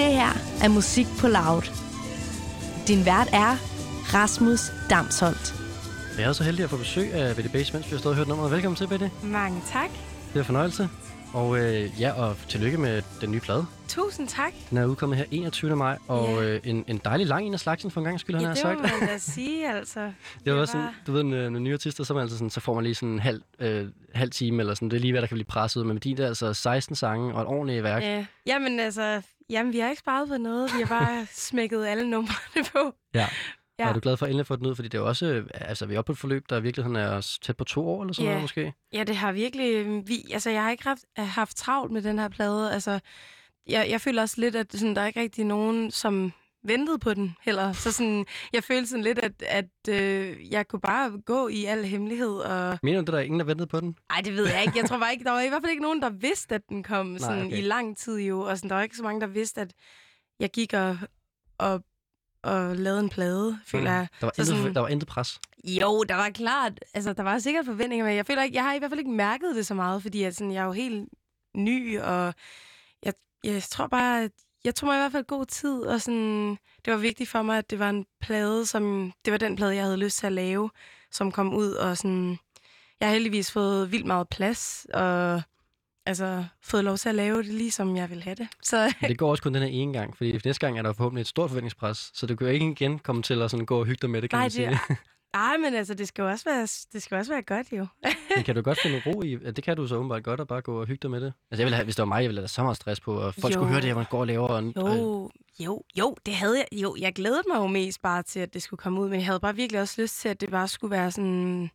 Det 0.00 0.12
her 0.12 0.32
er 0.64 0.68
Musik 0.68 1.06
på 1.20 1.26
Loud. 1.28 1.62
Din 2.88 3.04
vært 3.06 3.28
er 3.32 3.52
Rasmus 4.14 4.60
Damsholdt. 4.90 5.54
Jeg 6.18 6.28
er 6.28 6.32
så 6.32 6.44
heldig 6.44 6.64
at 6.64 6.70
få 6.70 6.76
besøg 6.76 7.12
af 7.12 7.36
Betty 7.36 7.50
Bass, 7.52 7.72
mens 7.72 7.86
vi 7.86 7.90
har 7.90 7.98
stået 7.98 8.12
og 8.12 8.16
hørt 8.16 8.28
nummeret. 8.28 8.50
Velkommen 8.52 8.76
til, 8.76 8.88
Betty. 8.88 9.06
Mange 9.22 9.62
tak. 9.72 9.90
Det 10.28 10.34
er 10.34 10.38
en 10.38 10.44
fornøjelse. 10.44 10.88
Og 11.32 11.58
øh, 11.58 12.00
ja, 12.00 12.12
og 12.12 12.36
tillykke 12.48 12.78
med 12.78 13.02
den 13.20 13.30
nye 13.32 13.40
plade. 13.40 13.66
Tusind 13.88 14.28
tak. 14.28 14.52
Den 14.70 14.78
er 14.78 14.84
udkommet 14.86 15.18
her 15.18 15.24
21. 15.30 15.76
maj, 15.76 15.98
og 16.08 16.28
Ja. 16.28 16.42
øh, 16.42 16.60
en, 16.64 16.84
en 16.88 17.00
dejlig 17.04 17.26
lang 17.26 17.46
en 17.46 17.54
af 17.54 17.60
slagsen 17.60 17.90
for 17.90 18.00
en 18.00 18.04
gang 18.04 18.20
skyld, 18.20 18.34
han 18.36 18.42
Ja, 18.42 18.48
har 18.48 18.54
det 18.54 18.62
sagt. 18.62 18.76
må 18.78 18.82
man 19.00 19.08
da 19.08 19.18
sige, 19.34 19.72
altså. 19.72 20.12
Det 20.44 20.52
var 20.52 20.60
det 20.60 20.68
sådan, 20.68 20.82
var- 20.84 20.94
du 21.06 21.12
ved, 21.12 21.22
når, 21.22 21.48
når 21.50 21.58
nye 21.60 21.72
artister, 21.74 22.04
så, 22.04 22.14
man 22.14 22.22
altid 22.22 22.36
sådan, 22.36 22.50
så 22.50 22.60
får 22.60 22.74
man 22.74 22.84
lige 22.84 22.94
sådan 22.94 23.08
en 23.08 23.18
halv, 23.18 23.42
øh, 23.60 23.86
halv 24.14 24.30
time, 24.30 24.60
eller 24.62 24.74
sådan, 24.74 24.88
det 24.90 24.96
er 24.96 25.00
lige 25.00 25.12
hvad 25.12 25.22
der 25.22 25.28
kan 25.28 25.34
blive 25.34 25.44
presset 25.44 25.80
ud. 25.80 25.84
Men 25.86 25.94
med 25.94 26.00
de 26.00 26.14
der 26.16 26.26
altså 26.28 26.54
16 26.54 26.96
sange 26.96 27.34
og 27.34 27.40
et 27.42 27.46
ordentligt 27.48 27.82
værk. 27.84 28.02
Ja. 28.02 28.24
Jamen 28.46 28.80
altså, 28.80 29.22
jamen, 29.50 29.72
vi 29.72 29.78
har 29.78 29.88
ikke 29.90 30.00
sparet 30.00 30.28
på 30.28 30.36
noget. 30.36 30.70
Vi 30.76 30.82
har 30.82 30.88
bare 30.98 31.26
smækket 31.48 31.86
alle 31.86 32.10
numrene 32.10 32.64
på. 32.72 32.94
Ja. 33.14 33.26
Ja. 33.78 33.84
Og 33.84 33.90
er 33.90 33.94
du 33.94 34.00
glad 34.00 34.16
for 34.16 34.26
at 34.26 34.30
endelig 34.30 34.46
få 34.46 34.56
den 34.56 34.66
ud? 34.66 34.74
Fordi 34.74 34.88
det 34.88 34.98
er 34.98 35.02
jo 35.02 35.08
også, 35.08 35.44
altså 35.54 35.86
vi 35.86 35.94
er 35.94 35.98
oppe 35.98 36.06
på 36.08 36.12
et 36.12 36.18
forløb, 36.18 36.50
der 36.50 36.56
i 36.58 36.62
virkeligheden 36.62 36.96
er 36.96 37.36
tæt 37.42 37.56
på 37.56 37.64
to 37.64 37.88
år, 37.88 38.02
eller 38.02 38.14
sådan 38.14 38.24
Ja. 38.24 38.30
noget 38.30 38.42
måske. 38.42 38.72
Ja, 38.92 39.04
det 39.04 39.16
har 39.16 39.32
virkelig... 39.32 39.86
Vi, 40.08 40.24
altså, 40.32 40.50
jeg 40.50 40.62
har 40.62 40.70
ikke 40.70 40.84
haft, 40.84 41.04
haft 41.16 41.56
travlt 41.56 41.92
med 41.92 42.02
den 42.02 42.18
her 42.18 42.28
plade. 42.28 42.72
Altså, 42.72 43.00
jeg, 43.68 43.86
jeg 43.90 44.00
føler 44.00 44.22
også 44.22 44.40
lidt, 44.40 44.56
at 44.56 44.72
sådan, 44.72 44.96
der 44.96 45.02
er 45.02 45.06
ikke 45.06 45.20
rigtig 45.20 45.44
nogen, 45.44 45.90
som 45.90 46.32
ventede 46.64 46.98
på 46.98 47.14
den 47.14 47.36
heller. 47.42 47.72
Så 47.72 47.92
sådan, 47.92 48.26
jeg 48.52 48.64
følte 48.64 48.86
sådan 48.86 49.02
lidt, 49.04 49.18
at, 49.18 49.42
at 49.42 49.68
øh, 49.88 50.50
jeg 50.52 50.68
kunne 50.68 50.80
bare 50.80 51.20
gå 51.26 51.48
i 51.48 51.64
al 51.64 51.84
hemmelighed. 51.84 52.36
Og... 52.36 52.78
Mener 52.82 53.02
du, 53.02 53.12
der 53.12 53.18
er 53.18 53.22
ingen, 53.22 53.40
der 53.40 53.46
ventede 53.46 53.66
på 53.68 53.80
den? 53.80 53.96
Ej, 54.10 54.20
det 54.20 54.32
ved 54.36 54.48
jeg 54.48 54.62
ikke. 54.62 54.78
Jeg 54.78 54.88
tror 54.88 54.98
bare 54.98 55.12
ikke, 55.12 55.24
der 55.24 55.30
var 55.30 55.40
i 55.40 55.48
hvert 55.48 55.62
fald 55.62 55.70
ikke 55.70 55.82
nogen, 55.82 56.02
der 56.02 56.10
vidste, 56.10 56.54
at 56.54 56.62
den 56.68 56.82
kom 56.82 57.18
sådan, 57.18 57.46
okay. 57.46 57.58
i 57.58 57.60
lang 57.60 57.96
tid 57.98 58.18
jo. 58.18 58.40
Og 58.40 58.56
sådan, 58.58 58.70
der 58.70 58.76
var 58.76 58.82
ikke 58.82 58.96
så 58.96 59.02
mange, 59.02 59.20
der 59.20 59.26
vidste, 59.26 59.60
at 59.60 59.72
jeg 60.40 60.50
gik 60.50 60.72
og, 60.74 60.98
og, 61.58 61.84
og 62.42 62.76
lavede 62.76 63.00
en 63.00 63.08
plade, 63.08 63.58
føler 63.66 63.90
jeg. 63.92 64.08
Der 64.20 64.26
var, 64.26 64.32
Så 64.36 64.42
intet, 64.42 64.56
sådan- 64.56 64.74
der 64.74 64.80
var 64.80 64.88
intet 64.88 65.08
pres. 65.08 65.40
Jo, 65.64 66.04
der 66.08 66.14
var 66.14 66.30
klart, 66.30 66.80
altså 66.94 67.12
der 67.12 67.22
var 67.22 67.38
sikkert 67.38 67.64
forventninger, 67.66 68.06
men 68.06 68.16
jeg 68.16 68.26
føler 68.26 68.42
ikke, 68.42 68.56
jeg 68.56 68.64
har 68.64 68.74
i 68.74 68.78
hvert 68.78 68.90
fald 68.90 69.00
ikke 69.00 69.10
mærket 69.10 69.54
det 69.56 69.66
så 69.66 69.74
meget, 69.74 70.02
fordi 70.02 70.22
at, 70.22 70.36
sådan, 70.36 70.52
jeg 70.52 70.60
er 70.60 70.64
jo 70.66 70.72
helt 70.72 71.08
ny, 71.56 72.00
og 72.00 72.34
jeg, 73.02 73.12
jeg 73.44 73.62
tror 73.62 73.86
bare, 73.86 74.22
at 74.24 74.30
jeg 74.64 74.74
tog 74.74 74.86
mig 74.86 74.96
i 74.96 75.00
hvert 75.00 75.12
fald 75.12 75.24
god 75.24 75.46
tid, 75.46 75.80
og 75.82 76.00
sådan, 76.00 76.58
det 76.84 76.92
var 76.92 76.96
vigtigt 76.96 77.30
for 77.30 77.42
mig, 77.42 77.58
at 77.58 77.70
det 77.70 77.78
var 77.78 77.90
en 77.90 78.06
plade, 78.20 78.66
som, 78.66 79.12
det 79.24 79.30
var 79.32 79.38
den 79.38 79.56
plade, 79.56 79.74
jeg 79.74 79.84
havde 79.84 79.96
lyst 79.96 80.18
til 80.18 80.26
at 80.26 80.32
lave, 80.32 80.70
som 81.10 81.32
kom 81.32 81.54
ud, 81.54 81.72
og 81.72 81.96
sådan, 81.96 82.38
jeg 83.00 83.08
har 83.08 83.12
heldigvis 83.12 83.52
fået 83.52 83.92
vildt 83.92 84.06
meget 84.06 84.28
plads, 84.28 84.86
og 84.94 85.42
altså 86.06 86.44
fået 86.62 86.84
lov 86.84 86.96
til 86.96 87.08
at 87.08 87.14
lave 87.14 87.36
det, 87.36 87.46
ligesom 87.54 87.96
jeg 87.96 88.10
vil 88.10 88.22
have 88.22 88.34
det. 88.34 88.48
Så 88.62 88.92
Men 89.00 89.08
det 89.08 89.18
går 89.18 89.30
også 89.30 89.42
kun 89.42 89.54
den 89.54 89.62
her 89.62 89.68
ene 89.68 89.92
gang, 89.92 90.16
fordi 90.16 90.32
næste 90.44 90.66
gang 90.66 90.78
er 90.78 90.82
der 90.82 90.92
forhåbentlig 90.92 91.20
et 91.20 91.26
stort 91.26 91.50
forventningspres, 91.50 92.10
så 92.14 92.26
du 92.26 92.36
kan 92.36 92.46
jo 92.46 92.52
ikke 92.52 92.66
igen 92.66 92.98
komme 92.98 93.22
til 93.22 93.42
at 93.42 93.50
sådan 93.50 93.66
gå 93.66 93.80
og 93.80 93.86
hygge 93.86 93.98
dig 94.02 94.10
med 94.10 94.22
det, 94.22 94.30
kan 94.30 94.36
nej, 94.36 94.44
man 94.44 94.50
sige. 94.50 94.70
det, 94.70 94.78
ej, 95.34 95.56
men 95.56 95.74
altså, 95.74 95.94
det 95.94 96.08
skal 96.08 96.22
jo 96.22 96.28
også 96.28 96.44
være, 96.44 96.62
det 96.92 97.02
skal 97.02 97.16
også 97.18 97.32
være 97.32 97.42
godt, 97.42 97.72
jo. 97.72 97.86
Men 98.36 98.44
kan 98.44 98.54
du 98.54 98.62
godt 98.62 98.78
finde 98.82 99.02
ro 99.06 99.22
i, 99.22 99.36
det 99.36 99.64
kan 99.64 99.76
du 99.76 99.86
så 99.86 99.96
åbenbart 99.96 100.24
godt, 100.24 100.40
at 100.40 100.48
bare 100.48 100.62
gå 100.62 100.80
og 100.80 100.86
hygge 100.86 100.98
dig 101.02 101.10
med 101.10 101.20
det? 101.20 101.32
Altså 101.50 101.62
jeg 101.62 101.66
ville 101.66 101.76
have, 101.76 101.84
hvis 101.84 101.96
det 101.96 102.02
var 102.02 102.06
mig, 102.06 102.22
jeg 102.22 102.28
ville 102.28 102.40
have 102.40 102.48
så 102.48 102.62
meget 102.62 102.76
stress 102.76 103.00
på, 103.00 103.14
og 103.14 103.34
folk 103.34 103.54
Jo. 103.54 103.58
skulle 103.58 103.72
høre 103.72 103.80
det, 103.80 103.88
jeg 103.88 103.96
man 103.96 104.06
går 104.10 104.20
og 104.20 104.26
laver. 104.26 104.48
Og, 104.48 104.72
og, 104.76 104.96
Jo, 104.96 105.30
jo, 105.60 105.82
jo, 105.98 106.16
det 106.26 106.34
havde 106.34 106.56
jeg. 106.58 106.80
Jo, 106.82 106.96
jeg 106.98 107.12
glædede 107.12 107.42
mig 107.48 107.56
jo 107.56 107.66
mest 107.66 108.02
bare 108.02 108.22
til, 108.22 108.40
at 108.40 108.54
det 108.54 108.62
skulle 108.62 108.78
komme 108.78 109.00
ud, 109.00 109.08
men 109.08 109.18
jeg 109.18 109.26
havde 109.26 109.40
bare 109.40 109.56
virkelig 109.56 109.80
også 109.80 110.02
lyst 110.02 110.20
til, 110.20 110.28
at 110.28 110.40
det 110.40 110.50
bare 110.50 110.68
skulle 110.68 110.90
være 110.90 111.10
sådan... 111.10 111.70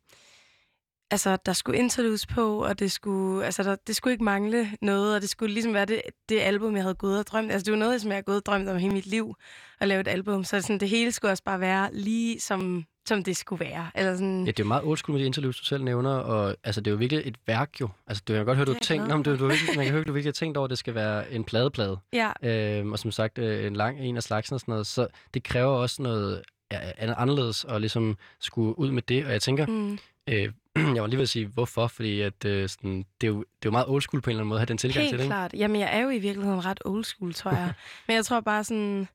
Altså, 1.12 1.38
der 1.46 1.54
skulle 1.54 1.80
interludes 1.80 2.28
på, 2.28 2.64
og 2.66 2.80
det 2.80 2.92
skulle, 2.92 3.46
altså, 3.46 3.64
der, 3.64 3.76
det 3.88 3.96
skulle 3.96 4.12
ikke 4.12 4.24
mangle 4.24 4.72
noget, 4.82 5.16
og 5.16 5.22
det 5.22 5.30
skulle 5.30 5.54
ligesom 5.54 5.74
være 5.74 5.86
det, 5.86 6.02
det 6.30 6.40
album, 6.42 6.76
jeg 6.76 6.84
havde 6.84 6.96
gået 6.96 7.20
og 7.20 7.28
drømt. 7.28 7.52
Altså, 7.52 7.66
det 7.66 7.72
var 7.72 7.78
noget, 7.80 8.02
som 8.02 8.10
jeg 8.10 8.16
havde 8.16 8.24
gået 8.24 8.38
og 8.38 8.46
drømt 8.46 8.70
om 8.70 8.78
hele 8.78 8.94
mit 8.94 9.06
liv, 9.06 9.36
at 9.80 9.88
lave 9.88 10.02
et 10.02 10.08
album. 10.08 10.44
Så 10.44 10.62
sådan, 10.62 10.80
det 10.80 10.90
hele 10.90 11.12
skulle 11.12 11.32
også 11.32 11.44
bare 11.44 11.60
være 11.60 11.90
lige 11.94 12.40
som, 12.40 12.86
som 13.06 13.24
det 13.24 13.38
skulle 13.38 13.66
være. 13.66 13.92
Eller 13.96 14.14
sådan, 14.14 14.40
Ja, 14.46 14.52
det 14.52 14.60
er 14.60 14.64
jo 14.64 14.68
meget 14.68 14.84
old 14.84 14.98
school 14.98 15.14
med 15.14 15.22
de 15.22 15.26
interviews, 15.26 15.60
du 15.60 15.66
selv 15.66 15.84
nævner, 15.84 16.10
og 16.12 16.56
altså, 16.64 16.82
det 16.82 16.88
er 16.88 16.92
jo 16.92 16.98
virkelig 16.98 17.22
et 17.28 17.36
værk 17.48 17.82
jo. 17.82 17.90
Altså, 18.08 18.24
du 18.28 18.34
kan 18.34 18.46
godt 18.46 18.58
høre, 18.58 18.66
du 18.66 18.72
har 18.72 18.80
Det 18.80 18.88
tænkt, 18.88 19.06
glad 19.06 19.24
du, 19.24 19.38
du, 19.40 19.48
virkelig, 19.48 19.76
man 19.78 19.86
kan 19.86 19.94
høre, 19.94 20.04
du 20.04 20.14
virkelig 20.14 20.30
har 20.30 20.34
tænkt 20.34 20.58
over, 20.58 20.66
at 20.66 20.70
det 20.70 20.78
skal 20.78 20.96
være 20.96 21.32
en 21.32 21.44
pladeplade. 21.44 21.98
ja, 22.14 22.32
Øhm, 22.44 22.92
og 22.92 23.00
som 23.00 23.12
sagt, 23.12 23.38
øh, 23.38 23.68
en 23.68 23.76
lang 23.76 24.00
en 24.00 24.18
af 24.18 24.24
slagsen 24.24 24.54
og 24.54 24.60
sådan 24.60 24.72
noget, 24.72 24.88
så 24.88 25.08
det 25.34 25.44
kræver 25.44 25.72
også 25.78 26.02
noget 26.02 26.42
anderledes 26.72 27.66
at 27.66 27.82
ligesom 27.82 28.18
skulle 28.40 28.80
ud 28.80 28.92
med 28.92 29.02
det, 29.02 29.26
og 29.26 29.32
jeg 29.32 29.42
tænker, 29.42 29.66
mm, 29.66 30.00
øh, 30.30 30.52
jeg 30.96 31.02
var 31.02 31.08
lige 31.08 31.18
ved 31.18 31.24
at 31.24 31.30
sige, 31.30 31.46
hvorfor, 31.48 31.88
fordi 31.88 32.22
at, 32.22 32.46
øh, 32.46 32.70
sådan, 32.70 33.06
det, 33.22 33.28
er 33.28 33.32
jo, 33.32 33.38
det 33.40 33.44
er 33.44 33.66
jo 33.66 33.72
meget 33.72 33.88
old 33.88 34.02
school 34.02 34.22
på 34.22 34.30
en 34.30 34.32
eller 34.32 34.40
anden 34.42 34.50
måde 34.50 34.58
at 34.58 34.62
have 34.62 34.66
den 34.66 34.78
tilgang 34.78 35.02
Helt 35.04 35.10
til 35.12 35.18
det, 35.18 35.24
ikke? 35.24 35.30
klart. 35.34 35.54
Jamen, 35.54 35.80
jeg 35.82 35.98
er 35.98 36.02
jo 36.02 36.10
i 36.10 36.20
virkeligheden 36.20 36.66
ret 36.66 36.82
old 36.86 37.04
school, 37.04 37.34
tror 37.34 37.52
jeg. 37.52 37.74
Men 38.08 38.16
jeg 38.16 38.26
tror 38.26 38.40
bare 38.40 38.64
sådan, 38.64 39.08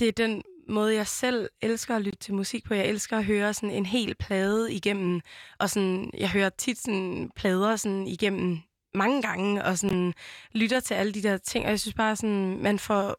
det 0.00 0.08
er 0.08 0.12
den 0.12 0.42
måde, 0.68 0.94
jeg 0.94 1.06
selv 1.06 1.48
elsker 1.62 1.96
at 1.96 2.02
lytte 2.02 2.18
til 2.18 2.34
musik 2.34 2.64
på. 2.64 2.74
Jeg 2.74 2.86
elsker 2.86 3.18
at 3.18 3.24
høre 3.24 3.54
sådan 3.54 3.70
en 3.70 3.86
hel 3.86 4.14
plade 4.14 4.72
igennem, 4.72 5.20
og 5.58 5.70
sådan, 5.70 6.10
jeg 6.18 6.30
hører 6.30 6.48
tit 6.48 6.78
sådan 6.78 7.30
plader 7.36 7.76
sådan 7.76 8.06
igennem 8.06 8.58
mange 8.94 9.22
gange, 9.22 9.64
og 9.64 9.78
sådan 9.78 10.14
lytter 10.52 10.80
til 10.80 10.94
alle 10.94 11.12
de 11.12 11.22
der 11.22 11.36
ting, 11.36 11.64
og 11.64 11.70
jeg 11.70 11.80
synes 11.80 11.94
bare 11.94 12.16
sådan, 12.16 12.58
man 12.62 12.78
får 12.78 13.16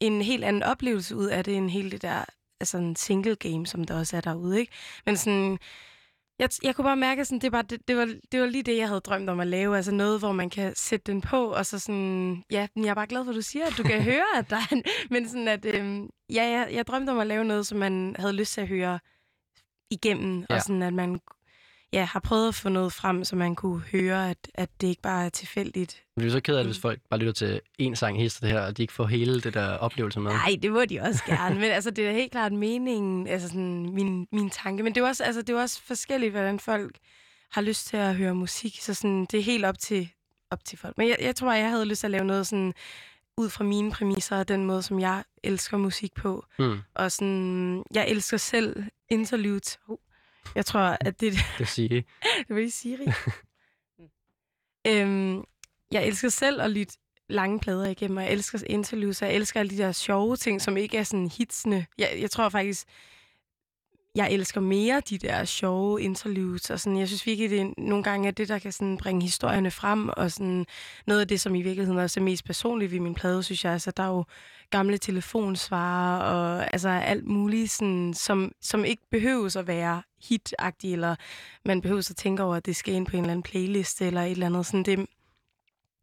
en 0.00 0.22
helt 0.22 0.44
anden 0.44 0.62
oplevelse 0.62 1.16
ud 1.16 1.26
af 1.26 1.44
det, 1.44 1.56
end 1.56 1.70
hele 1.70 1.90
det 1.90 2.02
der 2.02 2.24
altså 2.60 2.78
en 2.78 2.96
single 2.96 3.36
game, 3.36 3.66
som 3.66 3.84
der 3.84 3.98
også 3.98 4.16
er 4.16 4.20
derude, 4.20 4.60
ikke? 4.60 4.72
Men 5.06 5.16
sådan, 5.16 5.58
jeg, 6.38 6.50
jeg 6.62 6.74
kunne 6.74 6.84
bare 6.84 6.96
mærke, 6.96 7.24
sådan, 7.24 7.38
det, 7.38 7.52
var, 7.52 7.62
det, 7.62 7.88
det, 7.88 7.96
var, 7.96 8.14
det 8.32 8.40
var 8.40 8.46
lige 8.46 8.62
det, 8.62 8.76
jeg 8.76 8.88
havde 8.88 9.00
drømt 9.00 9.30
om 9.30 9.40
at 9.40 9.46
lave. 9.46 9.76
Altså 9.76 9.92
noget, 9.92 10.18
hvor 10.18 10.32
man 10.32 10.50
kan 10.50 10.74
sætte 10.76 11.12
den 11.12 11.20
på, 11.20 11.46
og 11.46 11.66
så 11.66 11.78
sådan... 11.78 12.44
Ja, 12.50 12.66
men 12.74 12.84
jeg 12.84 12.90
er 12.90 12.94
bare 12.94 13.06
glad 13.06 13.24
for, 13.24 13.30
at 13.30 13.36
du 13.36 13.42
siger, 13.42 13.66
at 13.66 13.74
du 13.78 13.82
kan 13.82 14.02
høre, 14.12 14.38
at 14.38 14.50
der 14.50 14.56
er 14.56 14.72
en, 14.72 14.84
Men 15.10 15.28
sådan 15.28 15.48
at... 15.48 15.64
Øhm, 15.64 16.08
ja, 16.30 16.42
jeg, 16.42 16.68
jeg 16.72 16.86
drømte 16.86 17.10
om 17.10 17.18
at 17.18 17.26
lave 17.26 17.44
noget, 17.44 17.66
som 17.66 17.78
man 17.78 18.16
havde 18.18 18.32
lyst 18.32 18.52
til 18.52 18.60
at 18.60 18.68
høre 18.68 18.98
igennem. 19.90 20.46
Ja. 20.50 20.54
Og 20.54 20.62
sådan, 20.62 20.82
at 20.82 20.94
man 20.94 21.20
ja, 21.92 22.04
har 22.04 22.20
prøvet 22.20 22.48
at 22.48 22.54
få 22.54 22.68
noget 22.68 22.92
frem, 22.92 23.24
så 23.24 23.36
man 23.36 23.54
kunne 23.54 23.80
høre, 23.80 24.30
at, 24.30 24.36
at 24.54 24.68
det 24.80 24.86
ikke 24.88 25.02
bare 25.02 25.24
er 25.24 25.28
tilfældigt. 25.28 26.02
Men 26.16 26.22
det 26.22 26.28
er 26.28 26.32
så 26.32 26.40
ked 26.40 26.54
af 26.56 26.64
det, 26.64 26.66
Mm. 26.66 26.72
hvis 26.72 26.80
folk 26.82 27.00
bare 27.10 27.20
lytter 27.20 27.32
til 27.32 27.60
én 27.82 27.94
sang 27.94 28.16
hele 28.18 28.30
det 28.30 28.48
her, 28.48 28.60
og 28.60 28.76
de 28.76 28.82
ikke 28.82 28.92
får 28.92 29.06
hele 29.06 29.40
det 29.40 29.54
der 29.54 29.76
oplevelse 29.76 30.20
med. 30.20 30.30
Nej, 30.30 30.56
det 30.62 30.72
må 30.72 30.84
de 30.84 31.00
også 31.00 31.24
gerne. 31.24 31.54
Men 31.54 31.70
altså, 31.70 31.90
det 31.90 32.06
er 32.08 32.12
helt 32.12 32.32
klart 32.32 32.52
meningen, 32.52 33.26
altså 33.26 33.48
sådan, 33.48 33.90
min, 33.94 34.26
min 34.32 34.50
tanke. 34.50 34.82
Men 34.82 34.94
det 34.94 35.00
er, 35.00 35.06
også, 35.08 35.24
altså, 35.24 35.42
det 35.42 35.54
er 35.54 35.60
også 35.60 35.82
forskelligt, 35.82 36.32
hvordan 36.32 36.60
folk 36.60 36.96
har 37.50 37.60
lyst 37.60 37.86
til 37.86 37.96
at 37.96 38.14
høre 38.16 38.34
musik. 38.34 38.80
Så 38.80 38.94
sådan, 38.94 39.26
det 39.30 39.38
er 39.40 39.44
helt 39.44 39.64
op 39.64 39.78
til, 39.78 40.08
op 40.50 40.64
til 40.64 40.78
folk. 40.78 40.98
Men 40.98 41.08
jeg, 41.08 41.16
jeg 41.20 41.36
tror, 41.36 41.52
jeg 41.52 41.70
havde 41.70 41.84
lyst 41.86 42.00
til 42.00 42.06
at 42.06 42.10
lave 42.10 42.24
noget 42.24 42.46
sådan, 42.46 42.74
ud 43.36 43.48
fra 43.50 43.64
mine 43.64 43.90
præmisser, 43.92 44.36
og 44.38 44.48
den 44.48 44.64
måde, 44.64 44.82
som 44.82 45.00
jeg 45.00 45.24
elsker 45.44 45.76
musik 45.76 46.14
på. 46.14 46.44
Hmm, 46.58 46.78
Og 46.94 47.12
sådan, 47.12 47.82
jeg 47.94 48.08
elsker 48.08 48.36
selv 48.36 48.84
interludes. 49.10 49.78
Oh, 49.88 49.96
jeg 50.54 50.66
tror, 50.66 50.80
at 51.00 51.20
det, 51.20 51.32
det 51.32 51.58
vil 51.58 51.66
sige, 51.66 51.88
det 52.38 52.48
var 52.48 52.56
lige 52.56 52.70
Siri. 52.70 53.06
øhm, 54.88 55.44
jeg 55.92 56.06
elsker 56.06 56.28
selv 56.28 56.62
at 56.62 56.70
lytte 56.70 56.94
lange 57.28 57.60
plader 57.60 57.88
igennem, 57.88 58.16
og 58.16 58.22
jeg 58.22 58.32
elsker 58.32 58.58
interviews, 58.66 59.22
og 59.22 59.28
jeg 59.28 59.34
elsker 59.34 59.60
alle 59.60 59.70
de 59.70 59.78
der 59.78 59.92
sjove 59.92 60.36
ting, 60.36 60.62
som 60.62 60.76
ikke 60.76 60.98
er 60.98 61.02
sådan 61.02 61.28
hitsende. 61.38 61.86
Jeg, 61.98 62.18
jeg 62.20 62.30
tror 62.30 62.48
faktisk, 62.48 62.88
jeg 64.14 64.32
elsker 64.32 64.60
mere 64.60 65.02
de 65.10 65.18
der 65.18 65.44
sjove 65.44 66.02
interviews, 66.02 66.70
og 66.70 66.80
sådan, 66.80 66.98
jeg 66.98 67.08
synes 67.08 67.26
virkelig, 67.26 67.50
det 67.50 67.60
er 67.60 67.72
nogle 67.78 68.04
gange 68.04 68.28
er 68.28 68.32
det, 68.32 68.48
der 68.48 68.58
kan 68.58 68.72
sådan 68.72 68.96
bringe 68.96 69.22
historierne 69.22 69.70
frem, 69.70 70.08
og 70.08 70.30
sådan 70.32 70.66
noget 71.06 71.20
af 71.20 71.28
det, 71.28 71.40
som 71.40 71.54
i 71.54 71.62
virkeligheden 71.62 72.00
også 72.00 72.20
er 72.20 72.24
mest 72.24 72.44
personligt 72.44 72.92
ved 72.92 73.00
min 73.00 73.14
plade, 73.14 73.42
synes 73.42 73.64
jeg, 73.64 73.72
altså, 73.72 73.90
der 73.90 74.02
er 74.02 74.08
jo 74.08 74.24
gamle 74.70 74.98
telefonsvarer, 74.98 76.20
og 76.20 76.72
altså 76.72 76.88
alt 76.88 77.26
muligt, 77.26 77.70
sådan, 77.70 78.14
som, 78.14 78.52
som 78.60 78.84
ikke 78.84 79.02
behøves 79.10 79.56
at 79.56 79.66
være 79.66 80.02
hit 80.28 80.54
eller 80.84 81.16
man 81.64 81.80
behøver 81.80 82.10
at 82.10 82.16
tænke 82.16 82.42
over, 82.42 82.56
at 82.56 82.66
det 82.66 82.76
skal 82.76 82.94
ind 82.94 83.06
på 83.06 83.16
en 83.16 83.22
eller 83.22 83.32
anden 83.32 83.42
playlist, 83.42 84.02
eller 84.02 84.22
et 84.22 84.30
eller 84.30 84.46
andet. 84.46 84.66
Sådan 84.66 84.82
det, 84.82 85.06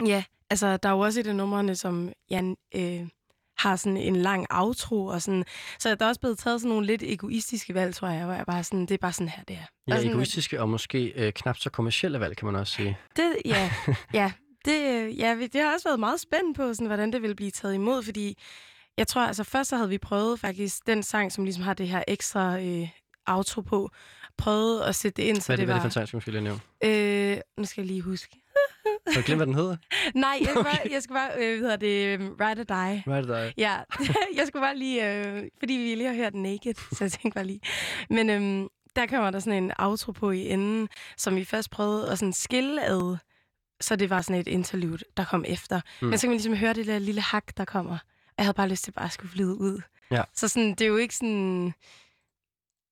ja, 0.05 0.23
altså, 0.49 0.77
der 0.77 0.89
er 0.89 0.93
jo 0.93 0.99
også 0.99 1.19
et 1.19 1.27
af 1.27 1.35
numrene, 1.35 1.75
som 1.75 2.11
Jan 2.29 2.57
øh, 2.75 3.07
har 3.57 3.75
sådan 3.75 3.97
en 3.97 4.15
lang 4.15 4.45
outro, 4.49 5.05
og 5.05 5.21
sådan, 5.21 5.45
så 5.79 5.95
der 5.95 6.05
er 6.05 6.09
også 6.09 6.21
blevet 6.21 6.37
taget 6.37 6.61
sådan 6.61 6.69
nogle 6.69 6.85
lidt 6.87 7.03
egoistiske 7.03 7.73
valg, 7.73 7.95
tror 7.95 8.07
jeg, 8.07 8.25
hvor 8.25 8.33
jeg 8.33 8.45
bare 8.45 8.63
sådan, 8.63 8.81
det 8.81 8.91
er 8.91 8.97
bare 8.97 9.13
sådan 9.13 9.29
her, 9.29 9.43
det 9.47 9.53
er. 9.55 9.65
ja, 9.87 9.93
Og 9.93 9.99
sådan, 9.99 10.11
egoistiske 10.11 10.61
og 10.61 10.69
måske 10.69 11.05
øh, 11.15 11.33
knap 11.33 11.57
så 11.57 11.69
kommercielle 11.69 12.19
valg, 12.19 12.37
kan 12.37 12.45
man 12.45 12.55
også 12.55 12.73
sige. 12.73 12.97
Det, 13.15 13.35
ja, 13.45 13.71
ja, 14.13 14.31
det, 14.65 14.81
øh, 14.83 15.19
ja, 15.19 15.33
vi- 15.33 15.47
det 15.47 15.61
har 15.61 15.73
også 15.73 15.87
været 15.89 15.99
meget 15.99 16.19
spændt 16.19 16.57
på, 16.57 16.73
sådan, 16.73 16.87
hvordan 16.87 17.13
det 17.13 17.21
ville 17.21 17.35
blive 17.35 17.51
taget 17.51 17.73
imod, 17.73 18.03
fordi 18.03 18.37
jeg 18.97 19.07
tror, 19.07 19.21
altså 19.21 19.43
først 19.43 19.69
så 19.69 19.75
havde 19.75 19.89
vi 19.89 19.97
prøvet 19.97 20.39
faktisk 20.39 20.87
den 20.87 21.03
sang, 21.03 21.31
som 21.31 21.43
ligesom 21.43 21.63
har 21.63 21.73
det 21.73 21.87
her 21.87 22.03
ekstra 22.07 22.59
øh, 22.59 22.89
outro 23.27 23.61
på, 23.61 23.89
prøvet 24.37 24.81
at 24.81 24.95
sætte 24.95 25.21
det 25.21 25.27
ind, 25.29 25.41
så 25.41 25.47
Hvad 25.47 25.57
det, 25.57 25.61
det 25.61 25.67
hvad 25.67 25.75
er 25.75 25.79
det 25.79 25.79
var... 25.79 25.81
for 25.81 25.85
en 25.87 25.91
sang, 25.91 26.07
som 26.07 26.21
skal 26.21 26.33
lige 26.33 26.43
nævne? 26.43 26.59
Øh, 26.83 27.37
nu 27.57 27.65
skal 27.65 27.81
jeg 27.81 27.87
lige 27.87 28.01
huske. 28.01 28.41
Har 29.07 29.21
du 29.21 29.25
glemt, 29.25 29.39
hvad 29.39 29.47
den 29.47 29.55
hedder? 29.55 29.77
Nej, 30.15 30.37
jeg 30.41 30.49
skal 30.49 30.63
bare, 30.63 30.79
jeg 30.91 31.03
skal 31.03 31.13
bare 31.13 31.29
øh, 31.37 31.59
hvad 31.59 31.71
hedder 31.71 31.75
det, 31.75 32.19
um, 32.19 32.35
Ride 32.41 32.59
or 32.59 32.63
Die. 32.63 33.03
Det, 33.21 33.27
der 33.27 33.37
er? 33.37 33.51
Ja, 33.57 33.77
jeg 34.37 34.47
skulle 34.47 34.63
bare 34.63 34.77
lige, 34.77 35.13
øh, 35.13 35.43
fordi 35.59 35.73
vi 35.73 35.95
lige 35.95 36.07
har 36.07 36.15
hørt 36.15 36.33
Naked, 36.33 36.73
så 36.91 37.03
jeg 37.03 37.11
tænkte 37.11 37.35
bare 37.35 37.45
lige. 37.45 37.59
Men 38.09 38.29
øhm, 38.29 38.67
der 38.95 39.05
kommer 39.05 39.31
der 39.31 39.39
sådan 39.39 39.63
en 39.63 39.71
outro 39.79 40.11
på 40.11 40.31
i 40.31 40.49
enden, 40.49 40.89
som 41.17 41.35
vi 41.35 41.45
først 41.45 41.69
prøvede 41.71 42.11
at 42.11 42.19
sådan 42.19 42.33
skille 42.33 42.85
ad, 42.85 43.17
så 43.81 43.95
det 43.95 44.09
var 44.09 44.21
sådan 44.21 44.41
et 44.41 44.47
interlude, 44.47 45.03
der 45.17 45.25
kom 45.25 45.45
efter. 45.47 45.81
Mm. 46.01 46.07
Men 46.07 46.17
så 46.17 46.21
kan 46.21 46.29
man 46.29 46.37
ligesom 46.37 46.55
høre 46.55 46.73
det 46.73 46.87
der 46.87 46.99
lille 46.99 47.21
hak, 47.21 47.57
der 47.57 47.65
kommer. 47.65 47.97
Jeg 48.37 48.45
havde 48.45 48.53
bare 48.53 48.69
lyst 48.69 48.83
til 48.83 48.91
bare 48.91 49.05
at 49.05 49.11
skulle 49.11 49.31
flyde 49.31 49.55
ud. 49.55 49.81
Ja. 50.11 50.23
Så 50.33 50.47
sådan, 50.47 50.69
det 50.69 50.81
er 50.81 50.87
jo 50.87 50.97
ikke 50.97 51.15
sådan... 51.15 51.73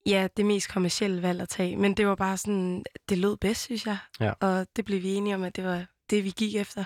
Ja, 0.05 0.27
det 0.37 0.45
mest 0.45 0.69
kommercielle 0.69 1.21
valg 1.21 1.41
at 1.41 1.49
tage, 1.49 1.77
men 1.77 1.93
det 1.93 2.07
var 2.07 2.15
bare 2.15 2.37
sådan, 2.37 2.83
det 3.09 3.17
lød 3.17 3.37
bedst, 3.37 3.61
synes 3.61 3.85
jeg. 3.85 3.97
Ja. 4.19 4.31
Og 4.39 4.67
det 4.75 4.85
blev 4.85 5.01
vi 5.03 5.13
enige 5.13 5.35
om, 5.35 5.43
at 5.43 5.55
det 5.55 5.63
var 5.63 5.85
det, 6.09 6.23
vi 6.23 6.29
gik 6.29 6.55
efter. 6.55 6.85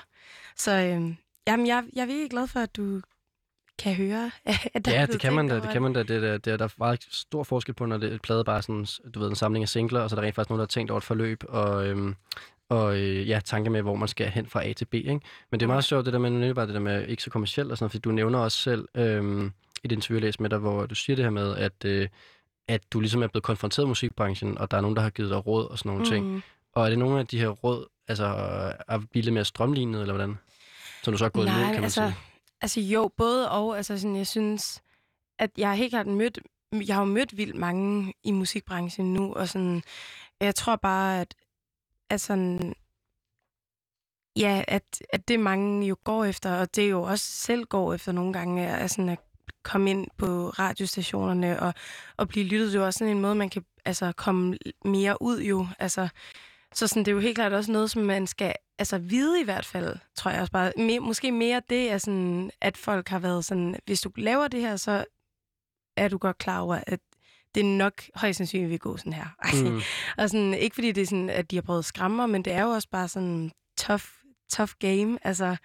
Så 0.55 0.71
øhm, 0.71 1.17
jamen, 1.47 1.67
jeg, 1.67 1.83
jeg 1.93 2.01
er 2.01 2.05
virkelig 2.05 2.29
glad 2.29 2.47
for, 2.47 2.59
at 2.59 2.75
du 2.75 3.01
kan 3.79 3.95
høre, 3.95 4.31
at 4.73 4.85
der 4.85 4.91
er 4.91 4.99
Ja, 4.99 5.05
det 5.05 5.21
kan 5.21 5.33
man 5.33 5.47
da. 5.47 5.55
Det 5.55 5.69
kan 5.69 5.81
man 5.81 5.93
da. 5.93 6.03
Det, 6.03 6.23
er, 6.23 6.37
det 6.37 6.53
er, 6.53 6.57
der 6.57 6.65
er 6.65 6.69
meget 6.77 7.07
stor 7.11 7.43
forskel 7.43 7.75
på, 7.75 7.85
når 7.85 7.97
det 7.97 8.13
er 8.13 8.17
plade 8.23 8.43
bare 8.43 8.61
sådan, 8.61 8.87
du 9.15 9.19
ved, 9.19 9.29
en 9.29 9.35
samling 9.35 9.63
af 9.63 9.69
singler, 9.69 9.99
og 9.99 10.09
så 10.09 10.15
er 10.15 10.19
der 10.19 10.25
rent 10.25 10.35
faktisk 10.35 10.49
nogen, 10.49 10.59
der 10.59 10.63
har 10.63 10.67
tænkt 10.67 10.91
over 10.91 10.97
et 10.97 11.03
forløb, 11.03 11.43
og, 11.47 11.87
øhm, 11.87 12.15
og 12.69 12.97
øh, 12.97 13.29
ja, 13.29 13.39
tanke 13.45 13.69
med, 13.69 13.81
hvor 13.81 13.95
man 13.95 14.07
skal 14.07 14.27
hen 14.29 14.47
fra 14.47 14.67
A 14.67 14.73
til 14.73 14.85
B, 14.85 14.93
ikke? 14.93 15.19
Men 15.51 15.59
det 15.59 15.61
er 15.61 15.67
meget 15.67 15.83
sjovt, 15.83 16.05
det 16.05 16.13
der 16.13 16.19
med, 16.19 16.29
nu 16.29 16.41
det 16.41 16.55
bare 16.55 16.67
det 16.67 16.73
der 16.73 16.79
med 16.79 17.07
ikke 17.07 17.23
så 17.23 17.29
kommercielt 17.29 17.71
og 17.71 17.77
sådan 17.77 17.83
noget, 17.83 17.91
fordi 17.91 18.01
du 18.01 18.11
nævner 18.11 18.39
også 18.39 18.57
selv 18.57 18.87
øhm, 18.95 19.45
i 19.45 19.51
et 19.83 19.91
interview, 19.91 20.17
jeg 20.17 20.21
læste 20.23 20.41
med 20.41 20.49
dig, 20.49 20.59
hvor 20.59 20.85
du 20.85 20.95
siger 20.95 21.15
det 21.15 21.25
her 21.25 21.29
med, 21.29 21.55
at, 21.55 21.85
øh, 21.85 22.07
at 22.67 22.81
du 22.93 22.99
ligesom 22.99 23.23
er 23.23 23.27
blevet 23.27 23.43
konfronteret 23.43 23.85
med 23.85 23.89
musikbranchen, 23.89 24.57
og 24.57 24.71
der 24.71 24.77
er 24.77 24.81
nogen, 24.81 24.95
der 24.95 25.01
har 25.01 25.09
givet 25.09 25.29
dig 25.29 25.47
råd 25.47 25.69
og 25.69 25.77
sådan 25.77 25.89
nogle 25.89 26.03
mm. 26.03 26.09
ting. 26.09 26.43
Og 26.77 26.85
er 26.85 26.89
det 26.89 26.99
nogle 26.99 27.19
af 27.19 27.27
de 27.27 27.39
her 27.39 27.47
råd, 27.47 27.87
altså 28.07 28.25
at 28.87 29.09
blive 29.09 29.23
lidt 29.23 29.33
mere 29.33 29.45
strømlignet, 29.45 30.01
eller 30.01 30.13
hvordan? 30.13 30.37
Som 31.03 31.13
du 31.13 31.17
så 31.17 31.25
har 31.25 31.29
gået 31.29 31.45
Nej, 31.45 31.55
imod, 31.55 31.65
kan 31.65 31.75
man 31.75 31.83
altså, 31.83 32.01
sige. 32.01 32.15
Altså 32.61 32.81
jo, 32.81 33.11
både 33.17 33.51
og. 33.51 33.77
Altså 33.77 33.99
sådan, 33.99 34.15
jeg 34.15 34.27
synes, 34.27 34.81
at 35.39 35.51
jeg 35.57 35.67
har 35.67 35.75
helt 35.75 35.91
klart 35.91 36.07
mødt, 36.07 36.39
jeg 36.71 36.95
har 36.95 37.01
jo 37.01 37.05
mødt 37.05 37.37
vildt 37.37 37.55
mange 37.55 38.13
i 38.23 38.31
musikbranchen 38.31 39.13
nu, 39.13 39.33
og 39.33 39.49
sådan, 39.49 39.83
jeg 40.41 40.55
tror 40.55 40.75
bare, 40.75 41.21
at, 41.21 41.35
at 42.09 42.21
sådan, 42.21 42.75
ja, 44.35 44.63
at, 44.67 45.01
at 45.13 45.27
det 45.27 45.39
mange 45.39 45.87
jo 45.87 45.95
går 46.03 46.25
efter, 46.25 46.55
og 46.55 46.75
det 46.75 46.89
jo 46.89 47.01
også 47.01 47.25
selv 47.25 47.65
går 47.65 47.93
efter 47.93 48.11
nogle 48.11 48.33
gange, 48.33 48.65
er 48.65 48.87
sådan 48.87 49.09
at 49.09 49.19
komme 49.63 49.89
ind 49.89 50.07
på 50.17 50.49
radiostationerne 50.49 51.59
og, 51.59 51.73
og 52.17 52.27
blive 52.27 52.45
lyttet. 52.45 52.67
Det 52.67 52.75
er 52.75 52.79
jo 52.79 52.85
også 52.85 52.97
sådan 52.97 53.15
en 53.15 53.21
måde, 53.21 53.35
man 53.35 53.49
kan 53.49 53.65
altså, 53.85 54.11
komme 54.11 54.57
mere 54.85 55.21
ud 55.21 55.41
jo. 55.41 55.67
Altså, 55.79 56.09
så 56.73 56.87
sådan, 56.87 57.05
det 57.05 57.11
er 57.11 57.15
jo 57.15 57.21
helt 57.21 57.35
klart 57.35 57.53
også 57.53 57.71
noget, 57.71 57.91
som 57.91 58.01
man 58.01 58.27
skal 58.27 58.53
altså, 58.79 58.97
vide 58.97 59.41
i 59.41 59.43
hvert 59.43 59.65
fald, 59.65 59.97
tror 60.15 60.31
jeg 60.31 60.41
også 60.41 60.51
bare. 60.51 60.71
Me, 60.77 60.99
måske 60.99 61.31
mere 61.31 61.61
det 61.69 61.91
er 61.91 61.97
sådan, 61.97 62.51
at 62.61 62.77
folk 62.77 63.07
har 63.07 63.19
været 63.19 63.45
sådan, 63.45 63.75
hvis 63.85 64.01
du 64.01 64.11
laver 64.17 64.47
det 64.47 64.61
her, 64.61 64.75
så 64.75 65.05
er 65.97 66.07
du 66.07 66.17
godt 66.17 66.37
klar 66.37 66.59
over, 66.59 66.79
at 66.87 66.99
det 67.55 67.61
er 67.61 67.77
nok 67.77 68.03
højst 68.15 68.37
sandsynligt 68.37 68.69
vil 68.69 68.79
gå 68.79 68.97
sådan 68.97 69.13
her. 69.13 69.27
Mm. 69.63 69.81
og 70.23 70.29
sådan, 70.29 70.53
ikke 70.53 70.73
fordi 70.73 70.91
det 70.91 71.01
er 71.01 71.05
sådan, 71.05 71.29
at 71.29 71.51
de 71.51 71.55
har 71.55 71.61
prøvet 71.61 71.79
at 71.79 71.85
skræmme 71.85 72.17
mig, 72.17 72.29
men 72.29 72.45
det 72.45 72.53
er 72.53 72.63
jo 72.63 72.69
også 72.69 72.89
bare 72.89 73.07
sådan 73.07 73.51
tough, 73.77 74.03
tough 74.49 74.71
game. 74.79 75.19
Altså, 75.21 75.55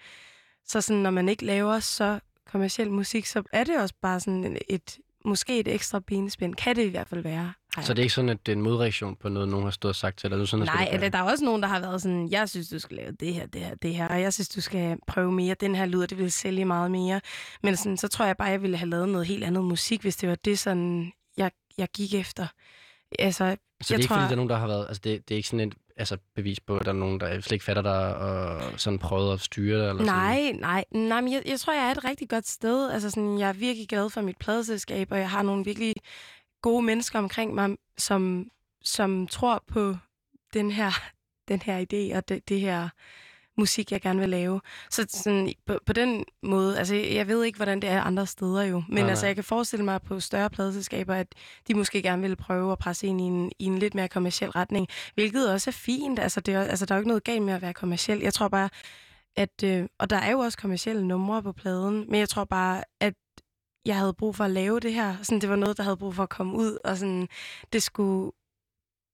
så 0.65 0.81
sådan, 0.81 1.01
når 1.01 1.11
man 1.11 1.29
ikke 1.29 1.45
laver 1.45 1.79
så 1.79 2.19
kommersiel 2.51 2.91
musik, 2.91 3.25
så 3.25 3.43
er 3.51 3.63
det 3.63 3.79
også 3.79 3.95
bare 4.01 4.19
sådan 4.19 4.57
et, 4.67 4.97
måske 5.25 5.59
et 5.59 5.67
ekstra 5.67 5.99
benspænd. 5.99 6.55
Kan 6.55 6.75
det 6.75 6.85
i 6.85 6.89
hvert 6.89 7.07
fald 7.07 7.21
være. 7.21 7.53
Ej. 7.77 7.83
Så 7.83 7.93
det 7.93 7.99
er 7.99 8.03
ikke 8.03 8.13
sådan, 8.13 8.29
at 8.29 8.45
det 8.45 8.51
er 8.51 8.55
en 8.55 8.61
modreaktion 8.61 9.15
på 9.15 9.29
noget, 9.29 9.49
nogen 9.49 9.63
har 9.63 9.71
stået 9.71 9.89
og 9.89 9.95
sagt 9.95 10.19
til 10.19 10.29
dig? 10.29 10.39
Du 10.39 10.45
sådan, 10.45 10.65
Nej, 10.65 10.89
eller 10.91 11.09
der 11.09 11.17
er 11.17 11.23
også 11.23 11.45
nogen, 11.45 11.61
der 11.61 11.67
har 11.67 11.79
været 11.79 12.01
sådan, 12.01 12.29
jeg 12.29 12.49
synes, 12.49 12.69
du 12.69 12.79
skal 12.79 12.97
lave 12.97 13.11
det 13.11 13.33
her, 13.33 13.45
det 13.45 13.61
her, 13.61 13.75
det 13.75 13.95
her, 13.95 14.07
og 14.07 14.21
jeg 14.21 14.33
synes, 14.33 14.49
du 14.49 14.61
skal 14.61 14.97
prøve 15.07 15.31
mere. 15.31 15.55
Den 15.59 15.75
her 15.75 15.85
lyder, 15.85 16.05
det 16.05 16.17
vil 16.17 16.31
sælge 16.31 16.65
meget 16.65 16.91
mere. 16.91 17.21
Men 17.63 17.75
sådan, 17.77 17.97
så 17.97 18.07
tror 18.07 18.25
jeg 18.25 18.37
bare, 18.37 18.47
jeg 18.47 18.61
ville 18.61 18.77
have 18.77 18.89
lavet 18.89 19.09
noget 19.09 19.27
helt 19.27 19.43
andet 19.43 19.63
musik, 19.63 20.01
hvis 20.01 20.15
det 20.15 20.29
var 20.29 20.35
det, 20.35 20.59
sådan, 20.59 21.11
jeg, 21.37 21.51
jeg 21.77 21.87
gik 21.95 22.13
efter. 22.13 22.47
Altså, 23.19 23.43
Så 23.43 23.43
det 23.45 23.91
er 23.91 23.93
jeg 23.95 23.99
ikke, 23.99 24.07
tror- 24.07 24.15
fordi 24.15 24.25
der 24.25 24.31
er 24.31 24.35
nogen, 24.35 24.49
der 24.49 24.57
har 24.57 24.67
været... 24.67 24.87
Altså, 24.87 25.01
det, 25.03 25.29
det 25.29 25.35
er 25.35 25.37
ikke 25.37 25.49
sådan 25.49 25.67
et 25.67 25.73
altså, 25.97 26.17
bevis 26.35 26.59
på, 26.59 26.77
at 26.77 26.85
der 26.85 26.91
er 26.91 26.95
nogen, 26.95 27.19
der 27.19 27.41
slet 27.41 27.51
ikke 27.51 27.65
fatter 27.65 27.81
dig 27.81 28.15
og 28.15 28.61
sådan 28.77 28.99
prøvet 28.99 29.33
at 29.33 29.41
styre 29.41 29.79
dig? 29.79 29.89
Eller 29.89 30.03
Nej, 30.03 30.51
nej, 30.59 30.85
nej, 30.91 31.21
men 31.21 31.33
jeg, 31.33 31.43
jeg 31.45 31.59
tror, 31.59 31.73
jeg 31.73 31.87
er 31.87 31.91
et 31.91 32.05
rigtig 32.05 32.29
godt 32.29 32.47
sted. 32.47 32.91
Altså 32.91 33.09
sådan, 33.09 33.39
jeg 33.39 33.49
er 33.49 33.53
virkelig 33.53 33.87
glad 33.87 34.09
for 34.09 34.21
mit 34.21 34.37
pladeselskab, 34.37 35.11
og 35.11 35.19
jeg 35.19 35.29
har 35.29 35.41
nogle 35.41 35.65
virkelig 35.65 35.95
gode 36.63 36.81
mennesker 36.81 37.19
omkring 37.19 37.53
mig, 37.53 37.77
som, 37.97 38.47
som 38.83 39.27
tror 39.27 39.63
på 39.67 39.95
den 40.53 40.71
her, 40.71 40.91
den 41.49 41.61
her 41.61 41.85
idé 41.85 42.17
og 42.17 42.29
det, 42.29 42.49
det 42.49 42.59
her 42.59 42.89
musik, 43.57 43.91
jeg 43.91 44.01
gerne 44.01 44.19
vil 44.19 44.29
lave. 44.29 44.61
Så 44.89 45.05
sådan, 45.09 45.53
på, 45.65 45.79
på 45.85 45.93
den 45.93 46.25
måde, 46.43 46.77
altså 46.77 46.95
jeg 46.95 47.27
ved 47.27 47.43
ikke, 47.43 47.57
hvordan 47.57 47.79
det 47.81 47.89
er 47.89 48.01
andre 48.01 48.27
steder 48.27 48.63
jo, 48.63 48.83
men 48.89 49.03
Nej, 49.03 49.09
altså 49.09 49.23
nej. 49.25 49.27
jeg 49.27 49.35
kan 49.35 49.43
forestille 49.43 49.85
mig 49.85 50.01
på 50.01 50.19
større 50.19 50.49
pladeselskaber, 50.49 51.15
at 51.15 51.27
de 51.67 51.73
måske 51.73 52.01
gerne 52.01 52.21
vil 52.21 52.35
prøve 52.35 52.71
at 52.71 52.79
presse 52.79 53.07
ind 53.07 53.21
i 53.21 53.23
en, 53.23 53.51
i 53.59 53.65
en 53.65 53.79
lidt 53.79 53.95
mere 53.95 54.07
kommersiel 54.07 54.51
retning, 54.51 54.87
hvilket 55.13 55.51
også 55.51 55.69
er 55.69 55.71
fint. 55.71 56.19
Altså, 56.19 56.41
det 56.41 56.53
er, 56.53 56.61
altså 56.61 56.85
der 56.85 56.95
er 56.95 56.97
jo 56.97 57.01
ikke 57.01 57.07
noget 57.07 57.23
galt 57.23 57.43
med 57.43 57.53
at 57.53 57.61
være 57.61 57.73
kommersiel. 57.73 58.19
Jeg 58.19 58.33
tror 58.33 58.47
bare, 58.47 58.69
at, 59.35 59.63
øh, 59.63 59.85
og 59.99 60.09
der 60.09 60.17
er 60.17 60.31
jo 60.31 60.39
også 60.39 60.57
kommersielle 60.57 61.07
numre 61.07 61.43
på 61.43 61.51
pladen, 61.51 62.05
men 62.09 62.19
jeg 62.19 62.29
tror 62.29 62.43
bare, 62.43 62.83
at 62.99 63.13
jeg 63.85 63.97
havde 63.97 64.13
brug 64.13 64.35
for 64.35 64.43
at 64.43 64.51
lave 64.51 64.79
det 64.79 64.93
her. 64.93 65.15
Sådan, 65.23 65.41
det 65.41 65.49
var 65.49 65.55
noget, 65.55 65.77
der 65.77 65.83
havde 65.83 65.97
brug 65.97 66.15
for 66.15 66.23
at 66.23 66.29
komme 66.29 66.53
ud, 66.57 66.77
og 66.83 66.97
sådan, 66.97 67.27
det 67.73 67.83
skulle, 67.83 68.31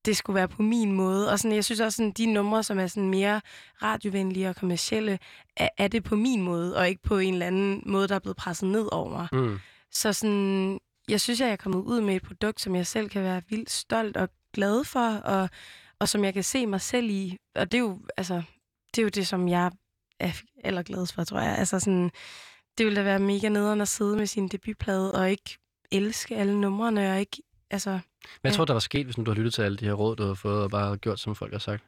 det 0.06 0.18
skulle 0.18 0.36
være 0.36 0.48
på 0.48 0.62
min 0.62 0.92
måde. 0.92 1.32
Og 1.32 1.40
sådan, 1.40 1.56
jeg 1.56 1.66
synes 1.66 1.80
også, 1.80 1.98
sådan, 1.98 2.12
de 2.12 2.34
numre, 2.34 2.64
som 2.64 2.80
er 2.80 2.88
sådan 2.88 3.10
mere 3.10 3.42
radiovenlige 3.82 4.50
og 4.50 4.56
kommercielle, 4.56 5.20
er, 5.58 5.70
er 5.78 5.88
det 5.88 6.04
på 6.04 6.16
min 6.16 6.42
måde, 6.42 6.78
og 6.78 6.90
ikke 6.90 7.02
på 7.02 7.18
en 7.18 7.34
eller 7.34 7.48
anden 7.48 7.84
måde, 7.86 8.08
der 8.08 8.16
er 8.16 8.20
blevet 8.20 8.38
presset 8.38 8.70
ned 8.70 8.90
over 8.92 9.10
mig. 9.10 9.28
Mm. 9.32 9.60
Så 9.92 10.14
sådan, 10.14 10.80
jeg 11.08 11.22
synes, 11.22 11.42
at 11.42 11.46
jeg 11.46 11.52
er 11.54 11.58
kommet 11.58 11.80
ud 11.80 12.02
med 12.02 12.16
et 12.16 12.24
produkt, 12.24 12.62
som 12.62 12.76
jeg 12.76 12.88
selv 12.88 13.10
kan 13.10 13.24
være 13.24 13.42
vildt 13.50 13.72
stolt 13.72 14.18
og 14.18 14.30
glad 14.54 14.84
for, 14.84 15.10
og, 15.10 15.50
og 16.00 16.10
som 16.10 16.24
jeg 16.24 16.34
kan 16.34 16.44
se 16.44 16.68
mig 16.68 16.82
selv 16.82 17.10
i. 17.10 17.38
Og 17.56 17.72
det 17.72 17.78
er 17.78 17.82
jo, 17.82 18.00
altså, 18.18 18.42
det, 18.96 19.02
er 19.02 19.04
jo 19.04 19.10
det, 19.10 19.28
som 19.28 19.48
jeg 19.48 19.72
er 20.20 20.32
allergladest 20.64 21.14
for, 21.14 21.24
tror 21.24 21.40
jeg. 21.40 21.58
Altså 21.58 21.80
sådan, 21.80 22.12
det 22.80 22.86
ville 22.86 22.98
da 23.00 23.04
være 23.04 23.20
mega 23.20 23.50
nederen 23.50 23.82
at 23.82 23.88
sidde 23.88 24.16
med 24.18 24.26
sin 24.26 24.48
debutplade 24.48 25.14
og 25.14 25.32
ikke 25.32 25.58
elske 25.92 26.36
alle 26.38 26.62
numrene, 26.62 27.12
og 27.12 27.20
ikke, 27.20 27.38
altså... 27.72 27.90
Men 27.90 28.00
jeg 28.44 28.52
Ja. 28.52 28.56
tror, 28.56 28.66
der 28.66 28.74
var 28.74 28.80
sket, 28.80 29.06
hvis 29.06 29.18
nu 29.18 29.24
du 29.24 29.32
har 29.32 29.36
lyttet 29.36 29.54
til 29.54 29.62
alle 29.62 29.78
de 29.78 29.86
her 29.86 29.94
råd, 29.94 30.16
du 30.16 30.24
har 30.24 30.34
fået, 30.34 30.64
og 30.64 30.70
bare 30.72 30.98
gjort, 30.98 31.20
som 31.20 31.36
folk 31.36 31.52
har 31.52 31.60
sagt. 31.60 31.84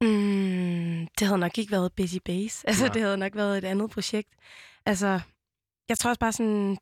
Mm, 0.00 1.08
det 1.18 1.26
havde 1.26 1.38
nok 1.38 1.58
ikke 1.58 1.72
været 1.72 1.92
Busy 1.92 2.16
Base. 2.24 2.64
Altså, 2.68 2.84
Nej. 2.84 2.92
det 2.92 3.02
havde 3.02 3.16
nok 3.16 3.34
været 3.36 3.58
et 3.58 3.64
andet 3.64 3.90
projekt. 3.90 4.28
Altså, 4.86 5.20
jeg 5.88 5.98
tror 5.98 6.08
også 6.10 6.20
bare 6.20 6.32
sådan, 6.32 6.78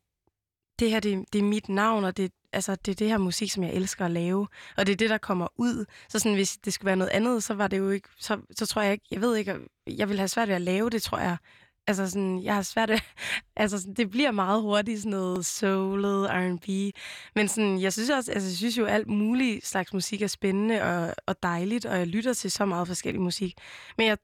det 0.79 0.89
her, 0.91 0.99
det, 0.99 1.25
det 1.33 1.39
er 1.39 1.43
mit 1.43 1.69
navn, 1.69 2.03
og 2.03 2.17
det, 2.17 2.31
altså, 2.53 2.75
det 2.75 2.91
er 2.91 2.95
det 2.95 3.07
her 3.07 3.17
musik, 3.17 3.51
som 3.51 3.63
jeg 3.63 3.73
elsker 3.73 4.05
at 4.05 4.11
lave. 4.11 4.47
Og 4.77 4.85
det 4.85 4.91
er 4.93 4.97
det, 4.97 5.09
der 5.09 5.17
kommer 5.17 5.47
ud. 5.57 5.85
Så 6.09 6.19
sådan, 6.19 6.33
hvis 6.35 6.57
det 6.57 6.73
skulle 6.73 6.85
være 6.85 6.95
noget 6.95 7.11
andet, 7.11 7.43
så 7.43 7.53
var 7.53 7.67
det 7.67 7.77
jo 7.77 7.89
ikke, 7.89 8.09
så, 8.17 8.37
så 8.55 8.65
tror 8.65 8.81
jeg 8.81 8.91
ikke, 8.93 9.05
jeg 9.11 9.21
ved 9.21 9.35
ikke, 9.35 9.59
jeg 9.87 10.09
vil 10.09 10.17
have 10.17 10.27
svært 10.27 10.47
ved 10.47 10.55
at 10.55 10.61
lave 10.61 10.89
det, 10.89 11.01
tror 11.03 11.17
jeg. 11.19 11.37
Altså 11.87 12.09
sådan, 12.09 12.43
jeg 12.43 12.55
har 12.55 12.61
svært 12.61 12.89
ved, 12.89 12.99
altså 13.55 13.77
sådan, 13.79 13.93
det 13.93 14.09
bliver 14.09 14.31
meget 14.31 14.61
hurtigt 14.61 14.99
sådan 14.99 15.11
noget 15.11 15.45
soulet, 15.45 16.29
R&B. 16.29 16.95
Men 17.35 17.47
sådan, 17.47 17.81
jeg 17.81 17.93
synes 17.93 18.09
også, 18.09 18.31
altså 18.31 18.49
jeg 18.49 18.57
synes 18.57 18.77
jo 18.77 18.85
alt 18.85 19.07
muligt 19.07 19.65
slags 19.65 19.93
musik 19.93 20.21
er 20.21 20.27
spændende 20.27 20.81
og, 20.81 21.15
og 21.27 21.43
dejligt, 21.43 21.85
og 21.85 21.97
jeg 21.97 22.07
lytter 22.07 22.33
til 22.33 22.51
så 22.51 22.65
meget 22.65 22.87
forskellig 22.87 23.21
musik. 23.21 23.53
Men 23.97 24.07
jeg, 24.07 24.17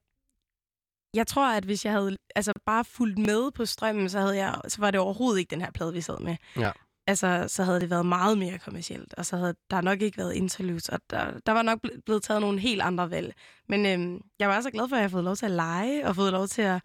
jeg 1.14 1.26
tror, 1.26 1.48
at 1.48 1.64
hvis 1.64 1.84
jeg 1.84 1.92
havde 1.92 2.16
altså 2.36 2.52
bare 2.66 2.84
fulgt 2.84 3.18
med 3.18 3.50
på 3.50 3.66
strømmen, 3.66 4.08
så, 4.08 4.20
havde 4.20 4.36
jeg, 4.36 4.60
så 4.68 4.80
var 4.80 4.90
det 4.90 5.00
overhovedet 5.00 5.38
ikke 5.38 5.50
den 5.50 5.60
her 5.60 5.70
plade, 5.70 5.92
vi 5.92 6.00
sad 6.00 6.18
med. 6.20 6.36
Ja. 6.56 6.70
Altså, 7.06 7.44
så 7.48 7.64
havde 7.64 7.80
det 7.80 7.90
været 7.90 8.06
meget 8.06 8.38
mere 8.38 8.58
kommercielt, 8.58 9.14
og 9.14 9.26
så 9.26 9.36
havde 9.36 9.54
der 9.70 9.80
nok 9.80 10.02
ikke 10.02 10.18
været 10.18 10.34
interludes, 10.34 10.88
og 10.88 11.00
der, 11.10 11.40
der 11.46 11.52
var 11.52 11.62
nok 11.62 11.78
ble- 11.86 12.00
blevet 12.06 12.22
taget 12.22 12.40
nogle 12.40 12.60
helt 12.60 12.82
andre 12.82 13.10
valg. 13.10 13.34
Men 13.68 13.86
øhm, 13.86 14.20
jeg 14.38 14.48
var 14.48 14.60
så 14.60 14.70
glad 14.70 14.88
for, 14.88 14.96
at 14.96 15.00
jeg 15.00 15.04
har 15.04 15.10
fået 15.10 15.24
lov 15.24 15.36
til 15.36 15.46
at 15.46 15.50
lege, 15.52 16.06
og 16.06 16.16
fået 16.16 16.32
lov 16.32 16.46
til 16.46 16.62
at 16.62 16.82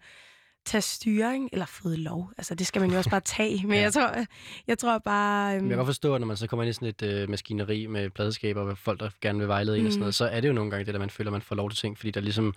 tage 0.66 0.82
styring, 0.82 1.48
eller 1.52 1.66
fået 1.66 1.98
lov. 1.98 2.30
Altså, 2.38 2.54
det 2.54 2.66
skal 2.66 2.80
man 2.82 2.90
jo 2.90 2.96
også 2.98 3.10
bare 3.10 3.20
tage. 3.20 3.66
Men 3.66 3.72
Ja. 3.78 3.80
jeg, 3.82 3.92
tror, 3.92 4.24
jeg 4.66 4.78
tror 4.78 4.98
bare... 4.98 5.54
Øhm, 5.56 5.64
jeg 5.64 5.68
kan 5.70 5.76
godt 5.76 5.86
forstå, 5.86 6.14
at 6.14 6.20
når 6.20 6.26
man 6.26 6.36
så 6.36 6.46
kommer 6.46 6.62
ind 6.64 6.70
i 6.70 6.72
sådan 6.72 6.88
et 6.88 7.02
øh, 7.02 7.28
maskineri 7.30 7.86
med 7.86 8.10
pladeskaber, 8.10 8.60
og 8.60 8.78
folk, 8.78 9.00
der 9.00 9.10
gerne 9.20 9.38
vil 9.38 9.48
vejlede 9.48 9.78
en 9.78 9.86
og 9.86 9.92
sådan 9.92 9.98
Mm. 9.98 10.00
noget, 10.00 10.14
så 10.14 10.24
er 10.26 10.40
det 10.40 10.48
jo 10.48 10.52
nogle 10.52 10.70
gange 10.70 10.84
det, 10.86 10.94
der 10.94 11.00
man 11.00 11.10
føler, 11.10 11.30
man 11.30 11.42
får 11.42 11.54
lov 11.56 11.70
til 11.70 11.78
ting, 11.78 11.98
fordi 11.98 12.10
der 12.10 12.20
ligesom 12.20 12.54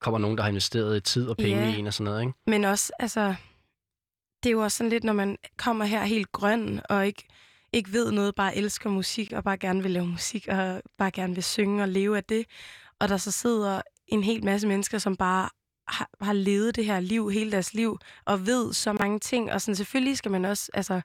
kommer 0.00 0.18
nogen, 0.18 0.36
der 0.36 0.42
har 0.42 0.50
investeret 0.50 1.04
tid 1.04 1.28
og 1.28 1.36
penge 1.36 1.62
Ja. 1.62 1.74
i 1.74 1.78
en 1.78 1.86
og 1.86 1.94
sådan 1.94 2.04
noget, 2.04 2.20
ikke? 2.22 2.32
Men 2.46 2.64
også, 2.64 2.92
altså, 2.98 3.34
det 4.42 4.48
er 4.48 4.52
jo 4.52 4.62
også 4.62 4.76
sådan 4.78 4.90
lidt, 4.90 5.04
når 5.04 5.12
man 5.12 5.36
kommer 5.58 5.84
her 5.84 6.04
helt 6.04 6.32
grøn, 6.32 6.80
og 6.88 7.06
ikke, 7.06 7.22
ikke 7.72 7.92
ved 7.92 8.12
noget, 8.12 8.34
bare 8.34 8.56
elsker 8.56 8.90
musik, 8.90 9.32
og 9.32 9.44
bare 9.44 9.56
gerne 9.58 9.82
vil 9.82 9.90
lave 9.90 10.06
musik, 10.06 10.48
og 10.48 10.82
bare 10.98 11.10
gerne 11.10 11.34
vil 11.34 11.42
synge 11.44 11.82
og 11.82 11.88
leve 11.88 12.16
af 12.16 12.24
det. 12.24 12.44
Og 13.00 13.08
der 13.08 13.16
så 13.16 13.30
sidder 13.30 13.80
en 14.06 14.22
hel 14.22 14.44
masse 14.44 14.66
mennesker, 14.68 14.98
som 14.98 15.16
bare 15.16 15.48
har, 15.92 16.10
har 16.20 16.32
levet 16.32 16.76
det 16.76 16.84
her 16.84 17.00
liv 17.00 17.30
hele 17.30 17.52
deres 17.52 17.74
liv, 17.74 17.98
og 18.24 18.46
ved 18.46 18.72
så 18.72 18.92
mange 18.92 19.18
ting. 19.18 19.52
Og 19.52 19.60
sådan, 19.60 19.76
selvfølgelig 19.76 20.16
skal 20.18 20.30
man 20.30 20.44
også, 20.44 20.70
altså, 20.74 21.00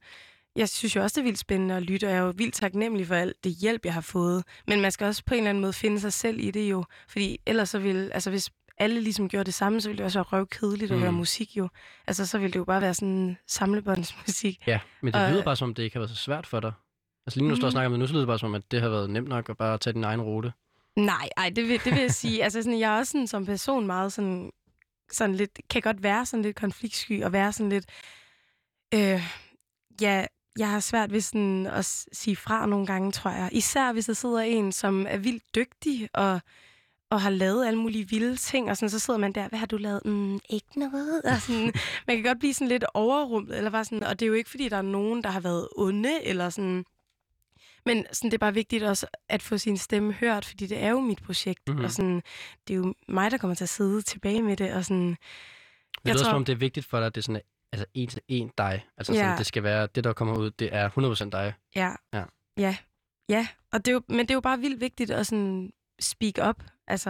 jeg 0.55 0.69
synes 0.69 0.95
jo 0.95 1.01
også, 1.01 1.13
det 1.13 1.21
er 1.21 1.23
vildt 1.23 1.39
spændende 1.39 1.75
at 1.75 1.83
lytte, 1.83 2.05
og 2.05 2.11
jeg 2.11 2.17
er 2.17 2.21
jo 2.23 2.33
vildt 2.37 2.53
taknemmelig 2.53 3.07
for 3.07 3.15
alt 3.15 3.43
det 3.43 3.51
hjælp, 3.55 3.85
jeg 3.85 3.93
har 3.93 4.01
fået. 4.01 4.43
Men 4.67 4.81
man 4.81 4.91
skal 4.91 5.07
også 5.07 5.23
på 5.25 5.33
en 5.33 5.37
eller 5.37 5.49
anden 5.49 5.61
måde 5.61 5.73
finde 5.73 5.99
sig 5.99 6.13
selv 6.13 6.39
i 6.39 6.51
det 6.51 6.69
jo. 6.71 6.83
Fordi 7.07 7.37
ellers 7.45 7.69
så 7.69 7.79
vil, 7.79 8.11
altså 8.13 8.29
hvis 8.29 8.49
alle 8.77 9.01
ligesom 9.01 9.29
gjorde 9.29 9.43
det 9.45 9.53
samme, 9.53 9.81
så 9.81 9.89
ville 9.89 9.97
det 9.97 10.05
også 10.05 10.19
være 10.19 10.23
røvkedeligt 10.39 10.91
at 10.91 10.97
Mm. 10.97 11.01
høre 11.03 11.11
musik 11.11 11.57
jo. 11.57 11.69
Altså 12.07 12.25
så 12.25 12.37
ville 12.37 12.53
det 12.53 12.59
jo 12.59 12.63
bare 12.65 12.81
være 12.81 12.93
sådan 12.93 13.37
samlebåndsmusik. 13.47 14.63
Ja, 14.67 14.79
men 15.01 15.13
det 15.13 15.21
Og- 15.25 15.31
lyder 15.31 15.43
bare 15.43 15.55
som, 15.55 15.69
om 15.69 15.73
det 15.73 15.83
ikke 15.83 15.93
har 15.95 15.99
været 15.99 16.09
så 16.09 16.15
svært 16.15 16.47
for 16.47 16.59
dig. 16.59 16.71
Altså 17.27 17.39
lige 17.39 17.47
nu, 17.47 17.51
du 17.51 17.55
står 17.55 17.65
og 17.65 17.69
Mhm. 17.69 17.71
snakker 17.71 17.89
med, 17.89 17.97
nu 17.97 18.07
så 18.07 18.13
lyder 18.13 18.21
det 18.21 18.27
bare 18.27 18.39
som, 18.39 18.55
at 18.55 18.71
det 18.71 18.81
har 18.81 18.89
været 18.89 19.09
nemt 19.09 19.27
nok 19.29 19.49
at 19.49 19.57
bare 19.57 19.77
tage 19.77 19.93
din 19.93 20.03
egen 20.03 20.21
rute. 20.21 20.53
Nej, 20.95 21.29
ej, 21.37 21.49
det 21.55 21.67
vil, 21.67 21.79
det 21.83 21.93
vil 21.93 22.01
jeg 22.01 22.11
sige. 22.11 22.43
Altså 22.43 22.61
sådan, 22.63 22.79
jeg 22.79 22.93
er 22.93 22.97
også 22.97 23.11
sådan, 23.11 23.27
som 23.27 23.45
person 23.45 23.87
meget 23.87 24.13
sådan, 24.13 24.51
sådan 25.11 25.35
lidt, 25.35 25.59
kan 25.69 25.81
godt 25.81 26.03
være 26.03 26.25
sådan 26.25 26.43
lidt 26.43 26.55
konfliktsky, 26.55 27.23
og 27.23 27.31
være 27.31 27.53
sådan 27.53 27.69
lidt, 27.69 27.85
Øh, 28.93 29.21
ja, 30.01 30.25
jeg 30.57 30.69
har 30.69 30.79
svært 30.79 31.11
ved 31.11 31.21
sådan 31.21 31.67
at 31.67 31.85
sige 32.11 32.35
fra 32.35 32.65
nogle 32.65 32.85
gange, 32.85 33.11
tror 33.11 33.31
jeg. 33.31 33.49
Især 33.51 33.93
hvis 33.93 34.05
der 34.05 34.13
sidder 34.13 34.39
en, 34.39 34.71
som 34.71 35.05
er 35.09 35.17
vildt 35.17 35.55
dygtig 35.55 36.09
og, 36.13 36.39
og 37.09 37.21
har 37.21 37.29
lavet 37.29 37.67
alle 37.67 37.79
mulige 37.79 38.09
vilde 38.09 38.35
ting, 38.35 38.69
og 38.69 38.77
sådan, 38.77 38.89
så 38.89 38.99
sidder 38.99 39.19
man 39.19 39.31
der, 39.31 39.47
hvad 39.47 39.59
har 39.59 39.65
du 39.65 39.77
lavet? 39.77 40.05
Mm, 40.05 40.39
ikke 40.49 40.79
noget. 40.79 41.21
Og 41.21 41.41
sådan, 41.41 41.73
man 42.07 42.17
kan 42.17 42.23
godt 42.23 42.39
blive 42.39 42.53
sådan 42.53 42.67
lidt 42.67 42.85
overrumlet, 42.93 43.57
eller 43.57 43.69
bare 43.69 43.85
sådan, 43.85 44.03
og 44.03 44.19
det 44.19 44.25
er 44.25 44.27
jo 44.27 44.33
ikke, 44.33 44.49
fordi 44.49 44.69
der 44.69 44.77
er 44.77 44.81
nogen, 44.81 45.23
der 45.23 45.29
har 45.29 45.39
været 45.39 45.67
onde, 45.77 46.23
eller 46.23 46.49
sådan... 46.49 46.85
Men 47.85 48.05
sådan, 48.11 48.31
det 48.31 48.33
er 48.37 48.39
bare 48.39 48.53
vigtigt 48.53 48.83
også 48.83 49.07
at 49.29 49.41
få 49.41 49.57
sin 49.57 49.77
stemme 49.77 50.13
hørt, 50.13 50.45
fordi 50.45 50.67
det 50.67 50.83
er 50.83 50.89
jo 50.89 50.99
mit 50.99 51.23
projekt, 51.23 51.61
Mhm. 51.67 51.73
mm-hmm. 51.73 51.85
og 51.85 51.91
sådan, 51.91 52.21
det 52.67 52.73
er 52.73 52.77
jo 52.77 52.93
mig, 53.07 53.31
der 53.31 53.37
kommer 53.37 53.55
til 53.55 53.63
at 53.65 53.69
sidde 53.69 54.01
tilbage 54.01 54.41
med 54.41 54.57
det, 54.57 54.73
og 54.73 54.85
sådan... 54.85 55.09
Det 55.09 55.17
Jeg 56.05 56.13
lyder 56.13 56.23
tror- 56.23 56.29
som 56.31 56.35
om, 56.35 56.45
det 56.45 56.53
er 56.53 56.57
vigtigt 56.57 56.85
for 56.85 56.97
dig, 56.99 57.05
at 57.07 57.15
det 57.15 57.21
er 57.21 57.23
sådan, 57.23 57.41
altså 57.73 57.85
en 57.93 58.07
til 58.09 58.21
en 58.27 58.51
dig. 58.57 58.85
Altså 58.97 59.13
sådan, 59.13 59.29
Ja. 59.31 59.37
det 59.37 59.45
skal 59.45 59.63
være, 59.63 59.87
det 59.95 60.03
der 60.03 60.13
kommer 60.13 60.37
ud, 60.37 60.51
det 60.51 60.69
er 60.75 60.89
100% 60.89 61.29
dig. 61.31 61.53
Ja. 61.75 61.91
Ja. 62.13 62.23
Ja. 62.57 62.75
Ja. 63.29 63.47
Og 63.71 63.85
det 63.85 63.91
er 63.91 63.93
jo, 63.93 64.01
men 64.09 64.19
det 64.19 64.31
er 64.31 64.35
jo 64.35 64.41
bare 64.41 64.59
vildt 64.59 64.81
vigtigt 64.81 65.11
at 65.11 65.27
sådan 65.27 65.73
speak 65.99 66.33
up. 66.49 66.63
Altså, 66.87 67.09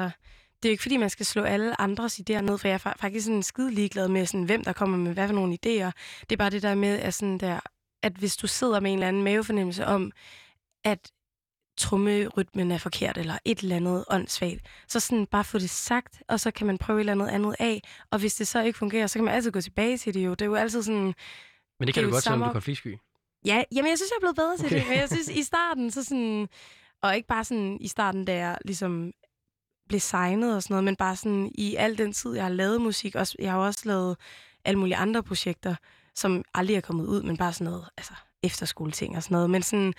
det 0.63 0.65
er 0.65 0.70
jo 0.70 0.72
ikke, 0.72 0.82
fordi 0.82 0.98
man 0.98 1.10
skal 1.10 1.25
slå 1.25 1.44
alle 1.44 1.82
andres 1.82 2.20
idéer 2.20 2.41
ned, 2.41 2.58
for 2.58 2.67
jeg 2.67 2.75
er 2.86 2.89
fa- 2.91 3.01
faktisk 3.01 3.25
sådan 3.25 3.44
skide 3.44 3.72
ligeglad 3.72 4.08
med, 4.08 4.25
sådan, 4.25 4.44
hvem 4.44 4.63
der 4.63 4.74
kommer 4.74 4.98
med 4.98 5.13
hvad 5.13 5.27
for 5.27 5.36
nogle 5.36 5.53
idéer. 5.53 5.91
Det 6.22 6.32
er 6.32 6.38
bare 6.38 6.50
det 6.50 6.62
der 6.62 6.75
med, 6.75 7.00
at, 7.00 7.13
sådan 7.13 7.38
der, 7.38 7.60
at 8.03 8.13
hvis 8.13 8.38
du 8.38 8.48
sidder 8.48 8.79
med 8.79 8.91
en 8.91 8.98
eller 8.98 9.08
anden 9.08 9.24
mavefornemmelse 9.24 9.86
om, 9.86 10.12
at 10.86 11.12
trummerytmen 11.77 12.72
er 12.72 12.77
forkert, 12.77 13.18
eller 13.18 13.38
et 13.46 13.60
eller 13.60 13.75
andet 13.75 14.06
åndssvagt, 14.10 14.62
så 14.88 15.00
sådan 15.00 15.25
bare 15.25 15.44
få 15.44 15.60
det 15.60 15.70
sagt, 15.70 16.24
og 16.27 16.39
så 16.39 16.51
kan 16.51 16.68
man 16.68 16.77
prøve 16.77 16.98
et 16.98 17.00
eller 17.00 17.13
andet 17.13 17.27
andet 17.27 17.56
af. 17.60 17.82
Og 18.12 18.20
hvis 18.20 18.36
det 18.36 18.48
så 18.48 18.62
ikke 18.63 18.77
fungerer, 18.80 19.08
så 19.08 19.20
kan 19.20 19.25
man 19.25 19.34
altid 19.34 19.51
gå 19.51 19.62
tilbage 19.62 19.98
til 19.98 20.13
det 20.13 20.25
jo. 20.25 20.32
Det 20.32 20.42
er 20.42 20.46
jo 20.46 20.56
altid 20.56 20.84
sådan, 20.84 21.04
Men 21.04 21.13
det 21.80 21.88
Det 21.88 21.94
kan 21.94 22.04
jo 22.04 22.10
du 22.10 22.13
godt, 22.13 22.24
selvom 22.24 22.39
du 22.39 22.46
er 22.46 22.51
konfliktsky. 22.51 22.98
Ja, 23.46 23.63
jamen 23.75 23.89
jeg 23.89 23.98
synes, 23.98 24.12
jeg 24.12 24.15
er 24.15 24.20
blevet 24.20 24.36
bedre 24.36 24.58
til 24.58 24.65
Okay. 24.65 24.80
det. 24.80 24.88
Men 24.89 24.98
jeg 24.98 25.10
synes, 25.10 25.27
i 25.30 25.44
starten, 25.44 25.92
så 25.92 26.04
sådan... 26.04 26.48
Og 27.01 27.15
ikke 27.15 27.27
bare 27.27 27.44
sådan 27.44 27.77
i 27.82 27.88
starten, 27.88 28.25
da 28.25 28.36
jeg 28.36 28.58
ligesom 28.65 29.12
blev 29.88 30.00
signet 30.00 30.56
og 30.56 30.63
sådan 30.63 30.74
noget, 30.74 30.84
men 30.84 30.96
bare 30.96 31.15
sådan 31.15 31.51
i 31.56 31.75
al 31.75 31.98
den 31.98 32.13
tid, 32.13 32.34
jeg 32.36 32.44
har 32.44 32.51
lavet 32.51 32.82
musik. 32.82 33.15
Også, 33.15 33.36
jeg 33.39 33.51
har 33.51 33.60
også 33.60 33.82
lavet 33.86 34.18
alle 34.65 34.80
mulige 34.80 34.96
andre 34.96 35.24
projekter, 35.24 35.75
som 36.15 36.44
aldrig 36.54 36.75
er 36.75 36.82
kommet 36.82 37.06
ud, 37.06 37.24
men 37.24 37.38
bare 37.38 37.54
sådan 37.54 37.65
noget, 37.65 37.89
altså 37.98 38.13
efterskoleting 38.44 39.15
og 39.18 39.24
sådan 39.24 39.36
noget. 39.36 39.50
Men 39.50 39.63
sådan, 39.63 39.94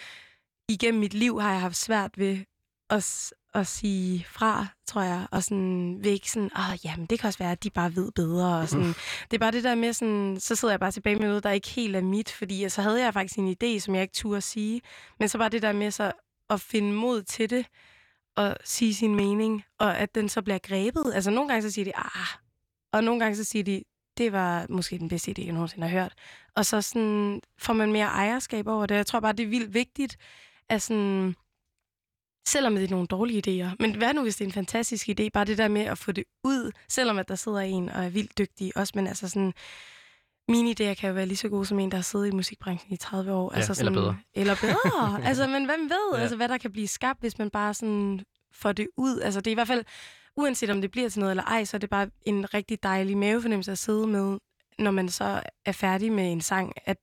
igennem 0.69 1.01
mit 1.01 1.15
liv 1.15 1.41
har 1.41 1.53
jeg 1.53 1.61
haft 1.61 1.77
svært 1.77 2.19
ved 2.19 2.39
at, 2.91 3.33
at 3.55 3.67
sige 3.67 4.27
fra, 4.31 4.67
tror 4.87 5.03
jeg, 5.03 5.27
og 5.31 5.43
sådan 5.43 6.01
ikke 6.05 6.31
sådan, 6.31 6.51
åh, 6.59 6.87
jamen 6.87 7.07
det 7.07 7.21
kan 7.21 7.27
også 7.29 7.39
være, 7.39 7.53
at 7.53 7.63
de 7.63 7.71
bare 7.71 7.97
ved 7.97 8.13
bedre, 8.13 8.59
og 8.59 8.69
sådan, 8.69 8.95
det 9.31 9.35
er 9.35 9.39
bare 9.39 9.53
det 9.53 9.65
der 9.65 9.75
med 9.75 9.93
sådan, 9.93 10.37
så 10.41 10.55
sidder 10.55 10.73
jeg 10.73 10.81
bare 10.81 10.91
tilbage 10.93 11.17
med 11.17 11.29
noget, 11.29 11.45
der 11.45 11.51
ikke 11.51 11.69
helt 11.69 11.97
er 11.97 12.01
mit, 12.01 12.31
fordi 12.31 12.69
så 12.69 12.83
havde 12.83 13.05
jeg 13.05 13.13
faktisk 13.13 13.39
en 13.39 13.57
idé, 13.63 13.79
som 13.79 13.95
jeg 13.95 14.03
ikke 14.03 14.15
turde 14.15 14.41
sige, 14.41 14.81
men 15.19 15.29
så 15.29 15.39
bare 15.39 15.49
det 15.49 15.63
der 15.63 15.73
med 15.73 15.91
så 15.91 16.13
at 16.51 16.61
finde 16.61 16.93
mod 16.93 17.23
til 17.23 17.51
det, 17.51 17.67
og 18.37 18.57
sige 18.65 18.95
sin 18.95 19.15
mening, 19.15 19.65
og 19.79 19.99
at 19.99 20.15
den 20.15 20.29
så 20.29 20.43
bliver 20.43 20.59
grebet. 20.59 21.13
Altså 21.15 21.31
nogle 21.31 21.49
gange 21.49 21.63
så 21.63 21.71
siger 21.71 21.85
de, 21.85 21.97
ah, 21.97 22.29
og 22.93 23.05
nogle 23.05 23.21
gange 23.21 23.37
så 23.37 23.45
siger 23.45 23.65
de, 23.65 23.83
det 24.19 24.33
var 24.33 24.67
måske 24.69 24.99
den 24.99 25.09
bedste 25.09 25.31
idé, 25.31 25.45
jeg 25.45 25.53
nogensinde 25.53 25.89
har 25.89 26.01
hørt. 26.01 26.15
Og 26.57 26.67
så 26.67 26.83
sådan, 26.83 27.41
får 27.59 27.73
man 27.73 27.93
mere 27.93 28.07
ejerskab 28.07 28.67
over 28.67 28.87
det. 28.87 28.95
Jeg 28.95 29.07
tror 29.07 29.21
bare, 29.21 29.33
det 29.33 29.43
er 29.43 29.49
vildt 29.49 29.75
vigtigt, 29.75 30.17
at 30.69 30.83
sådan, 30.83 31.35
selvom 32.49 32.75
det 32.75 32.85
er 32.85 32.89
nogle 32.89 33.07
dårlige 33.07 33.43
idéer, 33.47 33.77
men 33.81 33.95
hvad 33.95 34.15
nu, 34.15 34.23
hvis 34.23 34.37
det 34.37 34.45
er 34.45 34.49
en 34.49 34.53
fantastisk 34.53 35.09
idé, 35.09 35.29
bare 35.33 35.45
det 35.45 35.59
der 35.59 35.69
med 35.69 35.83
at 35.83 35.99
få 35.99 36.13
det 36.13 36.25
ud, 36.45 36.73
selvom 36.89 37.19
at 37.19 37.29
der 37.29 37.35
sidder 37.35 37.61
en 37.61 37.89
og 37.89 38.05
er 38.05 38.09
vildt 38.09 38.39
dygtig 38.39 38.73
også, 38.77 38.93
men 38.97 39.07
altså 39.07 39.29
sådan, 39.29 39.53
mine 40.49 40.71
idéer 40.71 40.95
kan 40.95 41.09
jo 41.09 41.15
være 41.15 41.27
lige 41.27 41.37
så 41.37 41.49
gode 41.49 41.67
som 41.67 41.79
en, 41.79 41.91
der 41.91 41.97
har 41.97 42.03
siddet 42.03 42.27
i 42.27 42.31
musikbranchen 42.31 42.93
i 42.93 42.97
30 42.97 43.33
år. 43.33 43.51
Ja, 43.53 43.57
altså 43.57 43.73
eller 43.73 43.85
sådan, 43.85 43.95
bedre. 43.95 44.19
Eller 44.35 44.55
bedre. 44.55 45.21
altså, 45.29 45.47
men 45.47 45.65
hvem 45.65 45.81
ved, 45.81 46.15
ja. 46.15 46.21
altså, 46.21 46.37
hvad 46.37 46.49
der 46.49 46.59
kan 46.59 46.73
blive 46.73 46.89
skabt, 46.89 47.21
hvis 47.21 47.39
man 47.39 47.51
bare 47.51 47.75
sådan 47.75 48.21
får 48.53 48.73
det 48.73 48.89
ud. 48.97 49.21
Altså, 49.21 49.41
det 49.41 49.47
er 49.47 49.53
i 49.53 49.55
hvert 49.55 49.69
fald, 49.69 49.85
uanset 50.37 50.71
om 50.71 50.81
det 50.81 50.91
bliver 50.91 51.09
til 51.09 51.21
noget 51.21 51.31
eller 51.31 51.45
ej, 51.45 51.65
så 51.65 51.77
er 51.77 51.79
det 51.79 51.91
bare 51.91 52.11
en 52.23 52.55
rigtig 52.55 52.83
dejlig 52.83 53.17
mavefornemmelse 53.17 53.73
at 53.73 53.79
sidde 53.79 54.07
med, 54.07 54.39
når 54.79 54.91
man 54.91 55.09
så 55.09 55.43
er 55.65 55.73
færdig 55.73 56.13
med 56.13 56.33
en 56.33 56.41
sang, 56.41 56.73
at, 56.85 56.99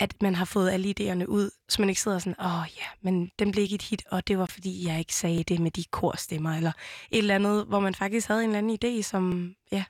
at 0.00 0.22
man 0.22 0.34
har 0.34 0.44
fået 0.44 0.70
alle 0.70 0.94
idéerne 1.00 1.26
ud, 1.26 1.50
så 1.68 1.82
man 1.82 1.88
ikke 1.88 2.00
sidder 2.00 2.18
sådan, 2.18 2.34
åh 2.40 2.60
oh, 2.60 2.66
ja, 2.78 2.84
men 3.02 3.30
den 3.38 3.52
blev 3.52 3.62
ikke 3.62 3.74
et 3.74 3.82
hit, 3.82 4.02
og 4.10 4.28
det 4.28 4.38
var 4.38 4.46
fordi, 4.46 4.86
jeg 4.86 4.98
ikke 4.98 5.14
sagde 5.14 5.42
det 5.44 5.58
med 5.60 5.70
de 5.70 5.84
korstemmer, 5.90 6.56
eller 6.56 6.72
et 7.10 7.18
eller 7.18 7.34
andet, 7.34 7.64
hvor 7.66 7.80
man 7.80 7.94
faktisk 7.94 8.28
havde 8.28 8.44
en 8.44 8.50
eller 8.56 8.58
anden 8.58 8.98
idé, 8.98 9.02
som, 9.02 9.54
ja, 9.72 9.84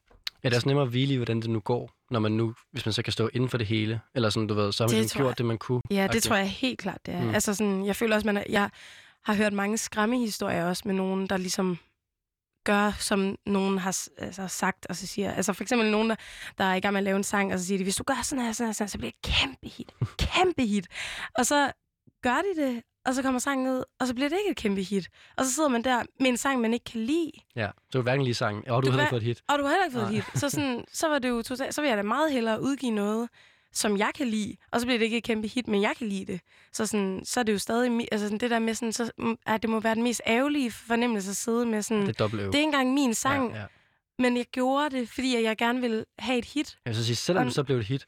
Ja, 0.45 0.49
det 0.49 0.55
er 0.55 0.59
også 0.59 0.69
nemmere 0.69 0.83
at 0.85 0.90
hvile 0.90 1.14
i, 1.14 1.17
hvordan 1.17 1.40
det 1.40 1.50
nu 1.50 1.61
går, 1.61 1.90
når 2.11 2.21
man 2.21 2.33
nu, 2.33 2.55
hvis 2.73 2.87
man 2.87 2.93
så 2.93 3.02
kan 3.02 3.12
stå 3.12 3.31
inden 3.33 3.49
for 3.50 3.59
det 3.59 3.67
hele. 3.67 4.00
Eller 4.14 4.31
sådan, 4.31 4.47
du 4.47 4.55
ved, 4.55 4.73
så 4.73 4.83
har 4.85 4.88
man 4.88 4.97
ligesom 4.97 5.19
gjort 5.19 5.29
jeg- 5.29 5.38
det, 5.38 5.47
man 5.47 5.59
kunne. 5.59 5.81
Ja, 5.90 6.09
det 6.12 6.23
tror 6.23 6.37
jeg 6.37 6.49
helt 6.50 6.79
klart, 6.79 6.99
det 7.07 7.14
er. 7.14 7.23
Mm. 7.23 7.35
Altså 7.35 7.55
sådan, 7.55 7.87
jeg 7.87 7.97
føler 7.97 8.14
også, 8.14 8.26
man 8.26 8.37
er, 8.37 8.45
jeg 8.49 8.71
har 9.25 9.35
hørt 9.35 9.52
mange 9.52 9.79
skræmmehistorier 9.79 10.64
også 10.67 10.83
med 10.87 10.95
nogen, 10.95 11.26
der 11.26 11.37
ligesom 11.37 11.79
gør, 12.64 12.93
som 12.99 13.37
nogen 13.47 13.79
har 13.79 13.99
altså, 14.19 14.49
sagt, 14.49 14.87
og 14.87 14.97
så 14.97 15.07
siger, 15.07 15.33
altså 15.33 15.52
for 15.52 15.62
eksempel 15.62 15.90
nogen, 15.90 16.11
der, 16.11 16.17
der 16.59 16.64
er 16.64 16.75
i 16.75 16.81
gang 16.81 16.93
med 16.93 17.00
at 17.00 17.05
lave 17.05 17.17
en 17.17 17.25
sang, 17.25 17.52
og 17.52 17.59
så 17.59 17.67
siger 17.67 17.79
de, 17.79 17.85
hvis 17.85 17.97
du 17.97 18.02
gør 18.05 18.21
sådan 18.23 18.45
her, 18.45 18.52
sådan 18.52 18.69
her, 18.69 18.73
sådan 18.73 18.85
her 18.85 18.88
så 18.90 18.99
bliver 18.99 19.11
det 19.23 19.31
et 19.31 19.35
kæmpe 19.40 19.69
hit. 19.76 19.90
Kæmpe 20.35 20.62
hit. 20.67 20.87
Og 21.38 21.47
så 21.47 21.73
gør 22.23 22.37
de 22.57 22.62
det, 22.62 22.83
og 23.07 23.14
så 23.14 23.23
kommer 23.23 23.38
sangen 23.40 23.69
ud, 23.69 23.83
og 24.00 24.07
så 24.07 24.14
bliver 24.14 24.29
det 24.29 24.38
ikke 24.38 24.50
et 24.50 24.57
kæmpe 24.57 24.83
hit. 24.83 25.09
Og 25.37 25.45
så 25.45 25.52
sidder 25.52 25.69
man 25.69 25.85
der 25.85 26.02
med 26.21 26.29
en 26.29 26.37
sang, 26.37 26.61
man 26.61 26.73
ikke 26.75 26.85
kan 26.85 27.00
lide, 27.00 27.33
Ja, 27.57 27.67
så 27.93 27.99
du 27.99 28.02
hverken 28.02 28.25
lige 28.25 28.35
sang, 28.35 28.71
og 28.71 28.83
du, 28.83 28.87
Du 28.87 28.93
havde 28.93 29.05
kan- 29.05 29.11
fået 29.11 29.21
et 29.23 29.26
hit. 29.26 29.43
og 29.49 29.59
du 29.59 29.64
har 29.64 29.71
heller 29.71 29.85
ikke 29.85 29.95
fået 29.95 30.11
Nej. 30.11 30.19
et 30.19 30.25
hit. 30.33 30.40
Så, 30.40 30.49
sådan, 30.50 30.85
så 30.93 31.09
var 31.09 31.19
det 31.19 31.29
jo 31.29 31.43
totalt, 31.43 31.75
så 31.75 31.81
vil 31.81 31.88
jeg 31.88 31.97
da 31.97 32.02
meget 32.02 32.33
hellere 32.33 32.62
udgive 32.62 32.93
noget, 32.93 33.29
som 33.72 33.96
jeg 33.98 34.10
kan 34.14 34.26
lide, 34.28 34.56
og 34.72 34.80
så 34.80 34.86
bliver 34.86 34.98
det 34.98 35.04
ikke 35.04 35.16
et 35.18 35.24
kæmpe 35.24 35.48
hit, 35.48 35.68
men 35.68 35.82
jeg 35.82 35.94
kan 35.98 36.08
lide 36.08 36.32
det. 36.32 36.40
Så, 36.72 36.86
sådan, 36.86 37.20
så 37.24 37.40
er 37.40 37.44
det 37.44 37.52
jo 37.52 37.58
stadig, 37.58 38.08
altså 38.12 38.26
sådan 38.26 38.38
det 38.38 38.50
der 38.50 38.58
med 38.58 38.74
sådan, 38.74 38.92
så, 38.92 39.10
mm, 39.18 39.38
at 39.46 39.62
det 39.62 39.70
må 39.70 39.80
være 39.80 39.94
den 39.94 40.02
mest 40.02 40.22
ærgerlige 40.26 40.70
fornemmelse 40.70 41.30
at 41.30 41.36
sidde 41.36 41.66
med 41.66 41.82
sådan, 41.82 42.06
Det 42.06 42.18
det, 42.18 42.24
er 42.24 42.28
det 42.28 42.40
er 42.40 42.44
ikke 42.46 42.62
engang 42.62 42.94
min 42.94 43.14
sang, 43.14 43.52
Ja, 43.52 43.60
ja. 43.60 43.66
men 44.18 44.36
jeg 44.36 44.46
gjorde 44.46 44.96
det, 44.96 45.08
fordi 45.08 45.42
jeg 45.42 45.56
gerne 45.56 45.80
ville 45.80 46.04
have 46.18 46.38
et 46.38 46.44
hit. 46.44 46.78
Jeg 46.84 46.90
vil 46.90 46.96
så 46.96 47.04
sige, 47.06 47.16
selvom 47.16 47.44
det 47.44 47.54
så 47.54 47.64
blev 47.64 47.76
et 47.78 47.86
hit, 47.86 48.06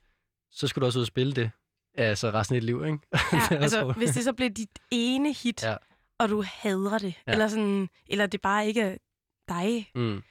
så 0.50 0.66
skulle 0.68 0.82
du 0.82 0.86
også 0.86 0.98
ud 0.98 1.02
og 1.02 1.06
spille 1.06 1.32
det. 1.32 1.50
Altså 1.94 2.30
resten 2.30 2.54
af 2.56 2.60
dit 2.60 2.66
liv, 2.66 2.84
ikke? 2.86 2.98
Ja, 3.12 3.18
Det 3.48 3.62
altså, 3.62 3.92
hvis 3.96 4.10
det 4.10 4.24
så 4.24 4.32
blev 4.32 4.50
dit 4.50 4.78
ene 4.90 5.32
hit, 5.32 5.62
Ja. 5.62 5.76
og 6.18 6.28
du 6.28 6.42
hader 6.48 6.98
det, 6.98 7.14
Ja. 7.26 7.32
eller, 7.32 7.48
sådan, 7.48 7.88
eller 8.06 8.26
det 8.26 8.40
bare 8.40 8.66
ikke 8.66 8.80
er 8.80 8.96
dig, 9.48 9.90
Mm. 9.94 10.22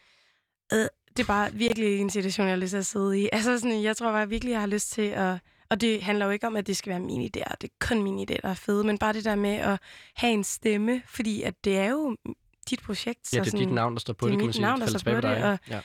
Det 1.17 1.23
er 1.23 1.27
bare 1.27 1.53
virkelig 1.53 1.99
en 1.99 2.09
situation, 2.09 2.47
jeg 2.47 2.53
har 2.53 2.59
lyst 2.59 2.69
til 2.69 2.77
at 2.77 2.85
sidde 2.85 3.21
i. 3.21 3.29
Altså 3.31 3.59
sådan, 3.59 3.83
jeg 3.83 3.97
tror 3.97 4.11
bare 4.11 4.29
virkelig, 4.29 4.51
jeg 4.51 4.59
har 4.59 4.67
lyst 4.67 4.91
til 4.91 5.01
at... 5.01 5.37
Og 5.69 5.81
det 5.81 6.03
handler 6.03 6.25
jo 6.25 6.31
ikke 6.31 6.47
om, 6.47 6.55
at 6.55 6.67
det 6.67 6.77
skal 6.77 6.89
være 6.89 6.99
mine 6.99 7.23
idéer. 7.23 7.55
Det 7.61 7.63
er 7.63 7.87
kun 7.87 8.03
mine 8.03 8.21
idéer, 8.21 8.41
der 8.41 8.49
er 8.49 8.53
fede. 8.53 8.83
Men 8.83 8.97
bare 8.97 9.13
det 9.13 9.25
der 9.25 9.35
med 9.35 9.55
at 9.55 9.79
have 10.15 10.33
en 10.33 10.43
stemme, 10.43 11.01
fordi 11.07 11.41
at 11.41 11.63
det 11.63 11.77
er 11.77 11.89
jo 11.89 12.17
dit 12.69 12.81
projekt. 12.81 13.33
Ja, 13.33 13.37
så 13.37 13.39
det 13.39 13.47
er 13.47 13.51
sådan, 13.51 13.65
dit 13.67 13.75
navn, 13.75 13.93
der 13.93 13.99
står 13.99 14.13
på 14.13 14.25
det 14.25 14.31
det, 14.31 14.39
kan 14.39 14.45
man 14.45 14.53
sige. 14.53 14.61
navn, 14.61 14.81
der 14.81 14.87
står 14.87 15.13
på 15.13 15.21
det, 15.21 15.43
og-? 15.43 15.59
Ja. 15.69 15.81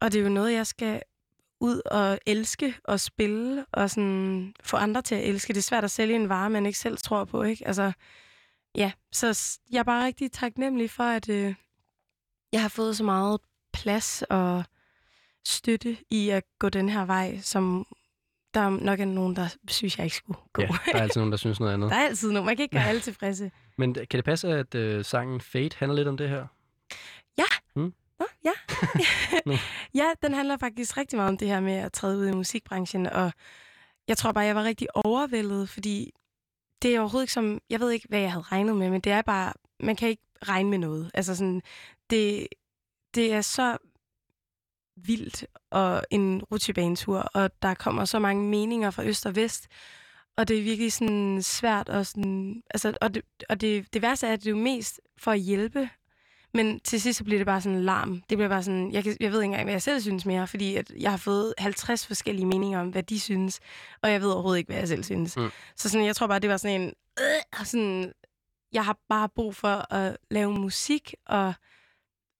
Og 0.00 0.12
det 0.12 0.18
er 0.18 0.22
jo 0.22 0.28
noget, 0.28 0.52
jeg 0.52 0.66
skal 0.66 1.02
ud 1.60 1.80
og 1.86 2.18
elske 2.26 2.74
og 2.84 3.00
spille, 3.00 3.66
og 3.72 3.90
sådan 3.90 4.54
få 4.62 4.76
andre 4.76 5.02
til 5.02 5.14
at 5.14 5.28
elske. 5.28 5.52
Det 5.52 5.58
er 5.58 5.62
svært 5.62 5.84
at 5.84 5.90
sælge 5.90 6.14
en 6.14 6.28
vare, 6.28 6.50
man 6.50 6.66
ikke 6.66 6.78
selv 6.78 6.98
tror 6.98 7.24
på, 7.24 7.42
ikke? 7.42 7.66
Altså, 7.66 7.92
ja, 8.74 8.92
så 9.12 9.58
jeg 9.70 9.78
er 9.78 9.82
bare 9.82 10.06
rigtig 10.06 10.32
taknemmelig 10.32 10.90
for, 10.90 11.04
at 11.04 11.28
øh, 11.28 11.54
jeg 12.52 12.62
har 12.62 12.68
fået 12.68 12.96
så 12.96 13.04
meget 13.04 13.40
plads 13.76 14.22
og 14.30 14.64
støtte 15.46 15.96
i 16.10 16.30
at 16.30 16.44
gå 16.58 16.68
den 16.68 16.88
her 16.88 17.04
vej, 17.04 17.38
som 17.40 17.86
der 18.54 18.70
nok 18.70 19.00
er 19.00 19.04
nogen, 19.04 19.36
der 19.36 19.56
synes, 19.68 19.98
jeg 19.98 20.06
ikke 20.06 20.16
skulle 20.16 20.40
gå. 20.52 20.62
ja, 20.62 20.68
der 20.92 20.98
er 20.98 21.02
altid 21.02 21.20
nogen, 21.20 21.32
der 21.32 21.38
synes 21.38 21.60
noget 21.60 21.72
andet. 21.72 21.90
der 21.92 21.96
er 21.96 22.06
altid 22.06 22.32
nogen. 22.32 22.46
Man 22.46 22.56
kan 22.56 22.62
ikke 22.62 22.76
gøre 22.76 22.88
alle 22.88 23.00
tilfredse. 23.00 23.50
Men 23.78 23.94
kan 23.94 24.06
det 24.12 24.24
passe, 24.24 24.48
at 24.48 24.74
øh, 24.74 25.04
sangen 25.04 25.40
Fate 25.40 25.76
handler 25.78 25.96
lidt 25.96 26.08
om 26.08 26.16
det 26.16 26.28
her? 26.28 26.46
Nå, 28.18 28.26
ja. 28.44 28.52
Nå. 29.46 29.56
ja, 29.94 30.12
den 30.22 30.34
handler 30.34 30.56
faktisk 30.56 30.96
rigtig 30.96 31.16
meget 31.16 31.28
om 31.28 31.38
det 31.38 31.48
her 31.48 31.60
med 31.60 31.72
at 31.72 31.92
træde 31.92 32.18
ud 32.18 32.26
i 32.26 32.32
musikbranchen, 32.32 33.06
og 33.06 33.32
jeg 34.08 34.16
tror 34.16 34.32
bare, 34.32 34.44
jeg 34.44 34.56
var 34.56 34.64
rigtig 34.64 34.96
overvældet, 34.96 35.68
fordi 35.68 36.12
det 36.82 36.94
er 36.94 37.00
overhovedet 37.00 37.24
ikke 37.24 37.32
som, 37.32 37.60
jeg 37.70 37.80
ved 37.80 37.90
ikke, 37.90 38.08
hvad 38.08 38.20
jeg 38.20 38.32
havde 38.32 38.44
regnet 38.52 38.76
med, 38.76 38.90
men 38.90 39.00
det 39.00 39.12
er 39.12 39.22
bare, 39.22 39.52
man 39.80 39.96
kan 39.96 40.08
ikke 40.08 40.22
regne 40.42 40.70
med 40.70 40.78
noget. 40.78 41.10
Altså 41.14 41.36
sådan, 41.36 41.62
det, 42.10 42.46
det 43.16 43.32
er 43.32 43.40
så 43.40 43.76
vildt 44.96 45.46
og 45.70 46.02
en 46.10 46.42
rutsjebanetur, 46.42 47.18
og 47.18 47.50
der 47.62 47.74
kommer 47.74 48.04
så 48.04 48.18
mange 48.18 48.48
meninger 48.48 48.90
fra 48.90 49.04
øst 49.04 49.26
og 49.26 49.36
vest, 49.36 49.68
og 50.36 50.48
det 50.48 50.58
er 50.58 50.62
virkelig 50.62 50.92
sådan 50.92 51.42
svært, 51.42 51.88
og, 51.88 52.06
sådan, 52.06 52.62
altså, 52.70 52.96
og, 53.00 53.14
det, 53.14 53.22
og 53.48 53.60
det, 53.60 53.92
det 53.92 54.02
værste 54.02 54.26
er, 54.26 54.32
at 54.32 54.40
det 54.40 54.46
er 54.46 54.50
jo 54.50 54.56
mest 54.56 55.00
for 55.18 55.30
at 55.30 55.40
hjælpe 55.40 55.88
men 56.56 56.80
til 56.80 57.00
sidst 57.00 57.18
så 57.18 57.24
bliver 57.24 57.38
det 57.38 57.46
bare 57.46 57.60
sådan 57.60 57.78
en 57.78 57.84
larm. 57.84 58.22
Det 58.30 58.38
bliver 58.38 58.48
bare 58.48 58.62
sådan, 58.62 58.92
jeg, 58.92 59.04
kan, 59.04 59.16
jeg 59.20 59.32
ved 59.32 59.40
ikke 59.40 59.44
engang, 59.44 59.64
hvad 59.64 59.74
jeg 59.74 59.82
selv 59.82 60.00
synes 60.00 60.26
mere, 60.26 60.46
fordi 60.46 60.76
at 60.76 60.92
jeg 61.00 61.10
har 61.10 61.18
fået 61.18 61.54
50 61.58 62.06
forskellige 62.06 62.46
meninger 62.46 62.80
om, 62.80 62.88
hvad 62.88 63.02
de 63.02 63.20
synes, 63.20 63.60
og 64.02 64.10
jeg 64.10 64.20
ved 64.20 64.30
overhovedet 64.30 64.58
ikke, 64.58 64.68
hvad 64.68 64.78
jeg 64.78 64.88
selv 64.88 65.04
synes. 65.04 65.36
Mm. 65.36 65.50
Så 65.76 65.88
sådan, 65.88 66.06
jeg 66.06 66.16
tror 66.16 66.26
bare, 66.26 66.38
det 66.38 66.50
var 66.50 66.56
sådan 66.56 66.80
en, 66.80 66.92
øh, 67.20 67.64
sådan, 67.66 68.12
jeg 68.72 68.84
har 68.84 68.98
bare 69.08 69.28
brug 69.28 69.56
for 69.56 69.94
at 69.94 70.16
lave 70.30 70.52
musik, 70.52 71.14
og, 71.26 71.54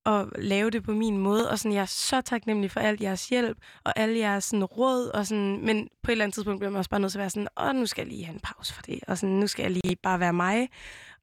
at 0.07 0.27
lave 0.39 0.71
det 0.71 0.83
på 0.83 0.93
min 0.93 1.19
måde, 1.19 1.51
og 1.51 1.59
sådan, 1.59 1.73
jeg 1.73 1.83
er 1.83 1.87
så 1.87 2.21
taknemmelig 2.21 2.71
for 2.71 2.81
alt 2.81 3.01
jeres 3.01 3.29
hjælp, 3.29 3.59
og 3.85 3.93
alle 3.99 4.19
jeres 4.19 4.45
sådan, 4.45 4.65
råd, 4.65 5.07
og 5.07 5.27
sådan, 5.27 5.61
men 5.67 5.89
på 6.03 6.11
et 6.11 6.13
eller 6.13 6.25
andet 6.25 6.35
tidspunkt 6.35 6.61
bliver 6.61 6.71
man 6.71 6.79
også 6.79 6.91
bare 6.91 7.01
nødt 7.01 7.13
til 7.13 7.19
at 7.19 7.21
være 7.21 7.31
sådan, 7.31 7.49
åh, 7.61 7.75
nu 7.75 7.87
skal 7.87 8.03
jeg 8.03 8.13
lige 8.13 8.25
have 8.25 8.35
en 8.35 8.41
pause 8.41 8.75
for 8.75 8.83
det, 8.83 9.01
og 9.09 9.19
sådan, 9.19 9.35
nu 9.35 9.47
skal 9.47 9.63
jeg 9.63 9.71
lige 9.71 9.97
bare 10.03 10.21
være 10.21 10.33
mig, 10.33 10.69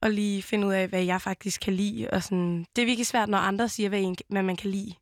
og 0.02 0.12
lige 0.12 0.42
finde 0.44 0.68
ud 0.68 0.74
af, 0.74 0.88
hvad 0.88 1.04
jeg 1.04 1.22
faktisk 1.22 1.62
kan 1.62 1.74
lide, 1.74 2.10
og 2.12 2.24
sådan, 2.24 2.66
det 2.76 2.82
er 2.82 2.86
virkelig 2.86 3.08
svært, 3.08 3.30
når 3.30 3.38
andre 3.38 3.70
siger, 3.70 3.90
hvad, 3.90 4.00
en, 4.00 4.16
hvad 4.30 4.44
man 4.44 4.56
kan 4.56 4.70
lide. 4.72 4.94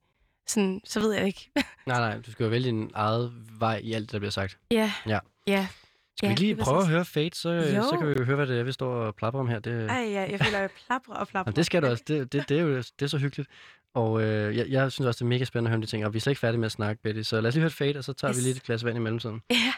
Sådan, 0.47 0.81
så 0.85 0.99
ved 0.99 1.13
jeg 1.13 1.27
ikke. 1.27 1.49
Nej, 1.87 1.99
nej, 1.99 2.17
du 2.17 2.31
skal 2.31 2.43
jo 2.43 2.49
vælge 2.49 2.67
din 2.67 2.91
eget 2.93 3.33
vej 3.59 3.77
i 3.83 3.93
alt 3.93 4.11
der 4.11 4.19
bliver 4.19 4.31
sagt. 4.31 4.57
ja. 4.71 4.91
Ja. 5.07 5.19
Ja. 5.47 5.67
Skal 6.17 6.27
Ja, 6.29 6.33
vi 6.33 6.39
lige 6.39 6.55
prøve 6.55 6.77
at 6.81 6.87
høre 6.87 7.05
Fate, 7.05 7.37
så, 7.37 7.49
Jo. 7.49 7.83
så 7.83 7.95
kan 7.99 8.07
vi 8.07 8.13
jo 8.19 8.23
høre, 8.23 8.35
hvad 8.35 8.47
det 8.47 8.59
er, 8.59 8.63
vi 8.63 8.71
står 8.71 8.93
og 8.93 9.15
plapper 9.15 9.39
om 9.39 9.47
her. 9.47 9.59
Det, 9.59 9.89
Ej, 9.89 9.95
ja, 9.97 10.27
jeg 10.31 10.39
føler, 10.39 10.59
jeg 10.59 10.69
plapper 10.87 11.13
og 11.13 11.27
plapper. 11.27 11.49
Jamen, 11.49 11.55
det 11.55 11.65
skal 11.65 11.81
du 11.81 11.87
også. 11.87 12.03
Det, 12.07 12.33
det, 12.33 12.49
det, 12.49 12.57
er 12.57 12.61
jo 12.61 12.77
det 12.77 13.01
er 13.01 13.07
så 13.07 13.17
hyggeligt. 13.17 13.49
Og 13.95 14.21
øh, 14.21 14.57
jeg, 14.57 14.67
jeg 14.69 14.91
synes 14.91 15.07
også, 15.07 15.17
det 15.17 15.21
er 15.25 15.29
mega 15.29 15.43
spændende 15.43 15.67
at 15.67 15.71
høre 15.71 15.75
om 15.77 15.81
de 15.81 15.87
ting, 15.87 16.05
og 16.05 16.13
vi 16.13 16.17
er 16.17 16.21
slet 16.21 16.31
ikke 16.31 16.39
færdige 16.39 16.59
med 16.59 16.65
at 16.65 16.71
snakke, 16.71 17.01
Betty. 17.03 17.21
Så 17.21 17.41
lad 17.41 17.47
os 17.47 17.53
lige 17.55 17.61
høre 17.61 17.67
et 17.67 17.73
Fate, 17.73 17.97
og 17.97 18.03
så 18.03 18.13
tager 18.13 18.31
yes. 18.31 18.37
vi 18.37 18.41
lige 18.43 18.55
et 18.55 18.63
glas 18.63 18.85
vand 18.85 18.97
i 18.97 18.99
mellemtiden. 18.99 19.41
Ja. 19.49 19.73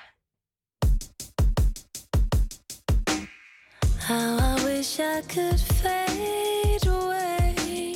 How 4.08 4.38
I 4.38 4.56
wish 4.66 5.00
I 5.00 5.22
could 5.34 5.60
fade 5.60 6.88
away. 6.88 7.96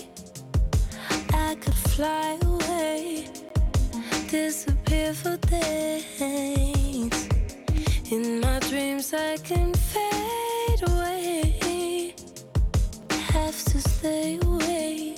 I 1.29 1.55
could 1.63 1.79
fly 1.95 2.37
away, 2.43 3.25
disappear 4.31 5.13
for 5.13 5.35
days. 5.49 7.26
In 8.09 8.39
my 8.39 8.57
dreams, 8.59 9.13
I 9.13 9.35
can 9.37 9.73
fade 9.73 10.81
away. 10.87 12.15
Have 13.11 13.63
to 13.65 13.81
stay 13.81 14.39
away. 14.43 15.15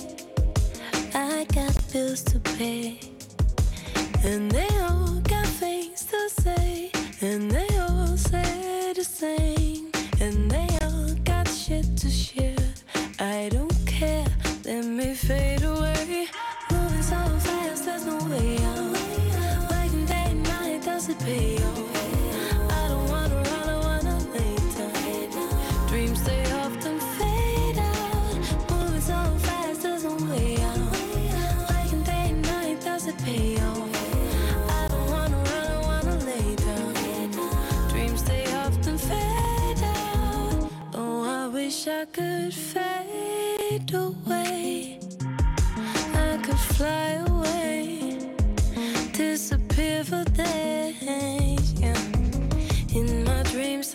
I 1.14 1.46
got 1.54 1.72
bills 1.92 2.24
to 2.24 2.40
pay, 2.40 2.98
and 4.24 4.50
they 4.50 4.68
all 4.80 5.20
got 5.20 5.46
things 5.46 6.04
to 6.06 6.28
say, 6.42 6.90
and 7.20 7.48
they 7.48 7.68
all 7.78 8.16
say 8.16 8.92
the 8.96 9.04
same, 9.04 9.69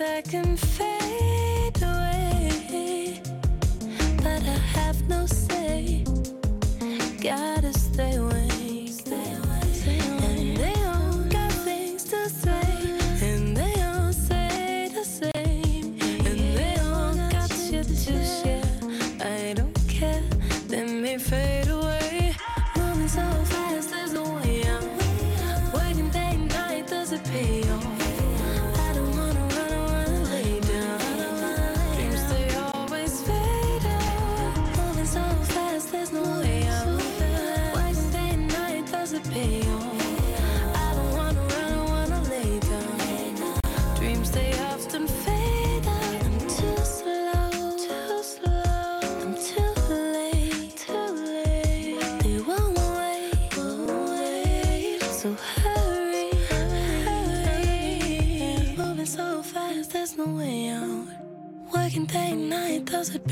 I 0.02 0.22
can 0.22 0.58
fade 0.58 1.82
away, 1.82 3.22
but 4.18 4.44
I 4.44 4.60
have 4.76 5.08
no 5.08 5.26
say. 5.26 6.04
Gotta 7.22 7.55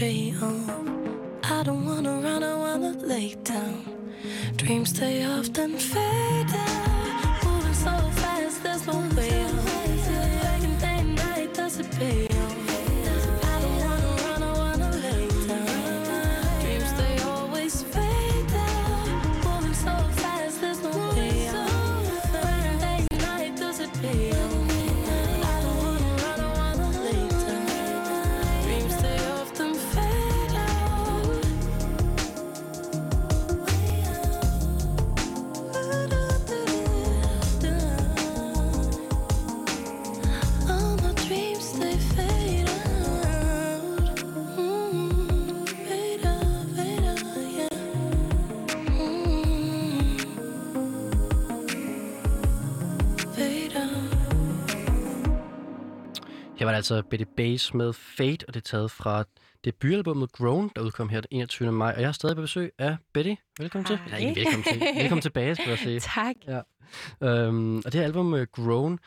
pay 0.03 0.33
off? 0.41 0.69
I 1.43 1.63
don't 1.63 1.85
wanna 1.85 2.15
run, 2.25 2.43
I 2.43 2.55
wanna 2.65 2.93
lay 3.11 3.35
down. 3.51 3.77
Dreams 4.57 4.91
they 4.99 5.23
often 5.23 5.77
fade 5.77 6.53
out. 6.65 6.72
Var 56.73 56.77
altså 56.77 57.01
Betty 57.09 57.25
Bass 57.37 57.73
med 57.73 57.93
Fate, 57.93 58.45
og 58.47 58.53
det 58.53 58.59
er 58.59 58.63
taget 58.63 58.91
fra 58.91 59.23
debutalbummet 59.65 60.31
Grown, 60.31 60.71
der 60.75 60.81
udkom 60.81 61.09
her 61.09 61.21
den 61.21 61.27
21. 61.31 61.71
maj. 61.71 61.93
Og 61.95 62.01
jeg 62.01 62.07
er 62.07 62.11
stadig 62.11 62.35
på 62.35 62.41
besøg 62.41 62.71
af 62.77 62.97
Betty. 63.13 63.33
Velkommen 63.59 63.85
til. 63.85 63.97
Hej. 63.97 64.05
Eller 64.05 64.17
ikke 64.17 64.39
velkommen 64.41 64.63
til. 64.63 64.81
Velkommen 65.01 65.21
tilbage, 65.21 65.55
skal 65.55 65.69
jeg 65.69 65.77
sige. 65.77 65.99
Tak. 66.15 66.35
Øhm, 67.21 67.77
og 67.77 67.83
det 67.83 67.93
her 67.93 68.03
album, 68.03 68.33
uh, 68.33 68.41
Grown, 68.41 68.99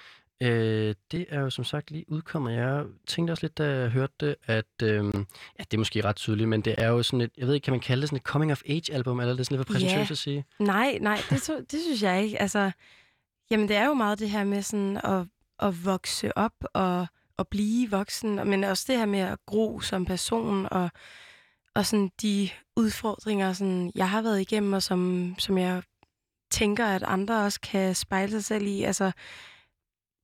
øh, 0.43 0.95
det 1.13 1.27
er 1.29 1.41
jo 1.41 1.51
som 1.51 1.65
sagt 1.65 1.91
lige 1.91 2.05
udkommet. 2.09 2.53
Jeg 2.53 2.85
tænkte 3.07 3.33
også 3.33 3.45
lidt, 3.45 3.59
da 3.59 3.81
jeg 3.81 3.91
hørte 3.91 4.15
det, 4.21 4.37
at 4.47 4.65
øhm, 4.83 5.27
ja, 5.59 5.65
det 5.65 5.75
er 5.75 5.79
måske 5.79 6.05
ret 6.05 6.17
tydeligt, 6.17 6.49
men 6.49 6.61
det 6.61 6.75
er 6.79 6.89
jo 6.89 7.03
sådan 7.03 7.21
et, 7.21 7.31
jeg 7.39 7.47
ved 7.47 7.55
ikke, 7.55 7.65
kan 7.65 7.73
man 7.73 7.81
kalde 7.81 8.01
det 8.01 8.09
sådan 8.09 8.17
et 8.17 8.23
coming-of-age-album, 8.23 9.21
eller 9.21 9.33
er 9.33 9.37
det 9.37 9.47
sådan 9.47 9.59
lidt 9.59 9.69
for 9.69 9.75
præsentøst 9.75 10.11
Ja. 10.11 10.13
at 10.15 10.19
sige? 10.19 10.45
Nej, 10.59 10.99
nej, 11.01 11.19
det, 11.31 11.41
så, 11.43 11.57
det 11.71 11.81
synes 11.87 12.03
jeg 12.03 12.23
ikke. 12.23 12.43
Altså, 12.43 12.71
jamen, 13.51 13.69
det 13.69 13.77
er 13.77 13.87
jo 13.87 13.95
meget 13.95 14.19
det 14.19 14.31
her 14.31 14.45
med 14.45 14.63
sådan 14.63 14.97
at, 14.97 15.27
at 15.59 15.85
vokse 15.85 16.39
op 16.39 16.65
og 16.75 17.07
at 17.39 17.49
blive 17.49 17.91
voksen, 17.91 18.49
men 18.49 18.65
også 18.65 18.85
det 18.89 18.99
her 18.99 19.07
med 19.07 19.21
at 19.21 19.39
gro 19.47 19.81
som 19.81 20.05
person 20.05 20.69
og, 20.71 20.91
og 21.75 21.87
sådan 21.87 22.11
de 22.23 22.51
udfordringer, 22.77 23.53
sådan, 23.53 23.93
jeg 23.95 24.11
har 24.11 24.23
været 24.23 24.41
igennem, 24.41 24.73
og 24.73 24.83
som, 24.83 25.35
som 25.39 25.59
jeg 25.59 25.83
tænker, 26.51 26.87
at 26.87 27.03
andre 27.03 27.45
også 27.45 27.61
kan 27.61 27.95
spejle 27.95 28.31
sig 28.31 28.45
selv 28.45 28.67
i. 28.67 28.83
Altså, 28.83 29.13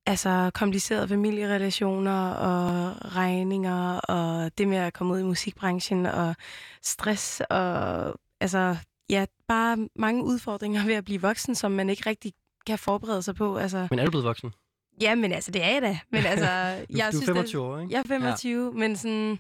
altså 0.07 0.51
komplicerede 0.55 1.09
familierelationer 1.09 2.31
og 2.31 2.97
regninger 3.17 3.97
og 3.97 4.59
det 4.59 4.69
med 4.69 4.77
at 4.77 4.93
komme 4.93 5.15
ud 5.15 5.19
i 5.19 5.23
musikbranchen 5.23 6.07
og 6.07 6.35
stress 6.83 7.43
og 7.51 8.15
altså 8.41 8.77
ja, 9.11 9.27
bare 9.49 9.89
mange 9.97 10.25
udfordringer 10.25 10.87
ved 10.87 10.95
at 10.95 11.05
blive 11.05 11.21
voksen, 11.21 11.55
som 11.55 11.73
man 11.73 11.91
ikke 11.91 12.11
rigtig 12.11 12.33
kan 12.67 12.79
forberede 12.79 13.23
sig 13.23 13.35
på. 13.35 13.57
Altså, 13.57 13.89
Men 13.91 13.99
er 13.99 14.05
du 14.05 14.11
blevet 14.11 14.25
voksen? 14.25 14.53
Ja, 15.01 15.15
men 15.15 15.33
altså, 15.33 15.51
det 15.51 15.65
er 15.65 15.69
jeg 15.69 15.83
da. 15.83 15.99
Men 16.11 16.27
altså, 16.27 16.47
Du, 16.91 16.97
jeg 16.97 17.13
du 17.13 17.19
er 17.19 17.23
synes, 17.23 17.25
25 17.25 17.63
år, 17.63 17.79
ikke? 17.79 17.93
jeg 17.93 17.99
er 17.99 18.09
25, 18.09 18.65
ja. 18.65 18.79
men 18.79 18.97
sådan... 18.97 19.39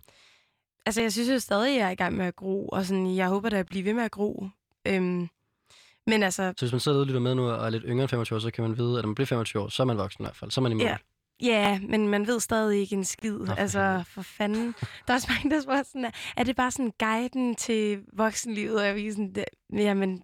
Altså, 0.86 1.00
jeg 1.00 1.12
synes 1.12 1.28
jo 1.28 1.38
stadig, 1.38 1.78
jeg 1.78 1.86
er 1.86 1.90
i 1.90 1.94
gang 1.94 2.16
med 2.16 2.26
at 2.26 2.36
gro, 2.36 2.68
og 2.68 2.84
sådan, 2.84 3.16
jeg 3.16 3.28
håber 3.28 3.48
da 3.48 3.58
at 3.58 3.66
blive 3.66 3.84
ved 3.84 3.94
med 3.94 4.02
at 4.02 4.10
gro 4.10 4.46
Øhm, 4.86 5.28
men 6.06 6.22
altså, 6.22 6.52
Så 6.56 6.64
hvis 6.64 6.72
man 6.72 6.80
sidder 6.80 7.00
og 7.00 7.06
lytter 7.06 7.20
med 7.20 7.34
nu 7.34 7.50
og 7.50 7.66
er 7.66 7.70
lidt 7.70 7.82
yngre 7.86 8.02
end 8.02 8.08
25 8.08 8.36
år, 8.36 8.40
så 8.40 8.50
kan 8.50 8.62
man 8.62 8.78
vide, 8.78 8.98
at 8.98 9.02
når 9.02 9.06
man 9.06 9.14
bliver 9.14 9.26
25 9.26 9.62
år, 9.62 9.68
så 9.68 9.82
er 9.82 9.84
man 9.84 9.96
voksen 9.98 10.22
i 10.22 10.24
hvert 10.24 10.36
fald. 10.36 10.50
Så 10.50 10.60
er 10.60 10.62
man 10.62 10.72
i 10.72 10.74
mål. 10.74 10.84
Ja. 10.84 10.96
ja, 11.42 11.80
men 11.88 12.08
man 12.08 12.26
ved 12.26 12.40
stadig 12.40 12.80
ikke 12.80 12.96
en 12.96 13.04
skid. 13.04 13.46
for 13.46 13.54
altså, 13.54 13.80
helvede. 13.80 14.04
for 14.04 14.22
fanden. 14.22 14.74
Der 15.06 15.12
er 15.12 15.14
også 15.14 15.28
mange, 15.30 15.50
der 15.56 15.62
spørger 15.62 15.82
sådan, 15.82 16.04
er, 16.04 16.10
er 16.36 16.44
det 16.44 16.56
bare 16.56 16.70
sådan 16.70 16.92
guiden 16.98 17.54
til 17.54 18.02
voksenlivet? 18.12 18.80
Og 18.80 18.86
jeg 18.86 18.94
vil 18.94 19.12
sådan, 19.12 19.44
jamen, 19.72 20.22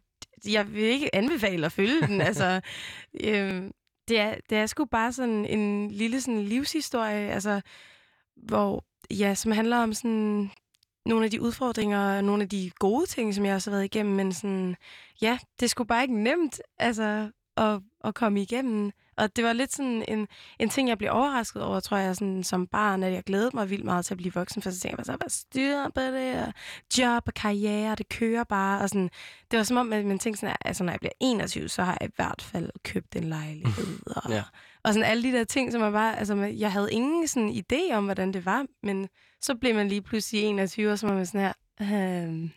jeg 0.48 0.72
vil 0.72 0.82
ikke 0.82 1.14
anbefale 1.14 1.66
at 1.66 1.72
følge 1.72 2.06
den. 2.06 2.20
altså, 2.30 2.60
øhm, 3.20 3.72
det, 4.08 4.18
er, 4.18 4.34
det 4.50 4.58
er 4.58 4.66
sgu 4.66 4.84
bare 4.84 5.12
sådan 5.12 5.46
en 5.46 5.90
lille 5.90 6.20
sådan 6.20 6.42
livshistorie, 6.42 7.30
altså, 7.30 7.60
hvor, 8.36 8.84
ja, 9.10 9.34
som 9.34 9.52
handler 9.52 9.76
om 9.76 9.92
sådan 9.92 10.50
nogle 11.06 11.24
af 11.24 11.30
de 11.30 11.42
udfordringer 11.42 12.16
og 12.16 12.24
nogle 12.24 12.42
af 12.42 12.48
de 12.48 12.70
gode 12.78 13.06
ting, 13.06 13.34
som 13.34 13.46
jeg 13.46 13.54
også 13.54 13.70
har 13.70 13.76
været 13.76 13.84
igennem, 13.84 14.14
men 14.14 14.32
sådan, 14.32 14.76
ja, 15.22 15.38
det 15.60 15.70
skulle 15.70 15.88
bare 15.88 16.02
ikke 16.02 16.22
nemt, 16.22 16.60
altså, 16.78 17.30
at, 17.56 17.80
at 18.04 18.14
komme 18.14 18.42
igennem. 18.42 18.90
Og 19.16 19.36
det 19.36 19.44
var 19.44 19.52
lidt 19.52 19.72
sådan 19.74 20.04
en, 20.08 20.28
en 20.58 20.68
ting, 20.68 20.88
jeg 20.88 20.98
blev 20.98 21.10
overrasket 21.12 21.62
over, 21.62 21.80
tror 21.80 21.96
jeg, 21.96 22.16
sådan, 22.16 22.44
som 22.44 22.66
barn, 22.66 23.02
at 23.02 23.12
jeg 23.12 23.22
glædede 23.24 23.50
mig 23.54 23.70
vildt 23.70 23.84
meget 23.84 24.04
til 24.06 24.14
at 24.14 24.18
blive 24.18 24.34
voksen, 24.34 24.62
for 24.62 24.70
så 24.70 24.80
tænkte 24.80 24.88
jeg 24.90 24.96
bare, 24.96 25.04
så 25.04 25.16
bare 25.18 25.30
styr 25.30 25.84
på 25.94 26.00
det, 26.00 26.42
og 26.42 26.52
job 26.98 27.22
og 27.26 27.34
karriere, 27.34 27.94
det 27.94 28.08
kører 28.08 28.44
bare, 28.44 28.80
og 28.80 28.88
sådan, 28.88 29.10
det 29.50 29.56
var 29.56 29.62
som 29.62 29.76
om, 29.76 29.92
at 29.92 30.04
man 30.04 30.18
tænkte 30.18 30.40
sådan, 30.40 30.56
at 30.60 30.68
altså, 30.68 30.84
når 30.84 30.92
jeg 30.92 31.00
bliver 31.00 31.12
21, 31.20 31.68
så 31.68 31.82
har 31.82 31.96
jeg 32.00 32.08
i 32.08 32.12
hvert 32.16 32.42
fald 32.42 32.70
købt 32.84 33.16
en 33.16 33.24
lejlighed, 33.24 33.98
og, 34.16 34.30
Ja. 34.30 34.42
og 34.84 34.94
sådan 34.94 35.10
alle 35.10 35.22
de 35.22 35.32
der 35.38 35.44
ting, 35.44 35.72
som 35.72 35.82
jeg 35.82 35.92
bare, 35.92 36.18
altså, 36.18 36.34
jeg 36.36 36.72
havde 36.72 36.92
ingen 36.92 37.28
sådan 37.28 37.48
idé 37.72 37.94
om, 37.94 38.04
hvordan 38.04 38.32
det 38.32 38.44
var, 38.46 38.66
men 38.82 39.08
så 39.40 39.54
blev 39.54 39.74
man 39.74 39.88
lige 39.88 40.02
pludselig 40.02 40.42
21, 40.44 40.92
og 40.92 40.98
så 40.98 41.06
var 41.06 41.14
man 41.14 41.26
sådan 41.26 41.40
her, 41.80 42.22
øhm, 42.24 42.50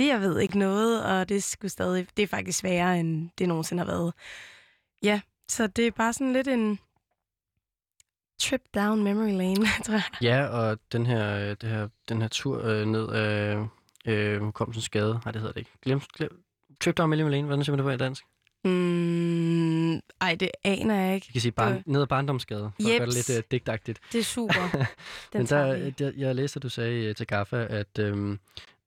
det 0.00 0.08
jeg 0.08 0.20
ved 0.20 0.40
ikke 0.40 0.58
noget, 0.58 1.04
og 1.04 1.28
det 1.28 1.42
skulle 1.42 1.70
stadig, 1.70 2.06
det 2.16 2.22
er 2.22 2.26
faktisk 2.26 2.58
sværere, 2.58 3.00
end 3.00 3.30
det 3.38 3.48
nogensinde 3.48 3.84
har 3.84 3.92
været. 3.92 4.12
Ja, 5.02 5.20
så 5.48 5.66
det 5.66 5.86
er 5.86 5.90
bare 5.90 6.12
sådan 6.12 6.32
lidt 6.32 6.48
en 6.48 6.78
trip 8.38 8.62
down 8.74 9.02
memory 9.04 9.32
lane, 9.32 9.66
tror 9.84 9.94
jeg. 9.94 10.02
Ja, 10.22 10.46
og 10.46 10.78
den 10.92 11.06
her, 11.06 11.54
det 11.54 11.68
her, 11.68 11.88
den 12.08 12.20
her 12.22 12.28
tur 12.28 12.64
øh, 12.64 12.86
ned 12.86 13.08
af 13.08 13.66
øh, 14.06 14.40
hukommelsens 14.42 14.84
skade, 14.84 15.20
nej, 15.24 15.32
det 15.32 15.40
hedder 15.40 15.52
det 15.52 15.60
ikke. 15.60 15.70
Glem, 15.82 16.00
glem, 16.16 16.44
Trip 16.80 16.96
down 16.96 17.10
memory 17.10 17.30
lane, 17.30 17.46
hvordan 17.46 17.64
siger 17.64 17.76
man 17.76 17.78
det 17.78 17.84
på 17.84 17.90
i 17.90 17.96
dansk? 17.96 18.24
Mm, 18.64 19.94
ej, 20.20 20.34
det 20.40 20.50
aner 20.64 20.94
jeg 20.94 21.14
ikke. 21.14 21.26
Jeg 21.28 21.32
kan 21.32 21.40
sige 21.40 21.52
barn, 21.52 21.82
ned 21.86 22.02
ad 22.02 22.06
barndomsskade, 22.06 22.72
for 22.80 22.88
at 22.88 22.98
gøre 22.98 23.06
det 23.06 23.16
Jeps. 23.16 23.28
lidt 23.28 23.38
øh, 23.38 23.44
digtagtigt. 23.50 24.00
Det 24.12 24.18
er 24.18 24.24
super. 24.24 24.68
Den 25.32 25.38
Men 25.38 25.46
der, 25.46 25.90
der, 25.90 26.12
jeg 26.16 26.34
læste, 26.34 26.58
at 26.58 26.62
du 26.62 26.68
sagde 26.68 27.04
øh, 27.04 27.14
til 27.14 27.26
Gaffa, 27.26 27.66
at, 27.70 27.98
øhm, 27.98 28.38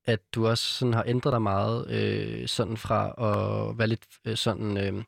at 0.06 0.20
du 0.36 0.48
også 0.48 0.64
sådan 0.74 0.94
har 0.94 1.04
ændret 1.08 1.32
dig 1.32 1.42
meget 1.42 1.92
øh, 1.92 2.48
sådan 2.48 2.78
fra 2.78 3.08
at 3.18 3.78
være 3.78 3.88
lidt 3.88 4.04
øh, 4.26 4.38
sådan 4.38 4.78
øh, 4.78 5.04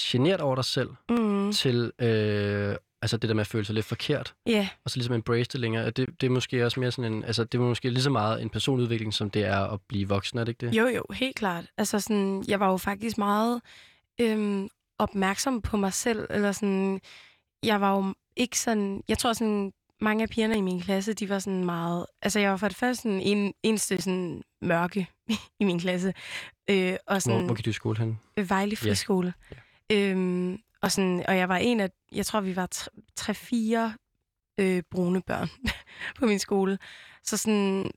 generet 0.00 0.40
over 0.40 0.54
dig 0.54 0.64
selv, 0.64 0.90
Mm, 1.08 1.52
til 1.52 1.92
øh, 1.98 2.76
altså 3.02 3.16
det 3.16 3.28
der 3.28 3.34
med 3.34 3.40
at 3.40 3.46
føle 3.46 3.64
sig 3.64 3.74
lidt 3.74 3.86
forkert, 3.86 4.34
ja, 4.46 4.68
og 4.84 4.90
så 4.90 4.96
ligesom 4.96 5.14
embrace 5.14 5.50
det 5.52 5.60
længere. 5.60 5.90
Det, 5.90 6.20
det 6.20 6.26
er 6.26 6.30
måske 6.30 6.64
også 6.64 6.80
mere 6.80 6.90
sådan 6.92 7.12
en, 7.12 7.24
altså 7.24 7.44
det 7.44 7.58
er 7.58 7.62
måske 7.62 7.90
lige 7.90 8.02
så 8.02 8.10
meget 8.10 8.42
en 8.42 8.50
personudvikling, 8.50 9.14
som 9.14 9.30
det 9.30 9.44
er 9.44 9.58
at 9.60 9.80
blive 9.88 10.08
voksen, 10.08 10.38
er 10.38 10.44
det 10.44 10.48
ikke 10.48 10.66
det? 10.66 10.76
jo 10.76 10.86
jo, 10.86 11.04
helt 11.12 11.36
klart. 11.36 11.64
Altså 11.76 12.00
sådan, 12.00 12.44
jeg 12.48 12.60
var 12.60 12.70
jo 12.70 12.76
faktisk 12.76 13.18
meget 13.18 13.60
øhm, 14.20 14.68
opmærksom 14.98 15.62
på 15.62 15.76
mig 15.76 15.92
selv, 15.92 16.26
eller 16.30 16.52
sådan, 16.52 17.00
jeg 17.62 17.80
var 17.80 17.96
jo 17.96 18.14
ikke 18.36 18.58
sådan, 18.58 19.02
jeg 19.08 19.18
tror 19.18 19.32
sådan, 19.32 19.72
mange 20.00 20.22
af 20.22 20.28
pigerne 20.28 20.56
i 20.58 20.60
min 20.60 20.80
klasse, 20.80 21.12
de 21.12 21.28
var 21.28 21.38
sådan 21.38 21.64
meget, 21.64 22.06
altså 22.22 22.40
jeg 22.40 22.50
var 22.50 22.56
for 22.56 22.68
det 22.68 22.76
første 22.76 23.02
sådan 23.02 23.20
en, 23.20 23.54
eneste 23.62 24.02
sådan 24.02 24.42
mørke 24.62 25.06
i 25.60 25.64
min 25.64 25.78
klasse, 25.78 26.14
øh, 26.70 26.96
og 27.06 27.22
sådan, 27.22 27.38
Hvor, 27.38 27.46
hvor 27.46 27.54
gik 27.54 27.64
du 27.64 27.70
i 27.70 27.72
skole 27.72 27.98
hen? 27.98 28.20
Øh, 28.36 28.50
Vejle 28.50 28.70
Ja. 28.82 28.88
Friskole. 28.88 29.34
Øhm, 29.92 30.58
og, 30.82 30.92
sådan, 30.92 31.24
og 31.28 31.36
jeg 31.36 31.48
var 31.48 31.56
en 31.56 31.80
af, 31.80 31.90
jeg 32.12 32.26
tror, 32.26 32.40
vi 32.40 32.56
var 32.56 32.66
tre- 32.66 32.90
tre-fire 33.16 33.94
øh, 34.60 34.82
brune 34.90 35.22
børn 35.22 35.48
på 36.18 36.26
min 36.26 36.38
skole. 36.38 36.78
Så 37.24 37.36
sådan, 37.36 37.90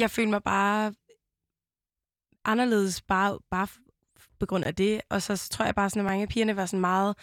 jeg 0.00 0.10
følte 0.10 0.30
mig 0.30 0.42
bare 0.42 0.94
anderledes, 2.44 3.02
bare, 3.02 3.38
bare 3.50 3.68
på 4.40 4.46
grund 4.46 4.64
af 4.64 4.74
det. 4.74 5.00
Og 5.10 5.22
så, 5.22 5.36
så 5.36 5.48
tror 5.48 5.64
jeg 5.64 5.74
bare, 5.74 5.90
sådan, 5.90 6.00
at 6.00 6.04
mange 6.04 6.22
af 6.22 6.28
pigerne 6.28 6.56
var 6.56 6.66
sådan 6.66 6.80
meget 6.80 7.16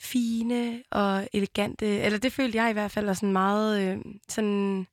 fine 0.00 0.82
og 0.90 1.28
elegante. 1.32 1.86
Eller 1.86 2.18
det 2.18 2.32
følte 2.32 2.58
jeg 2.58 2.70
i 2.70 2.72
hvert 2.72 2.90
fald, 2.90 3.08
og 3.08 3.16
sådan 3.16 3.32
meget 3.32 3.82
øh, 3.82 3.98
sådan 4.28 4.86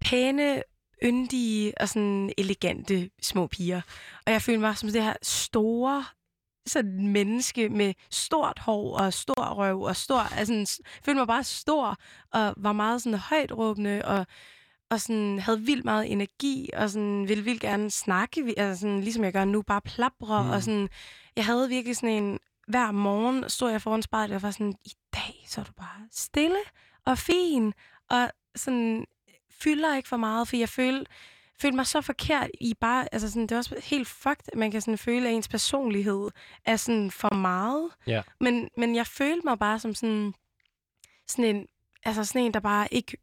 pæne, 0.00 0.62
yndige 1.04 1.72
og 1.80 1.88
sådan 1.88 2.32
elegante 2.38 3.10
små 3.22 3.46
piger. 3.46 3.80
Og 4.26 4.32
jeg 4.32 4.42
følte 4.42 4.60
mig 4.60 4.76
som 4.76 4.88
det 4.88 5.02
her 5.02 5.14
store 5.22 6.04
sådan 6.66 7.08
menneske 7.08 7.68
med 7.68 7.94
stort 8.10 8.58
hår 8.58 8.98
og 8.98 9.12
stor 9.12 9.54
røv 9.54 9.82
og 9.82 9.96
stor, 9.96 10.18
altså 10.18 10.82
følte 11.04 11.18
mig 11.18 11.26
bare 11.26 11.44
stor 11.44 11.96
og 12.32 12.54
var 12.56 12.72
meget 12.72 13.02
sådan 13.02 13.18
højt 13.18 13.52
råbende 13.52 14.02
og, 14.04 14.26
og 14.90 15.00
sådan 15.00 15.38
havde 15.38 15.60
vildt 15.60 15.84
meget 15.84 16.12
energi 16.12 16.70
og 16.76 16.90
sådan 16.90 17.28
ville 17.28 17.44
vildt 17.44 17.60
gerne 17.60 17.90
snakke, 17.90 18.54
altså 18.56 18.80
sådan, 18.80 19.00
ligesom 19.00 19.24
jeg 19.24 19.32
gør 19.32 19.44
nu, 19.44 19.62
bare 19.62 19.80
plapre 19.80 20.42
mm. 20.42 20.50
og 20.50 20.62
sådan, 20.62 20.88
jeg 21.36 21.46
havde 21.46 21.68
virkelig 21.68 21.96
sådan 21.96 22.22
en, 22.22 22.38
hver 22.72 22.90
morgen 22.90 23.50
stod 23.50 23.70
jeg 23.70 23.82
foran 23.82 24.02
spejlet 24.02 24.36
og 24.36 24.42
var 24.42 24.50
sådan, 24.50 24.74
i 24.84 24.92
dag 25.14 25.44
så 25.46 25.60
er 25.60 25.64
du 25.64 25.72
bare 25.72 26.08
stille 26.10 26.58
og 27.04 27.18
fin 27.18 27.72
og 28.10 28.30
sådan 28.56 29.06
fylder 29.50 29.96
ikke 29.96 30.08
for 30.08 30.16
meget, 30.16 30.48
for 30.48 30.56
jeg 30.56 30.68
følte, 30.68 31.10
følte 31.60 31.76
mig 31.76 31.86
så 31.86 32.00
forkert 32.00 32.50
i 32.60 32.74
bare, 32.80 33.08
altså 33.12 33.30
sådan, 33.30 33.42
det 33.42 33.52
er 33.52 33.56
også 33.56 33.80
helt 33.84 34.08
fucked, 34.08 34.48
at 34.52 34.58
man 34.58 34.70
kan 34.70 34.80
sådan 34.80 34.98
føle, 34.98 35.28
at 35.28 35.34
ens 35.34 35.48
personlighed 35.48 36.30
er 36.64 36.76
sådan 36.76 37.10
for 37.10 37.34
meget. 37.34 37.90
Ja. 38.06 38.22
Men, 38.40 38.68
men 38.76 38.94
jeg 38.94 39.06
følte 39.06 39.46
mig 39.46 39.58
bare 39.58 39.78
som 39.78 39.94
sådan, 39.94 40.34
sådan 41.26 41.56
en, 41.56 41.66
altså 42.04 42.24
sådan 42.24 42.42
en, 42.42 42.54
der 42.54 42.60
bare 42.60 42.88
ikke 42.90 43.16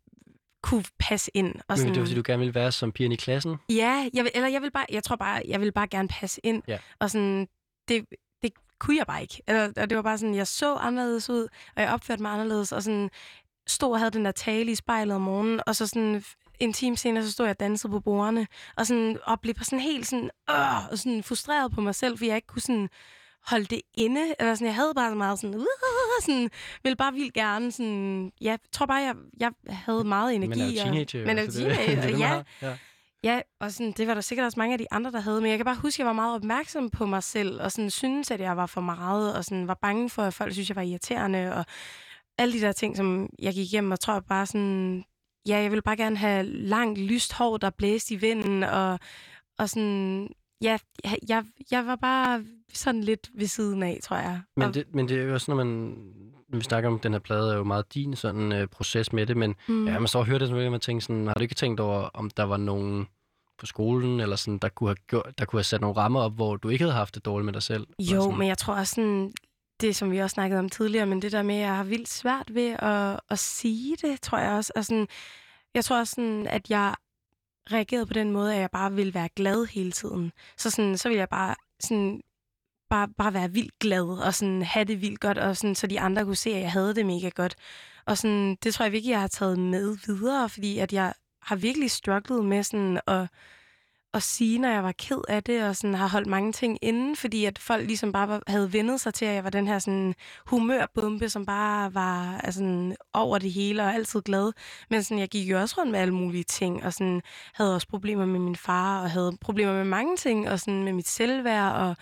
kunne 0.64 0.84
passe 1.00 1.32
ind. 1.34 1.56
Og 1.56 1.64
Men 1.70 1.78
sådan, 1.78 1.94
det 1.94 2.00
var, 2.00 2.06
fordi 2.06 2.16
du 2.16 2.24
gerne 2.26 2.40
ville 2.40 2.56
være 2.56 2.72
som 2.72 2.92
pigerne 2.92 3.14
i 3.14 3.18
klassen? 3.18 3.56
Ja, 3.70 4.10
jeg 4.14 4.24
vil, 4.24 4.32
eller 4.36 4.48
jeg 4.48 4.62
vil 4.62 4.72
bare, 4.72 4.86
jeg 4.90 5.04
tror 5.04 5.16
bare, 5.16 5.42
jeg 5.48 5.62
vil 5.62 5.72
bare 5.72 5.88
gerne 5.88 6.08
passe 6.08 6.42
ind. 6.44 6.64
Ja. 6.68 6.78
Og 7.00 7.12
sådan, 7.12 7.48
det 7.88 8.06
kunne 8.80 8.98
jeg 8.98 9.08
bare 9.08 9.22
ikke. 9.22 9.42
Og 9.78 9.90
det 9.90 9.96
var 9.96 10.02
bare 10.02 10.18
sådan, 10.18 10.36
jeg 10.36 10.48
så 10.48 10.76
anderledes 10.76 11.30
ud, 11.30 11.48
og 11.76 11.82
jeg 11.82 11.94
opførte 11.94 12.22
mig 12.22 12.32
anderledes, 12.32 12.72
og 12.72 12.84
sådan 12.84 13.10
stod 13.68 13.92
og 13.92 14.00
havde 14.00 14.12
den 14.12 14.26
der 14.26 14.32
tale 14.32 14.72
i 14.72 14.76
spejlet 14.76 15.16
om 15.16 15.22
morgenen, 15.22 15.62
og 15.68 15.76
så 15.76 15.88
sådan 15.88 16.24
en 16.60 16.74
time 16.74 16.98
senere, 16.98 17.24
så 17.24 17.32
stod 17.32 17.46
jeg 17.46 17.52
og 17.56 17.60
dansede 17.60 17.92
på 17.92 18.00
bordene, 18.00 18.48
og 18.78 18.88
sådan, 18.88 19.18
og 19.24 19.42
blev 19.42 19.56
sådan 19.62 19.80
helt 19.80 20.08
sådan, 20.08 20.30
øh, 20.50 20.92
og 20.92 20.98
sådan 20.98 21.24
frustreret 21.24 21.72
på 21.72 21.82
mig 21.82 21.96
selv, 21.96 22.18
fordi 22.18 22.28
jeg 22.28 22.36
ikke 22.36 22.48
kunne 22.48 22.62
sådan 22.62 22.90
holde 23.48 23.66
det 23.66 23.82
inde, 23.94 24.36
eller 24.40 24.56
sådan, 24.56 24.68
jeg 24.68 24.76
havde 24.76 24.94
bare 24.96 25.12
så 25.12 25.16
meget 25.16 25.40
sådan, 25.40 25.56
uh, 25.56 25.66
sådan, 26.22 26.50
ville 26.84 26.96
bare 26.96 27.14
vildt 27.14 27.34
gerne 27.34 27.72
sådan, 27.72 28.32
ja, 28.42 28.50
jeg 28.50 28.60
tror 28.72 28.86
bare, 28.86 28.98
jeg, 29.02 29.16
jeg 29.40 29.52
havde 29.70 30.04
meget 30.04 30.36
energi. 30.36 30.60
Men 30.60 30.62
er 30.62 30.66
jo 30.66 30.72
teenager. 30.84 31.22
og, 31.22 31.28
men 31.28 31.38
er 31.38 31.42
jo 31.42 31.46
det- 31.46 31.56
teenager, 31.56 31.96
det 31.96 32.04
det, 32.04 32.12
man 32.12 32.20
ja. 32.20 32.28
har. 32.28 32.44
ja. 32.62 32.78
Ja, 33.24 33.42
og 33.60 33.72
sådan, 33.72 33.92
det 33.92 34.08
var 34.08 34.14
der 34.14 34.22
sikkert 34.22 34.46
også 34.46 34.60
mange 34.60 34.74
af 34.74 34.80
de 34.80 34.88
andre, 34.92 35.12
der 35.12 35.20
havde, 35.20 35.42
men 35.42 35.50
jeg 35.50 35.58
kan 35.58 35.66
bare 35.66 35.76
huske, 35.76 35.96
at 35.96 36.00
jeg 36.00 36.06
var 36.08 36.14
meget 36.14 36.36
opmærksom 36.36 36.90
på 36.90 37.06
mig 37.06 37.24
selv, 37.24 37.62
og 37.62 37.72
sådan 37.72 37.90
synes, 37.90 38.32
at 38.32 38.40
jeg 38.40 38.58
var 38.58 38.66
for 38.66 38.82
meget, 38.82 39.36
og 39.36 39.46
sådan 39.46 39.68
var 39.68 39.78
bange 39.82 40.10
for, 40.10 40.22
at 40.24 40.34
folk 40.34 40.54
synes, 40.54 40.70
jeg 40.70 40.76
var 40.76 40.82
irriterende, 40.82 41.56
og 41.56 41.66
alle 42.38 42.54
de 42.54 42.62
der 42.62 42.72
ting, 42.72 42.98
som 42.98 43.30
jeg 43.40 43.54
gik 43.54 43.74
igennem, 43.74 43.92
og 43.92 44.00
tror 44.00 44.14
jeg 44.14 44.26
bare 44.26 44.46
sådan, 44.46 45.04
ja, 45.48 45.58
jeg 45.58 45.72
ville 45.72 45.82
bare 45.82 45.98
gerne 45.98 46.18
have 46.18 46.44
langt, 46.46 47.00
lyst 47.00 47.34
hår, 47.34 47.58
der 47.58 47.70
blæste 47.70 48.14
i 48.14 48.18
vinden, 48.18 48.64
og, 48.64 49.00
og 49.58 49.70
sådan, 49.70 50.30
ja, 50.62 50.78
jeg, 51.28 51.46
jeg 51.72 51.86
var 51.86 51.96
bare 51.96 52.44
sådan 52.74 53.04
lidt 53.04 53.30
ved 53.34 53.48
siden 53.48 53.84
af, 53.84 54.00
tror 54.04 54.18
jeg. 54.18 54.42
Men 54.58 54.74
det, 54.74 54.86
men 54.94 55.08
det 55.08 55.18
er 55.18 55.24
jo 55.24 55.34
også, 55.34 55.52
når 55.52 55.64
man... 55.64 55.98
Vi 56.54 56.62
snakker 56.62 56.90
om 56.90 57.00
den 57.00 57.12
her 57.12 57.20
plade, 57.20 57.52
er 57.52 57.58
jo 57.58 57.64
meget 57.64 57.94
din 57.94 58.16
sådan 58.16 58.52
øh, 58.52 58.68
proces 58.68 59.14
med 59.14 59.26
det, 59.26 59.38
men 59.38 59.56
mm, 59.68 59.88
ja, 59.88 60.00
man 60.00 60.08
så 60.08 60.24
hører 60.24 60.40
det, 60.40 60.48
så 60.48 60.56
vil 60.56 60.72
man 60.72 60.80
tænke 60.80 61.02
sådan, 61.02 61.28
har 61.28 61.34
du 61.34 61.42
ikke 61.42 61.56
tænkt 61.56 61.80
over, 61.80 62.10
om 62.14 62.30
der 62.30 62.44
var 62.44 62.58
nogen 62.58 63.08
på 63.60 63.66
skolen, 63.66 64.20
eller 64.20 64.36
sådan, 64.36 64.58
der 64.58 64.70
kunne 64.70 64.90
have, 64.90 64.96
gjort, 65.08 65.34
der 65.38 65.46
kunne 65.46 65.58
have 65.58 65.64
sat 65.64 65.82
nogle 65.82 65.98
rammer 65.98 66.22
op, 66.22 66.36
hvor 66.36 66.56
du 66.56 66.70
ikke 66.70 66.84
havde 66.84 66.96
haft 66.96 67.16
det 67.16 67.26
dårligt 67.26 67.46
med 67.46 67.54
dig 67.54 67.64
selv? 67.64 67.88
Jo, 68.00 68.22
sådan. 68.22 68.38
men 68.38 68.48
jeg 68.48 68.58
tror 68.58 68.74
også 68.74 68.96
sådan, 68.96 69.32
det 69.82 69.96
som 69.96 70.12
vi 70.12 70.18
også 70.18 70.34
snakkede 70.34 70.60
om 70.60 70.70
tidligere, 70.70 71.06
men 71.06 71.22
det 71.22 71.32
der 71.32 71.42
med, 71.42 71.56
at 71.56 71.62
jeg 71.62 71.76
har 71.76 71.84
vildt 71.84 72.10
svært 72.10 72.56
ved 72.56 72.76
at, 72.80 73.20
at 73.30 73.40
sige 73.40 73.96
det, 74.02 74.22
tror 74.22 74.38
jeg 74.38 74.52
også. 74.52 74.72
Og 74.76 74.86
sådan, 74.86 75.08
jeg 75.74 75.86
tror 75.86 76.00
også 76.00 76.12
sådan, 76.16 76.48
at 76.48 76.70
jeg 76.70 76.96
reagerede 77.72 78.06
på 78.06 78.14
den 78.14 78.32
måde, 78.32 78.56
at 78.56 78.62
jeg 78.62 78.72
bare 78.72 78.94
ville 78.94 79.14
være 79.14 79.30
glad 79.36 79.66
hele 79.66 79.92
tiden. 79.92 80.32
Så, 80.58 80.70
sådan, 80.70 80.98
så 80.98 81.10
ville 81.10 81.20
jeg 81.20 81.30
bare, 81.30 81.56
sådan, 81.80 82.22
bare, 82.90 83.08
bare 83.18 83.34
være 83.34 83.52
vildt 83.52 83.80
glad, 83.80 84.04
og 84.26 84.34
sådan, 84.34 84.62
have 84.62 84.86
det 84.86 85.02
vildt 85.02 85.20
godt, 85.20 85.38
og 85.38 85.58
sådan, 85.58 85.76
så 85.76 85.88
de 85.88 86.00
andre 86.00 86.26
kunne 86.26 86.36
se, 86.36 86.50
at 86.50 86.62
jeg 86.62 86.72
havde 86.72 86.96
det 86.96 87.06
mega 87.06 87.30
godt. 87.30 87.56
Og 88.06 88.18
sådan, 88.18 88.58
det 88.64 88.74
tror 88.74 88.86
jeg 88.86 88.92
virkelig, 88.92 89.12
jeg 89.12 89.22
har 89.22 89.28
taget 89.28 89.60
med 89.60 89.98
videre, 90.08 90.50
fordi 90.50 90.78
at 90.78 90.94
jeg 90.94 91.14
har 91.42 91.56
virkelig 91.56 91.92
strugglet 91.92 92.46
med 92.46 92.64
sådan 92.64 93.00
at, 93.08 93.28
at 94.14 94.24
sige, 94.24 94.60
når 94.60 94.70
jeg 94.70 94.84
var 94.84 94.92
ked 94.92 95.22
af 95.30 95.44
det, 95.44 95.64
og 95.64 95.76
sådan 95.76 95.94
har 95.94 96.08
holdt 96.08 96.28
mange 96.28 96.52
ting 96.52 96.78
inde, 96.82 97.16
fordi 97.16 97.46
at 97.46 97.60
folk 97.60 97.86
ligesom 97.86 98.12
bare 98.12 98.28
var, 98.28 98.44
havde 98.48 98.74
vendet 98.74 99.02
sig 99.02 99.14
til, 99.14 99.26
at 99.26 99.36
jeg 99.36 99.44
var 99.44 99.50
den 99.50 99.68
her 99.68 99.80
sådan 99.80 100.16
humørbombe, 100.46 101.30
som 101.30 101.46
bare 101.46 101.94
var 101.94 102.38
altså, 102.38 102.96
over 103.14 103.38
det 103.38 103.52
hele 103.52 103.84
og 103.84 103.94
altid 103.94 104.22
glad. 104.22 104.52
Men 104.90 105.04
sådan, 105.04 105.20
jeg 105.20 105.30
gik 105.30 105.50
jo 105.50 105.60
også 105.60 105.76
rundt 105.78 105.92
med 105.92 106.00
alle 106.00 106.14
mulige 106.14 106.44
ting, 106.44 106.86
og 106.86 106.94
sådan, 106.94 107.22
havde 107.54 107.76
også 107.76 107.88
problemer 107.88 108.26
med 108.26 108.40
min 108.40 108.56
far, 108.56 109.02
og 109.02 109.12
havde 109.12 109.38
problemer 109.42 109.74
med 109.74 109.86
mange 109.86 110.18
ting, 110.18 110.50
og 110.50 110.60
sådan 110.60 110.84
med 110.84 110.94
mit 110.94 111.08
selvværd, 111.08 111.74
og, 111.74 111.96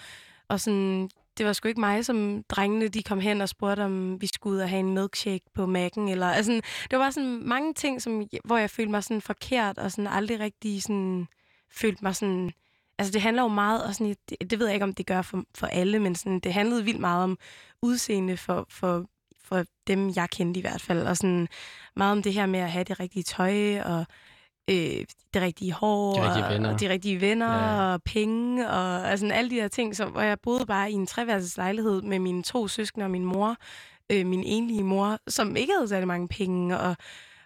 og 0.50 0.60
sådan, 0.60 1.10
det 1.38 1.46
var 1.46 1.54
sgu 1.54 1.68
ikke 1.68 1.80
mig, 1.80 2.06
som 2.06 2.44
drengene 2.50 2.88
de 2.88 3.04
kom 3.04 3.20
hen 3.20 3.42
og 3.42 3.50
spurgte, 3.50 3.82
om 3.82 4.22
vi 4.22 4.28
skulle 4.28 4.56
ud 4.56 4.62
og 4.62 4.70
have 4.70 4.80
en 4.80 4.94
milkshake 4.94 5.46
på 5.54 5.64
Mac'en. 5.64 6.10
Eller, 6.10 6.28
altså, 6.28 6.62
det 6.92 7.00
var 7.00 7.10
sådan 7.12 7.42
mange 7.44 7.74
ting, 7.74 8.02
som, 8.02 8.24
hvor 8.46 8.58
jeg 8.58 8.70
følte 8.70 8.92
mig 8.92 9.04
sådan 9.04 9.22
forkert, 9.22 9.78
og 9.78 9.92
sådan 9.92 10.08
aldrig 10.08 10.40
rigtig 10.40 10.84
sådan, 10.84 11.28
følte 11.72 12.04
mig 12.04 12.16
sådan... 12.16 12.52
Altså, 13.00 13.14
det 13.14 13.22
handler 13.22 13.42
jo 13.42 13.48
meget, 13.48 13.84
og 13.84 13.96
sådan, 13.96 14.16
det, 14.30 14.52
det 14.52 14.60
ved 14.60 14.66
jeg 14.66 14.74
ikke, 14.74 14.84
om 14.84 14.94
det 14.94 15.06
gør 15.06 15.22
for, 15.22 15.44
for 15.56 15.68
alle, 15.68 16.00
men 16.00 16.16
sådan, 16.16 16.40
det 16.40 16.54
handlede 16.54 16.84
vildt 16.84 17.00
meget 17.00 17.24
om 17.24 17.38
udseende 17.82 18.38
for, 18.38 18.66
for, 18.70 19.06
for 19.44 19.64
dem, 19.88 20.12
jeg 20.16 20.30
kendte 20.30 20.58
i 20.58 20.62
hvert 20.62 20.82
fald. 20.82 21.08
Og 21.08 21.18
sådan 21.18 21.48
meget 21.96 22.12
om 22.12 22.24
det 22.24 22.34
her 22.34 22.46
med 22.46 22.60
at 22.60 22.72
have 22.72 22.84
det 22.84 23.00
rigtige 23.00 23.24
tøj, 23.24 23.80
og 23.80 24.06
øh, 24.70 25.06
det 25.34 25.42
rigtige 25.42 25.72
hår, 25.74 26.14
De 26.14 26.26
rigtige 26.28 26.46
og, 26.46 26.54
venner. 26.54 26.74
og 26.74 26.80
de 26.80 26.90
rigtige 26.90 27.22
venner, 27.22 27.52
Ja. 27.54 27.94
og 27.94 28.04
penge, 28.04 28.70
og 28.70 29.10
altså, 29.10 29.28
alle 29.28 29.50
de 29.50 29.56
der 29.56 29.68
ting, 29.68 29.96
som, 29.96 30.12
hvor 30.12 30.22
jeg 30.22 30.40
boede 30.40 30.66
bare 30.66 30.92
i 30.92 30.94
en 30.94 31.08
treværelses 31.08 31.58
lejlighed 31.58 32.02
med 32.02 32.20
mine 32.20 32.44
to 32.44 32.68
søskende 32.68 33.04
og 33.06 33.12
min 33.12 33.26
mor, 33.26 33.56
øh, 34.12 34.26
min 34.26 34.44
enlige 34.44 34.84
mor, 34.84 35.18
som 35.28 35.56
ikke 35.56 35.74
havde 35.78 35.88
særlig 35.88 36.08
mange 36.08 36.28
penge, 36.28 36.80
og, 36.80 36.96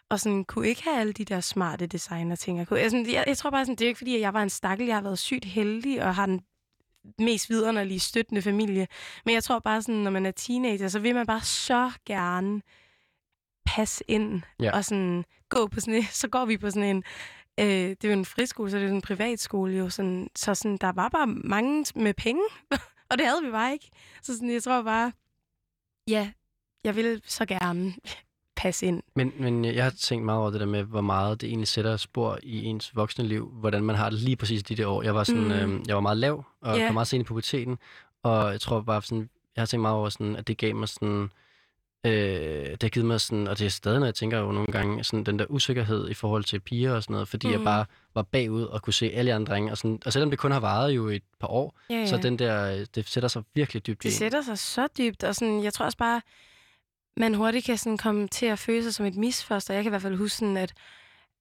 og 0.10 0.20
sådan 0.20 0.44
kunne 0.44 0.68
ikke 0.68 0.84
have 0.84 1.00
alle 1.00 1.14
de 1.14 1.26
der 1.26 1.40
smarte 1.40 1.88
designer 1.88 2.36
ting. 2.36 2.58
Jeg, 2.58 2.68
kunne, 2.68 2.80
altså, 2.80 2.98
jeg, 2.98 3.24
jeg 3.28 3.38
tror 3.38 3.50
bare, 3.50 3.66
sådan, 3.66 3.76
det 3.76 3.86
er 3.86 3.88
ikke 3.88 3.98
fordi, 3.98 4.16
at 4.16 4.22
jeg 4.22 4.34
var 4.34 4.44
en 4.44 4.50
stakkel. 4.50 4.88
Jeg 4.88 4.96
har 4.96 5.02
været 5.04 5.20
sygt 5.20 5.46
heldig 5.46 6.04
og 6.06 6.16
har 6.16 6.26
den 6.26 6.42
mest 7.20 7.50
vidunderlige 7.50 8.00
støttende 8.00 8.42
familie. 8.42 8.88
Men 9.26 9.34
jeg 9.36 9.44
tror 9.44 9.60
bare 9.60 9.82
sådan, 9.82 9.96
når 10.02 10.12
man 10.12 10.26
er 10.26 10.32
teenager, 10.32 10.88
så 10.88 11.00
vil 11.00 11.16
man 11.16 11.26
bare 11.26 11.42
så 11.42 11.92
gerne 12.06 12.62
passe 13.66 14.04
ind 14.08 14.42
Ja. 14.60 14.72
og 14.78 14.86
sådan 14.86 15.26
gå 15.50 15.68
på 15.68 15.80
sådan 15.80 15.94
en, 15.94 16.04
så 16.22 16.28
går 16.28 16.46
vi 16.46 16.58
på 16.58 16.70
sådan 16.70 16.96
en 16.96 17.04
øh, 17.60 17.66
det 17.66 18.04
er 18.04 18.08
jo 18.08 18.14
en 18.14 18.26
friskole, 18.26 18.72
så 18.72 18.78
det 18.78 18.84
er 18.86 18.90
jo 18.90 18.96
en 18.96 19.02
privatskole 19.02 19.74
jo, 19.78 19.90
sådan, 19.90 20.30
så 20.36 20.56
sådan, 20.56 20.78
der 20.78 20.92
var 20.92 21.10
bare 21.10 21.28
mange 21.28 21.86
med 21.96 22.14
penge, 22.14 22.42
og 23.12 23.18
det 23.18 23.26
havde 23.28 23.44
vi 23.46 23.52
bare 23.52 23.74
ikke. 23.74 23.90
Så 24.22 24.34
sådan, 24.34 24.52
jeg 24.54 24.64
tror 24.64 24.82
bare, 24.82 25.12
ja, 26.08 26.32
jeg 26.84 26.96
ville 26.96 27.22
så 27.26 27.46
gerne 27.46 27.94
passe 28.62 28.86
ind. 28.86 29.04
Men, 29.16 29.34
men 29.40 29.66
jeg 29.66 29.84
har 29.84 29.92
tænkt 29.92 30.26
meget 30.26 30.40
over 30.40 30.52
det 30.52 30.60
der 30.60 30.66
med, 30.66 30.84
hvor 30.84 31.02
meget 31.02 31.42
det 31.42 31.48
egentlig 31.50 31.68
sætter 31.68 31.98
spor 31.98 32.40
i 32.44 32.64
ens 32.66 32.96
voksne 32.96 33.28
liv, 33.28 33.48
hvordan 33.50 33.84
man 33.84 33.96
har 33.96 34.10
det 34.10 34.20
lige 34.20 34.36
præcis 34.36 34.64
de 34.64 34.76
der 34.76 34.88
år. 34.88 35.04
Jeg 35.04 35.16
var 35.16 35.24
sådan, 35.24 35.44
Mm. 35.44 35.52
øh, 35.76 35.82
jeg 35.88 35.96
var 35.96 36.02
meget 36.02 36.18
lav, 36.18 36.44
og 36.62 36.78
yeah. 36.78 36.88
kom 36.88 36.94
meget 36.94 37.08
sent 37.08 37.22
i 37.22 37.24
puberteten, 37.24 37.78
og 38.24 38.52
jeg 38.52 38.62
tror 38.62 38.82
bare 38.82 39.02
sådan, 39.02 39.30
jeg 39.56 39.62
har 39.62 39.66
tænkt 39.66 39.82
meget 39.82 39.98
over 39.98 40.10
sådan, 40.10 40.36
at 40.36 40.48
det 40.48 40.58
gav 40.58 40.76
mig 40.76 40.90
sådan, 40.90 41.30
øh, 42.06 42.12
det 42.72 42.84
har 42.84 42.90
givet 42.90 43.06
mig 43.06 43.22
sådan, 43.22 43.48
og 43.48 43.60
det 43.60 43.66
er 43.66 43.70
stadig, 43.70 44.00
når 44.00 44.08
jeg 44.08 44.16
tænker 44.16 44.40
jo 44.40 44.52
nogle 44.52 44.72
gange, 44.72 45.04
sådan 45.04 45.24
den 45.24 45.40
der 45.40 45.46
usikkerhed 45.50 46.10
i 46.10 46.14
forhold 46.14 46.44
til 46.44 46.60
piger 46.60 46.94
og 46.94 47.04
sådan 47.04 47.14
noget, 47.14 47.28
fordi 47.28 47.48
mm. 47.48 47.54
jeg 47.54 47.62
bare 47.64 47.86
var 48.16 48.22
bagud 48.22 48.64
og 48.64 48.82
kunne 48.82 48.94
se 48.94 49.12
alle 49.14 49.34
andre 49.34 49.54
drenge, 49.54 49.72
og, 49.72 49.78
sådan, 49.78 50.00
og 50.06 50.14
selvom 50.14 50.30
det 50.30 50.40
kun 50.40 50.52
har 50.52 50.60
varet 50.60 50.92
jo 50.92 51.08
et 51.08 51.24
par 51.40 51.48
år, 51.48 51.80
Ja, 51.90 51.96
ja. 51.96 52.06
så 52.06 52.18
den 52.18 52.40
der, 52.40 52.86
det 52.96 53.08
sætter 53.08 53.30
sig 53.30 53.44
virkelig 53.54 53.88
dybt 53.88 54.06
i 54.06 54.08
Det 54.08 54.16
sætter 54.16 54.42
sig 54.42 54.58
så 54.58 54.88
dybt, 54.98 55.24
og 55.24 55.36
sådan, 55.36 55.64
jeg 55.64 55.74
tror 55.74 55.86
også 55.86 55.98
bare, 55.98 56.22
man 57.18 57.34
hurtigt 57.34 57.66
kan 57.66 57.78
sådan 57.78 57.98
komme 57.98 58.28
til 58.28 58.46
at 58.46 58.60
føle 58.60 58.84
sig 58.84 58.94
som 58.94 59.06
et 59.06 59.16
misfoster. 59.16 59.74
Jeg 59.74 59.84
kan 59.84 59.90
i 59.90 59.94
hvert 59.94 60.02
fald 60.02 60.16
huske, 60.16 60.38
sådan, 60.38 60.58
at, 60.58 60.74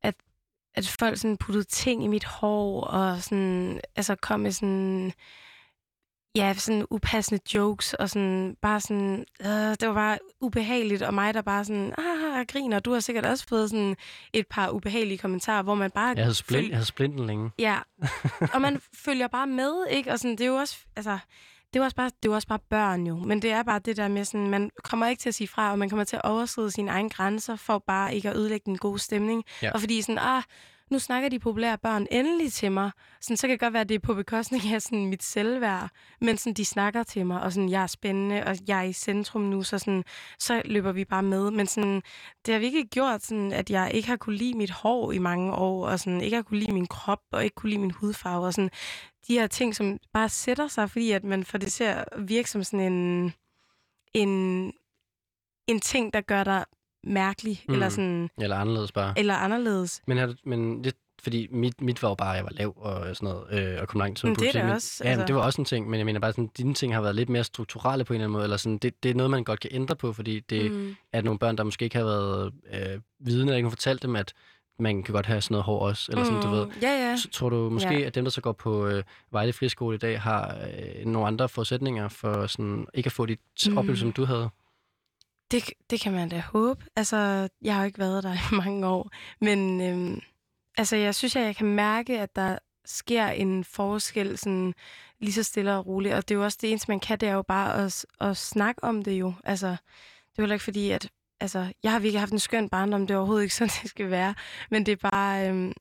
at, 0.02 0.14
at 0.74 0.88
folk 0.88 1.18
sådan 1.18 1.36
puttede 1.36 1.64
ting 1.64 2.04
i 2.04 2.06
mit 2.06 2.24
hår, 2.24 2.84
og 2.84 3.22
sådan, 3.22 3.80
altså 3.96 4.14
kom 4.14 4.40
med 4.40 4.52
sådan, 4.52 5.12
ja, 6.36 6.54
sådan 6.54 6.86
upassende 6.90 7.40
jokes, 7.54 7.94
og 7.94 8.10
sådan, 8.10 8.56
bare 8.62 8.80
sådan, 8.80 9.24
øh, 9.40 9.48
det 9.50 9.88
var 9.88 9.94
bare 9.94 10.18
ubehageligt, 10.40 11.02
og 11.02 11.14
mig, 11.14 11.34
der 11.34 11.42
bare 11.42 11.64
sådan, 11.64 11.94
ah, 11.98 12.46
griner, 12.46 12.78
du 12.80 12.92
har 12.92 13.00
sikkert 13.00 13.26
også 13.26 13.46
fået 13.48 13.70
sådan 13.70 13.96
et 14.32 14.46
par 14.46 14.70
ubehagelige 14.70 15.18
kommentarer, 15.18 15.62
hvor 15.62 15.74
man 15.74 15.90
bare... 15.90 16.14
Jeg 16.16 16.24
havde, 16.24 16.34
splint, 16.34 16.62
føl- 16.64 16.68
jeg 16.68 16.76
havde 16.76 16.86
splinten 16.86 17.26
længe. 17.26 17.50
Ja, 17.58 17.78
og 18.54 18.60
man 18.60 18.80
følger 18.94 19.28
bare 19.28 19.46
med, 19.46 19.72
ikke? 19.90 20.12
Og 20.12 20.18
sådan, 20.18 20.30
det 20.36 20.40
er 20.40 20.48
jo 20.48 20.54
også, 20.56 20.76
altså, 20.96 21.18
det 21.72 21.76
er 21.76 21.80
jo 21.80 21.84
også 21.84 21.96
bare, 21.96 22.06
det 22.06 22.28
er 22.28 22.32
jo 22.32 22.34
også 22.34 22.48
bare 22.48 22.58
børn 22.70 23.06
jo. 23.06 23.16
Men 23.16 23.42
det 23.42 23.50
er 23.50 23.62
bare 23.62 23.78
det 23.78 23.96
der 23.96 24.08
med 24.08 24.24
sådan, 24.24 24.48
man 24.50 24.70
kommer 24.84 25.06
ikke 25.06 25.20
til 25.20 25.28
at 25.28 25.34
sige 25.34 25.48
fra, 25.48 25.70
og 25.70 25.78
man 25.78 25.88
kommer 25.90 26.04
til 26.04 26.16
at 26.16 26.22
overskride 26.24 26.70
sine 26.70 26.90
egne 26.90 27.10
grænser, 27.10 27.56
for 27.56 27.78
bare 27.86 28.14
ikke 28.14 28.30
at 28.30 28.36
ødelægge 28.36 28.64
den 28.64 28.78
gode 28.78 28.98
stemning. 28.98 29.44
Ja. 29.62 29.72
Og 29.72 29.80
fordi 29.80 30.02
sådan, 30.02 30.18
ah, 30.18 30.42
nu 30.90 30.98
snakker 30.98 31.28
de 31.28 31.38
populære 31.38 31.78
børn 31.78 32.06
endelig 32.10 32.52
til 32.52 32.72
mig. 32.72 32.90
Sådan, 33.20 33.36
så 33.36 33.46
kan 33.46 33.52
det 33.52 33.60
godt 33.60 33.72
være, 33.72 33.80
at 33.80 33.88
det 33.88 33.94
er 33.94 33.98
på 33.98 34.14
bekostning 34.14 34.72
af 34.74 34.82
sådan, 34.82 35.06
mit 35.06 35.22
selvværd. 35.22 35.90
Men 36.20 36.36
sådan, 36.36 36.54
de 36.54 36.64
snakker 36.64 37.02
til 37.02 37.26
mig, 37.26 37.42
og 37.42 37.52
sådan, 37.52 37.68
jeg 37.68 37.82
er 37.82 37.86
spændende, 37.86 38.44
og 38.44 38.56
jeg 38.68 38.78
er 38.78 38.82
i 38.82 38.92
centrum 38.92 39.42
nu, 39.42 39.62
så, 39.62 39.78
sådan, 39.78 40.04
så 40.38 40.62
løber 40.64 40.92
vi 40.92 41.04
bare 41.04 41.22
med. 41.22 41.50
Men 41.50 41.66
sådan, 41.66 42.02
det 42.46 42.54
har 42.54 42.58
virkelig 42.58 42.86
gjort, 42.86 43.22
sådan, 43.24 43.52
at 43.52 43.70
jeg 43.70 43.90
ikke 43.94 44.08
har 44.08 44.16
kunne 44.16 44.36
lide 44.36 44.58
mit 44.58 44.70
hår 44.70 45.12
i 45.12 45.18
mange 45.18 45.52
år, 45.52 45.86
og 45.86 46.00
sådan, 46.00 46.20
ikke 46.20 46.36
har 46.36 46.42
kunne 46.42 46.60
lide 46.60 46.72
min 46.72 46.86
krop, 46.86 47.22
og 47.32 47.44
ikke 47.44 47.54
kunne 47.54 47.70
lide 47.70 47.80
min 47.80 47.90
hudfarve. 47.90 48.46
Og 48.46 48.54
sådan, 48.54 48.70
de 49.28 49.34
her 49.34 49.46
ting, 49.46 49.76
som 49.76 49.98
bare 50.12 50.28
sætter 50.28 50.68
sig, 50.68 50.90
fordi 50.90 51.10
at 51.10 51.24
man 51.24 51.44
får 51.44 51.58
det 51.58 51.72
til 51.72 51.84
at 51.84 52.04
virke 52.18 52.50
som 52.50 52.64
sådan 52.64 52.92
en, 52.92 53.32
en, 54.14 54.72
en 55.66 55.80
ting, 55.80 56.12
der 56.12 56.20
gør 56.20 56.44
dig 56.44 56.64
mærkelig, 57.04 57.62
Mm. 57.68 57.70
mm. 57.70 57.74
eller, 57.74 57.88
sådan, 57.88 58.30
Eller 58.40 58.56
anderledes 58.56 58.92
bare. 58.92 59.14
eller 59.16 59.34
anderledes. 59.34 60.02
Men, 60.06 60.18
har 60.18 60.34
men 60.44 60.84
det, 60.84 60.94
fordi 61.22 61.48
mit, 61.50 61.80
mit 61.80 62.02
var 62.02 62.08
jo 62.08 62.14
bare, 62.14 62.30
at 62.30 62.36
jeg 62.36 62.44
var 62.44 62.50
lav 62.50 62.74
og 62.76 63.16
sådan 63.16 63.34
noget, 63.34 63.72
øh, 63.74 63.80
og 63.82 63.88
kom 63.88 63.98
langt 63.98 64.18
til 64.18 64.26
Men 64.26 64.34
det 64.34 64.40
er 64.40 64.44
politik. 64.44 64.60
da 64.60 64.66
Men- 64.66 64.74
også, 64.74 65.02
Ja, 65.04 65.10
altså... 65.10 65.26
det 65.26 65.34
var 65.34 65.40
også 65.42 65.60
en 65.60 65.64
ting, 65.64 65.88
men 65.90 65.98
jeg 65.98 66.06
mener 66.06 66.20
bare 66.20 66.32
sådan, 66.32 66.50
dine 66.58 66.74
ting 66.74 66.94
har 66.94 67.00
været 67.00 67.14
lidt 67.14 67.28
mere 67.28 67.44
strukturelle 67.44 68.04
på 68.04 68.12
en 68.12 68.14
eller 68.16 68.24
anden 68.24 68.32
måde, 68.32 68.44
eller 68.44 68.56
sådan, 68.56 68.78
det, 68.78 69.02
det 69.02 69.10
er 69.10 69.14
noget, 69.14 69.30
man 69.30 69.44
godt 69.44 69.60
kan 69.60 69.70
ændre 69.72 69.96
på, 69.96 70.12
fordi 70.12 70.40
det 70.40 70.72
mm. 70.72 70.96
er 71.12 71.22
nogle 71.22 71.38
børn, 71.38 71.56
der 71.56 71.64
måske 71.64 71.84
ikke 71.84 71.96
har 71.96 72.04
været 72.04 72.52
øh, 72.72 73.00
vidne, 73.20 73.42
eller 73.42 73.56
ikke 73.56 73.66
har 73.66 73.70
fortalt 73.70 74.02
dem, 74.02 74.16
at 74.16 74.32
man 74.78 75.02
kan 75.02 75.12
godt 75.14 75.26
have 75.26 75.40
sådan 75.40 75.54
noget 75.54 75.64
hår 75.64 75.78
også, 75.88 76.12
eller 76.12 76.24
sådan, 76.24 76.42
du 76.42 76.48
ved. 76.50 76.66
Ja, 76.82 76.90
ja. 77.08 77.16
Så 77.16 77.28
tror 77.30 77.48
du 77.48 77.70
måske, 77.70 77.94
Ja. 77.98 78.00
at 78.06 78.14
dem, 78.14 78.24
der 78.24 78.30
så 78.30 78.40
går 78.40 78.52
på 78.52 78.86
øh, 78.86 79.02
Vejle 79.32 79.52
Friskole 79.52 79.94
i 79.94 79.98
dag, 79.98 80.20
har 80.20 80.56
øh, 80.98 81.06
nogle 81.06 81.26
andre 81.26 81.48
forudsætninger 81.48 82.08
for 82.08 82.46
sådan, 82.46 82.86
ikke 82.94 83.06
at 83.08 83.12
få 83.12 83.26
de 83.26 83.34
mm. 83.66 83.72
Mm. 83.72 83.78
oplevelser, 83.78 84.04
som 84.04 84.12
du 84.12 84.24
havde? 84.24 84.48
Det, 85.50 85.70
det 85.90 86.00
kan 86.00 86.12
man 86.12 86.28
da 86.28 86.40
håbe. 86.40 86.84
Altså, 86.96 87.48
jeg 87.62 87.74
har 87.74 87.82
jo 87.82 87.86
ikke 87.86 87.98
været 87.98 88.24
der 88.24 88.32
i 88.52 88.56
mange 88.56 88.86
år, 88.86 89.10
men 89.40 89.80
øhm, 89.80 90.20
altså, 90.76 90.96
jeg 90.96 91.14
synes, 91.14 91.36
at 91.36 91.42
jeg 91.42 91.56
kan 91.56 91.66
mærke, 91.66 92.20
at 92.20 92.36
der 92.36 92.58
sker 92.84 93.26
en 93.26 93.64
forskel 93.64 94.38
sådan, 94.38 94.74
lige 95.20 95.32
så 95.32 95.42
stille 95.42 95.76
og 95.76 95.86
roligt. 95.86 96.14
Og 96.14 96.28
det 96.28 96.34
er 96.34 96.38
jo 96.38 96.44
også 96.44 96.58
det 96.60 96.70
eneste, 96.70 96.90
man 96.90 97.00
kan, 97.00 97.18
det 97.18 97.28
er 97.28 97.32
jo 97.32 97.42
bare 97.42 97.84
at, 97.84 98.06
at 98.20 98.36
snakke 98.36 98.84
om 98.84 99.04
det 99.04 99.12
jo. 99.12 99.32
Altså, 99.44 99.68
det 100.36 100.42
er 100.42 100.46
jo 100.46 100.52
ikke 100.52 100.64
fordi, 100.64 100.90
at 100.90 101.10
altså, 101.40 101.72
jeg 101.82 101.92
har 101.92 101.98
virkelig 101.98 102.20
haft 102.20 102.32
en 102.32 102.38
skøn 102.38 102.68
barndom, 102.68 103.06
det 103.06 103.14
er 103.14 103.18
overhovedet 103.18 103.42
ikke 103.42 103.54
sådan, 103.60 103.72
det 103.82 103.90
skal 103.90 104.10
være. 104.10 104.34
Men 104.70 104.86
det 104.86 104.92
er 104.92 105.10
bare, 105.10 105.48
øhm, 105.48 105.72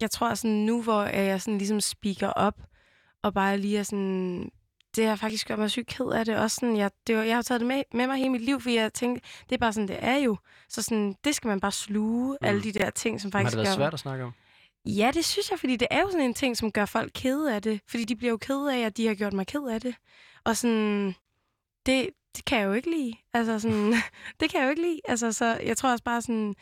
jeg 0.00 0.10
tror 0.10 0.34
sådan 0.34 0.56
nu, 0.56 0.82
hvor 0.82 1.02
jeg 1.02 1.40
sådan 1.40 1.58
ligesom 1.58 1.80
speaker 1.80 2.28
op, 2.28 2.62
og 3.22 3.34
bare 3.34 3.58
lige 3.58 3.78
er 3.78 3.82
sådan, 3.82 4.50
det 4.96 5.06
har 5.06 5.16
faktisk 5.16 5.46
gjort 5.46 5.58
mig 5.58 5.70
sygt 5.70 5.86
ked 5.86 6.06
af 6.06 6.24
det. 6.24 6.36
Også 6.36 6.54
sådan, 6.60 6.76
jeg, 6.76 6.90
det 7.06 7.16
var, 7.16 7.22
jeg 7.22 7.34
har 7.34 7.42
taget 7.42 7.60
det 7.60 7.68
med, 7.68 7.82
med 7.94 8.06
mig 8.06 8.16
hele 8.16 8.28
mit 8.30 8.42
liv, 8.42 8.60
fordi 8.60 8.76
jeg 8.76 8.92
tænkte, 8.92 9.28
det 9.48 9.54
er 9.54 9.58
bare 9.58 9.72
sådan, 9.72 9.88
det 9.88 9.98
er 10.00 10.16
jo. 10.16 10.36
Så 10.68 10.82
sådan, 10.82 11.14
det 11.24 11.34
skal 11.34 11.48
man 11.48 11.60
bare 11.60 11.72
sluge, 11.72 12.38
Mm. 12.40 12.46
alle 12.46 12.62
de 12.62 12.72
der 12.72 12.90
ting, 12.90 13.20
som 13.20 13.30
Har 13.32 13.38
faktisk 13.38 13.56
det 13.56 13.64
været 13.64 13.76
gør... 13.78 13.84
svært 13.84 13.94
at 13.94 14.00
snakke 14.00 14.24
om? 14.24 14.32
Ja, 14.86 15.10
det 15.14 15.24
synes 15.24 15.50
jeg, 15.50 15.58
fordi 15.58 15.76
det 15.76 15.88
er 15.90 16.00
jo 16.00 16.10
sådan 16.10 16.24
en 16.26 16.34
ting, 16.34 16.56
som 16.56 16.72
gør 16.72 16.84
folk 16.84 17.10
kede 17.14 17.54
af 17.54 17.62
det. 17.62 17.80
Fordi 17.88 18.04
de 18.04 18.16
bliver 18.16 18.30
jo 18.30 18.36
kede 18.36 18.74
af, 18.74 18.86
at 18.86 18.96
de 18.96 19.06
har 19.06 19.14
gjort 19.14 19.32
mig 19.32 19.46
ked 19.46 19.62
af 19.70 19.80
det. 19.80 19.94
Og 20.44 20.56
sådan, 20.56 21.14
det, 21.86 22.10
det 22.36 22.44
kan 22.44 22.58
jeg 22.58 22.66
jo 22.66 22.72
ikke 22.72 22.90
lide. 22.90 23.14
Altså 23.32 23.58
sådan, 23.58 23.94
det 24.40 24.50
kan 24.50 24.60
jeg 24.60 24.64
jo 24.66 24.70
ikke 24.70 24.82
lide. 24.82 25.00
Altså, 25.04 25.32
så 25.32 25.44
jeg 25.64 25.76
tror 25.76 25.90
også 25.90 26.04
bare 26.04 26.22
sådan, 26.22 26.54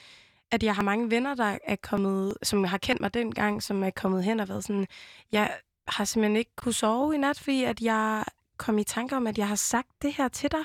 at 0.50 0.62
jeg 0.62 0.74
har 0.74 0.82
mange 0.82 1.10
venner, 1.10 1.34
der 1.34 1.58
er 1.64 1.76
kommet, 1.82 2.34
som 2.42 2.64
har 2.64 2.78
kendt 2.78 3.00
mig 3.00 3.14
dengang, 3.14 3.62
som 3.62 3.82
er 3.84 3.90
kommet 3.90 4.24
hen 4.24 4.40
og 4.40 4.48
været 4.48 4.64
sådan, 4.64 4.86
jeg 5.32 5.58
har 5.88 6.04
simpelthen 6.04 6.36
ikke 6.36 6.50
kunne 6.56 6.72
sove 6.72 7.14
i 7.14 7.18
nat, 7.18 7.38
fordi 7.38 7.64
at 7.64 7.80
jeg 7.80 8.24
kom 8.56 8.78
i 8.78 8.84
tanke 8.84 9.16
om, 9.16 9.26
at 9.26 9.38
jeg 9.38 9.48
har 9.48 9.54
sagt 9.54 9.88
det 10.02 10.12
her 10.12 10.28
til 10.28 10.50
dig, 10.52 10.64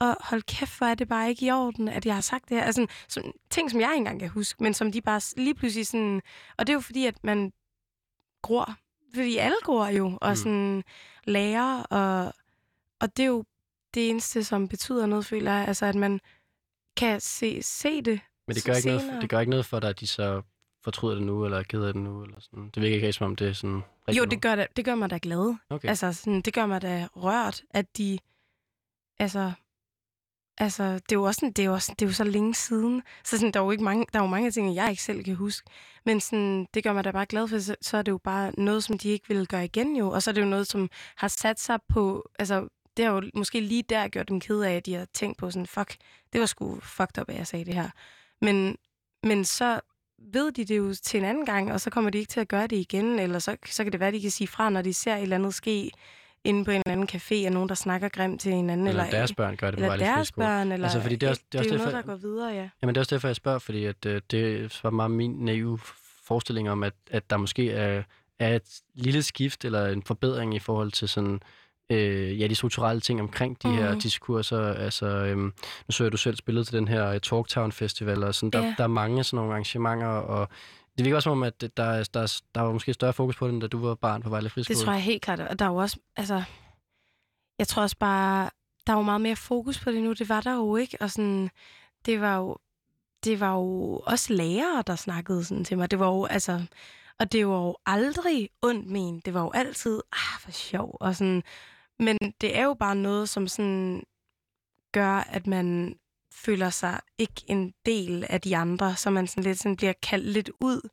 og 0.00 0.16
hold 0.20 0.42
kæft, 0.42 0.78
hvor 0.78 0.86
er 0.86 0.94
det 0.94 1.08
bare 1.08 1.28
ikke 1.28 1.46
i 1.46 1.50
orden, 1.50 1.88
at 1.88 2.06
jeg 2.06 2.14
har 2.14 2.20
sagt 2.20 2.48
det 2.48 2.56
her. 2.56 2.64
Altså, 2.64 2.86
sådan, 3.08 3.32
ting, 3.50 3.70
som 3.70 3.80
jeg 3.80 3.88
ikke 3.90 3.96
engang 3.98 4.20
kan 4.20 4.28
huske, 4.28 4.62
men 4.62 4.74
som 4.74 4.92
de 4.92 5.00
bare 5.00 5.20
lige 5.36 5.54
pludselig 5.54 5.86
sådan... 5.86 6.22
Og 6.58 6.66
det 6.66 6.72
er 6.72 6.74
jo 6.74 6.80
fordi, 6.80 7.06
at 7.06 7.24
man 7.24 7.52
gror. 8.42 8.74
Fordi 9.14 9.36
alle 9.36 9.56
gror 9.62 9.86
jo, 9.86 10.18
og 10.20 10.30
Mm. 10.30 10.36
sådan 10.36 10.84
lærer, 11.24 11.82
og, 11.82 12.32
og 13.00 13.16
det 13.16 13.22
er 13.22 13.26
jo 13.26 13.44
det 13.94 14.10
eneste, 14.10 14.44
som 14.44 14.68
betyder 14.68 15.06
noget, 15.06 15.26
føler 15.26 15.52
jeg. 15.52 15.68
Altså, 15.68 15.86
at 15.86 15.94
man 15.94 16.20
kan 16.96 17.20
se, 17.20 17.62
se 17.62 18.02
det. 18.02 18.20
Men 18.46 18.56
det 18.56 18.64
gør, 18.64 18.74
ikke 18.74 18.88
noget, 18.88 19.00
senere. 19.02 19.20
det 19.20 19.30
gør 19.30 19.40
ikke 19.40 19.50
noget 19.50 19.66
for 19.66 19.80
dig, 19.80 19.90
at 19.90 20.00
de 20.00 20.06
så 20.06 20.42
fortryder 20.84 21.14
det 21.14 21.24
nu, 21.26 21.44
eller 21.44 21.58
er 21.58 21.62
ked 21.62 21.82
af 21.84 21.92
det 21.92 22.02
nu, 22.02 22.22
eller 22.22 22.40
sådan. 22.40 22.70
Det 22.74 22.82
virker 22.82 22.94
ikke 22.96 23.12
som 23.12 23.26
om 23.26 23.36
det 23.36 23.48
er 23.48 23.52
sådan 23.52 23.82
Jo, 24.08 24.24
det 24.24 24.42
gør, 24.42 24.54
det, 24.54 24.66
det 24.76 24.84
gør 24.84 24.94
mig 24.94 25.10
da 25.10 25.18
glad. 25.22 25.56
Okay. 25.70 25.88
Altså, 25.88 26.12
sådan, 26.12 26.40
det 26.40 26.54
gør 26.54 26.66
mig 26.66 26.82
da 26.82 27.08
rørt, 27.16 27.62
at 27.70 27.96
de... 27.98 28.18
Altså, 29.18 29.52
Altså, 30.58 30.84
det 30.94 31.12
er 31.12 31.16
jo 31.16 31.22
også, 31.22 31.38
sådan, 31.38 31.52
det 31.52 31.62
er 31.62 31.66
jo, 31.66 31.72
også, 31.72 31.94
det 31.98 32.02
er 32.04 32.06
jo 32.06 32.12
så 32.12 32.24
længe 32.24 32.54
siden. 32.54 33.02
Så 33.24 33.38
sådan, 33.38 33.52
der 33.52 33.60
er 33.60 33.64
jo 33.64 33.70
ikke 33.70 33.84
mange, 33.84 34.06
der 34.12 34.18
er 34.18 34.22
jo 34.22 34.28
mange 34.28 34.50
ting, 34.50 34.74
jeg 34.74 34.90
ikke 34.90 35.02
selv 35.02 35.24
kan 35.24 35.34
huske. 35.34 35.70
Men 36.04 36.20
sådan, 36.20 36.66
det 36.74 36.84
gør 36.84 36.92
mig 36.92 37.04
da 37.04 37.10
bare 37.10 37.26
glad 37.26 37.48
for, 37.48 37.58
så, 37.58 37.76
så 37.80 37.96
er 37.96 38.02
det 38.02 38.12
jo 38.12 38.18
bare 38.18 38.52
noget, 38.58 38.84
som 38.84 38.98
de 38.98 39.08
ikke 39.08 39.28
vil 39.28 39.46
gøre 39.46 39.64
igen 39.64 39.96
jo. 39.96 40.10
Og 40.10 40.22
så 40.22 40.30
er 40.30 40.32
det 40.32 40.40
jo 40.40 40.46
noget, 40.46 40.66
som 40.66 40.90
har 41.16 41.28
sat 41.28 41.60
sig 41.60 41.78
på, 41.88 42.28
altså, 42.38 42.68
det 42.96 43.04
har 43.04 43.12
jo 43.12 43.22
måske 43.34 43.60
lige 43.60 43.82
der 43.82 44.08
gjort 44.08 44.28
dem 44.28 44.40
ked 44.40 44.60
af, 44.60 44.72
at 44.72 44.86
de 44.86 44.94
har 44.94 45.04
tænkt 45.14 45.38
på 45.38 45.50
sådan, 45.50 45.66
fuck, 45.66 45.96
det 46.32 46.40
var 46.40 46.46
sgu 46.46 46.80
fucked 46.80 47.18
up, 47.20 47.28
at 47.28 47.36
jeg 47.36 47.46
sagde 47.46 47.64
det 47.64 47.74
her. 47.74 47.90
Men, 48.40 48.76
men 49.22 49.44
så 49.44 49.80
ved 50.32 50.52
de 50.52 50.64
det 50.64 50.76
jo 50.78 50.94
til 51.02 51.18
en 51.20 51.24
anden 51.26 51.46
gang, 51.46 51.72
og 51.72 51.80
så 51.80 51.90
kommer 51.90 52.10
de 52.10 52.18
ikke 52.18 52.30
til 52.30 52.40
at 52.40 52.48
gøre 52.48 52.66
det 52.66 52.76
igen, 52.76 53.18
eller 53.18 53.38
så, 53.38 53.56
så 53.66 53.82
kan 53.84 53.92
det 53.92 54.00
være, 54.00 54.08
at 54.08 54.14
de 54.14 54.20
kan 54.20 54.30
sige 54.30 54.48
fra, 54.48 54.70
når 54.70 54.82
de 54.82 54.94
ser 54.94 55.16
et 55.16 55.22
eller 55.22 55.36
andet 55.36 55.54
ske 55.54 55.90
inde 56.44 56.64
på 56.64 56.70
en 56.70 56.82
eller 56.86 56.92
anden 57.02 57.08
café, 57.20 57.46
og 57.46 57.52
nogen, 57.52 57.68
der 57.68 57.74
snakker 57.74 58.08
grimt 58.08 58.40
til 58.40 58.52
hinanden. 58.52 58.86
Eller, 58.86 59.02
Eller, 59.02 59.16
deres 59.18 59.34
børn 59.34 59.56
gør 59.56 59.70
det 59.70 59.78
på 59.78 59.84
eller 59.84 59.88
Vejle 59.96 60.04
deres 60.04 60.32
børn, 60.32 60.72
eller... 60.72 60.86
Altså, 60.86 61.00
fordi 61.00 61.16
det 61.16 61.26
er 61.26 61.30
også- 61.30 61.42
det 61.52 61.58
er 61.58 61.62
det 61.62 61.72
også 61.72 61.74
er 61.74 61.78
derfor- 61.78 61.90
noget, 61.92 62.06
der 62.06 62.12
går 62.12 62.18
videre, 62.28 62.48
ja. 62.54 62.68
Jamen 62.82 62.94
det 62.94 62.96
er 62.96 63.00
også 63.00 63.14
derfor, 63.14 63.28
jeg 63.28 63.36
spørger, 63.36 63.58
fordi 63.58 63.84
at, 63.84 64.06
øh, 64.06 64.20
det 64.30 64.80
var 64.82 64.90
meget 64.90 65.10
min 65.10 65.30
naive 65.30 65.78
forestilling 66.24 66.70
om, 66.70 66.82
at, 66.82 66.92
at 67.10 67.30
der 67.30 67.36
måske 67.36 67.70
er, 67.72 68.02
er 68.38 68.56
et 68.56 68.80
lille 68.94 69.22
skift 69.22 69.64
eller 69.64 69.86
en 69.86 70.02
forbedring 70.02 70.54
i 70.54 70.58
forhold 70.58 70.92
til 70.92 71.08
sådan, 71.08 71.40
øh, 71.90 72.40
ja, 72.40 72.46
de 72.46 72.54
strukturelle 72.54 73.00
ting 73.00 73.20
omkring 73.20 73.62
de 73.62 73.68
mm. 73.68 73.74
her 73.74 73.90
Mhm. 73.90 74.00
diskurser. 74.00 74.74
Altså, 74.74 75.06
øhm, 75.06 75.40
nu 75.88 75.90
så 75.90 76.04
jeg, 76.04 76.12
du 76.12 76.16
selv 76.16 76.36
spillede 76.36 76.64
til 76.64 76.78
den 76.78 76.88
her 76.88 77.08
øh, 77.08 77.20
Talktown 77.20 77.72
Festival, 77.72 78.24
og 78.24 78.34
sådan, 78.34 78.50
der, 78.50 78.62
Ja. 78.66 78.74
der 78.78 78.84
er 78.84 78.88
mange 78.88 79.24
sådan 79.24 79.36
nogle 79.36 79.52
arrangementer, 79.52 80.06
og 80.06 80.48
det 80.98 81.04
virker 81.04 81.16
også 81.16 81.24
som 81.24 81.32
om, 81.32 81.42
at 81.42 81.60
der, 81.76 81.84
er- 81.84 82.08
der, 82.14 82.20
er- 82.20 82.40
der 82.54 82.60
var 82.60 82.72
måske 82.72 82.92
større 82.94 83.12
fokus 83.12 83.36
på 83.36 83.46
det, 83.46 83.52
end 83.52 83.60
da 83.60 83.66
du 83.66 83.78
var 83.86 83.94
barn 83.94 84.22
på 84.22 84.30
Vejle 84.30 84.50
Friskole. 84.50 84.76
Det 84.76 84.84
tror 84.84 84.92
jeg 84.92 85.02
helt 85.02 85.22
klart. 85.22 85.40
Og 85.40 85.58
der 85.58 85.64
er 85.64 85.68
jo 85.70 85.76
også, 85.76 85.96
altså, 86.16 86.42
jeg 87.58 87.68
tror 87.68 87.82
også 87.82 87.96
bare, 88.00 88.50
der 88.86 88.92
er 88.92 88.96
jo 88.96 89.02
meget 89.02 89.20
mere 89.20 89.36
fokus 89.36 89.80
på 89.80 89.90
det 89.90 90.02
nu. 90.02 90.12
Det 90.12 90.28
var 90.28 90.40
der 90.40 90.54
jo 90.54 90.76
ikke, 90.76 90.96
og 91.00 91.10
sådan, 91.10 91.50
det 92.06 92.20
var 92.20 92.36
jo, 92.36 92.56
det 93.24 93.40
var 93.40 93.52
jo 93.54 93.96
også 94.06 94.32
lærere, 94.34 94.82
der 94.86 94.96
snakkede 94.96 95.44
sådan 95.44 95.64
til 95.64 95.78
mig. 95.78 95.90
Det 95.90 95.98
var 95.98 96.06
jo, 96.06 96.24
altså, 96.24 96.64
og 97.20 97.32
det 97.32 97.46
var 97.48 97.54
jo 97.54 97.76
aldrig 97.86 98.48
ondt 98.62 98.90
men. 98.90 99.20
Det 99.24 99.34
var 99.34 99.42
jo 99.42 99.50
altid, 99.54 100.00
ah, 100.12 100.40
for 100.40 100.50
sjov, 100.50 100.96
og 101.00 101.16
sådan, 101.16 101.42
men 102.04 102.18
det 102.40 102.56
er 102.58 102.64
jo 102.64 102.74
bare 102.74 102.96
noget, 102.96 103.28
som 103.28 103.48
sådan 103.48 104.02
gør, 104.92 105.16
at 105.16 105.46
man 105.46 105.96
føler 106.34 106.70
sig 106.70 107.00
ikke 107.18 107.42
en 107.46 107.72
del 107.86 108.26
af 108.28 108.40
de 108.40 108.56
andre, 108.56 108.96
så 108.96 109.10
man 109.10 109.26
sådan 109.26 109.44
lidt 109.44 109.58
sådan 109.58 109.76
bliver 109.76 109.92
kaldt 110.02 110.26
lidt 110.26 110.50
ud. 110.60 110.88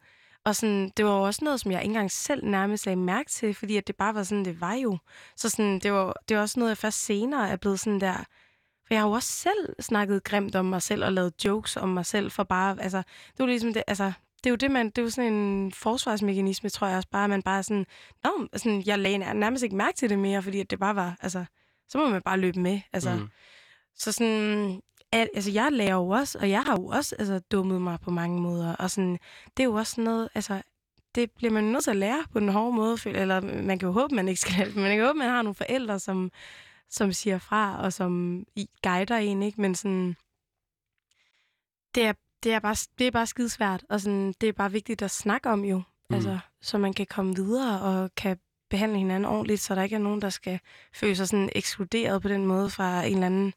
Og 0.45 0.55
sådan, 0.55 0.91
det 0.97 1.05
var 1.05 1.17
jo 1.17 1.23
også 1.23 1.45
noget, 1.45 1.59
som 1.59 1.71
jeg 1.71 1.81
ikke 1.81 1.89
engang 1.89 2.11
selv 2.11 2.45
nærmest 2.45 2.85
lagde 2.85 2.95
mærke 2.95 3.29
til, 3.29 3.53
fordi 3.53 3.77
at 3.77 3.87
det 3.87 3.95
bare 3.95 4.15
var 4.15 4.23
sådan, 4.23 4.45
det 4.45 4.61
var 4.61 4.73
jo. 4.73 4.97
Så 5.35 5.49
sådan, 5.49 5.79
det, 5.79 5.93
var, 5.93 6.13
det 6.29 6.37
var 6.37 6.41
også 6.41 6.59
noget, 6.59 6.69
jeg 6.69 6.77
først 6.77 7.05
senere 7.05 7.49
er 7.49 7.55
blevet 7.55 7.79
sådan 7.79 8.01
der... 8.01 8.23
For 8.87 8.93
jeg 8.93 9.01
har 9.01 9.07
jo 9.07 9.13
også 9.13 9.31
selv 9.31 9.75
snakket 9.79 10.23
grimt 10.23 10.55
om 10.55 10.65
mig 10.65 10.81
selv 10.81 11.05
og 11.05 11.13
lavet 11.13 11.45
jokes 11.45 11.77
om 11.77 11.89
mig 11.89 12.05
selv 12.05 12.31
for 12.31 12.43
bare... 12.43 12.81
Altså, 12.81 12.97
det 13.31 13.39
var 13.39 13.45
ligesom 13.45 13.73
det, 13.73 13.83
altså, 13.87 14.13
det 14.43 14.45
er 14.45 14.51
jo 14.51 14.55
det, 14.55 14.71
man, 14.71 14.85
det 14.85 14.97
er 14.97 15.01
jo 15.01 15.09
sådan 15.09 15.33
en 15.33 15.71
forsvarsmekanisme, 15.71 16.69
tror 16.69 16.87
jeg 16.87 16.97
også 16.97 17.09
bare, 17.09 17.23
at 17.23 17.29
man 17.29 17.41
bare 17.41 17.63
sådan, 17.63 17.85
Nå, 18.23 18.47
sådan, 18.55 18.83
jeg 18.85 18.99
lagde 18.99 19.17
nær- 19.17 19.33
nærmest 19.33 19.63
ikke 19.63 19.75
mærke 19.75 19.97
til 19.97 20.09
det 20.09 20.19
mere, 20.19 20.43
fordi 20.43 20.59
at 20.59 20.69
det 20.71 20.79
bare 20.79 20.95
var, 20.95 21.17
altså, 21.21 21.45
så 21.89 21.97
må 21.97 22.09
man 22.09 22.21
bare 22.21 22.37
løbe 22.37 22.59
med, 22.59 22.79
altså. 22.93 23.15
Mm. 23.15 23.29
Så 23.95 24.11
sådan, 24.11 24.81
at, 25.11 25.29
altså 25.35 25.51
jeg 25.51 25.71
lærer 25.71 25.95
jo 25.95 26.09
også, 26.09 26.39
og 26.39 26.49
jeg 26.49 26.61
har 26.61 26.77
jo 26.77 26.85
også 26.85 27.15
altså, 27.19 27.39
dummet 27.39 27.81
mig 27.81 27.99
på 27.99 28.11
mange 28.11 28.41
måder, 28.41 28.75
og 28.75 28.91
sådan, 28.91 29.19
det 29.57 29.63
er 29.63 29.67
jo 29.67 29.73
også 29.73 30.01
noget, 30.01 30.29
altså, 30.35 30.61
det 31.15 31.31
bliver 31.31 31.53
man 31.53 31.63
nødt 31.63 31.83
til 31.83 31.91
at 31.91 31.97
lære 31.97 32.23
på 32.31 32.39
den 32.39 32.49
hårde 32.49 32.75
måde, 32.75 32.97
eller 33.05 33.41
man 33.41 33.79
kan 33.79 33.87
jo 33.87 33.91
håbe, 33.91 34.15
man 34.15 34.27
ikke 34.27 34.41
skal 34.41 34.53
lære 34.57 34.75
man 34.75 34.97
kan 34.97 35.05
håbe, 35.05 35.19
man 35.19 35.29
har 35.29 35.41
nogle 35.41 35.55
forældre, 35.55 35.99
som, 35.99 36.31
som 36.89 37.13
siger 37.13 37.37
fra, 37.37 37.81
og 37.81 37.93
som 37.93 38.43
guider 38.83 39.17
en, 39.17 39.43
ikke? 39.43 39.61
Men 39.61 39.75
sådan, 39.75 40.15
det 41.95 42.03
er, 42.05 42.13
det 42.43 42.53
er 42.53 42.59
bare, 42.59 42.75
det 42.99 43.07
er 43.07 43.11
bare 43.11 43.25
skidesvært, 43.27 43.83
og 43.89 44.01
sådan, 44.01 44.33
det 44.41 44.49
er 44.49 44.53
bare 44.53 44.71
vigtigt 44.71 45.01
at 45.01 45.11
snakke 45.11 45.49
om 45.49 45.63
jo, 45.65 45.81
Mm. 46.09 46.15
altså, 46.15 46.39
så 46.61 46.77
man 46.77 46.93
kan 46.93 47.05
komme 47.05 47.35
videre 47.35 47.81
og 47.81 48.09
kan 48.15 48.37
behandle 48.69 48.97
hinanden 48.97 49.25
ordentligt, 49.25 49.61
så 49.61 49.75
der 49.75 49.83
ikke 49.83 49.95
er 49.95 49.99
nogen, 49.99 50.21
der 50.21 50.29
skal 50.29 50.59
føle 50.93 51.15
sig 51.15 51.27
sådan 51.27 51.49
ekskluderet 51.55 52.21
på 52.21 52.27
den 52.27 52.45
måde 52.45 52.69
fra 52.69 53.03
en 53.03 53.13
eller 53.13 53.25
anden 53.25 53.53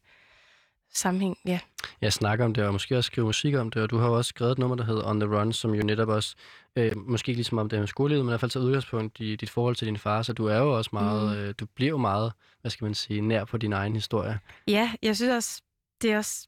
sammenhæng. 0.93 1.37
Ja. 1.45 1.59
Jeg 2.01 2.13
snakker 2.13 2.45
om 2.45 2.53
det, 2.53 2.63
og 2.65 2.71
måske 2.73 2.97
også 2.97 3.07
skrive 3.07 3.25
musik 3.25 3.55
om 3.55 3.71
det, 3.71 3.81
og 3.81 3.89
du 3.89 3.97
har 3.97 4.07
jo 4.07 4.13
også 4.17 4.29
skrevet 4.29 4.51
et 4.51 4.57
nummer, 4.57 4.75
der 4.75 4.83
hedder 4.83 5.07
On 5.09 5.19
The 5.19 5.35
Run, 5.39 5.53
som 5.53 5.73
jo 5.73 5.83
netop 5.83 6.07
også, 6.07 6.35
øh, 6.75 6.91
måske 6.97 7.29
ikke 7.29 7.37
ligesom 7.37 7.57
om 7.57 7.69
det 7.69 7.77
er 7.77 7.81
med 7.81 7.87
skolelivet, 7.87 8.25
men 8.25 8.29
i 8.29 8.31
hvert 8.31 8.39
fald 8.39 8.51
tager 8.51 8.65
udgangspunkt 8.65 9.19
i 9.19 9.35
dit 9.35 9.49
forhold 9.49 9.75
til 9.75 9.87
din 9.87 9.97
far, 9.97 10.21
så 10.21 10.33
du 10.33 10.45
er 10.45 10.57
jo 10.57 10.77
også 10.77 10.89
meget, 10.93 11.37
Mm. 11.37 11.43
øh, 11.43 11.53
du 11.59 11.65
bliver 11.65 11.89
jo 11.89 11.97
meget, 11.97 12.33
hvad 12.61 12.71
skal 12.71 12.85
man 12.85 12.93
sige, 12.93 13.21
nær 13.21 13.45
på 13.45 13.57
din 13.57 13.73
egen 13.73 13.93
historie. 13.93 14.39
ja, 14.67 14.91
jeg 15.01 15.15
synes 15.15 15.31
også, 15.31 15.61
det 16.01 16.11
er 16.11 16.17
også 16.17 16.47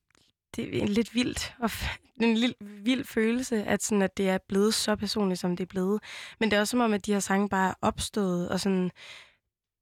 det 0.56 0.84
er 0.84 0.88
lidt 0.88 1.16
vildt, 1.16 1.56
og 1.60 1.72
en 2.22 2.38
lille, 2.38 2.56
vild 2.62 3.06
følelse, 3.06 3.64
at, 3.64 3.84
sådan, 3.84 4.02
at 4.02 4.18
det 4.18 4.30
er 4.30 4.38
blevet 4.48 4.74
så 4.74 4.96
personligt, 4.96 5.40
som 5.40 5.56
det 5.56 5.64
er 5.64 5.68
blevet. 5.68 6.02
Men 6.40 6.52
det 6.52 6.58
er 6.58 6.62
også 6.62 6.72
som 6.72 6.80
om, 6.80 6.94
at 6.94 7.06
de 7.06 7.14
her 7.14 7.20
sange 7.20 7.50
bare 7.50 7.70
er 7.70 7.74
opstået, 7.82 8.50
og 8.50 8.60
sådan, 8.60 8.92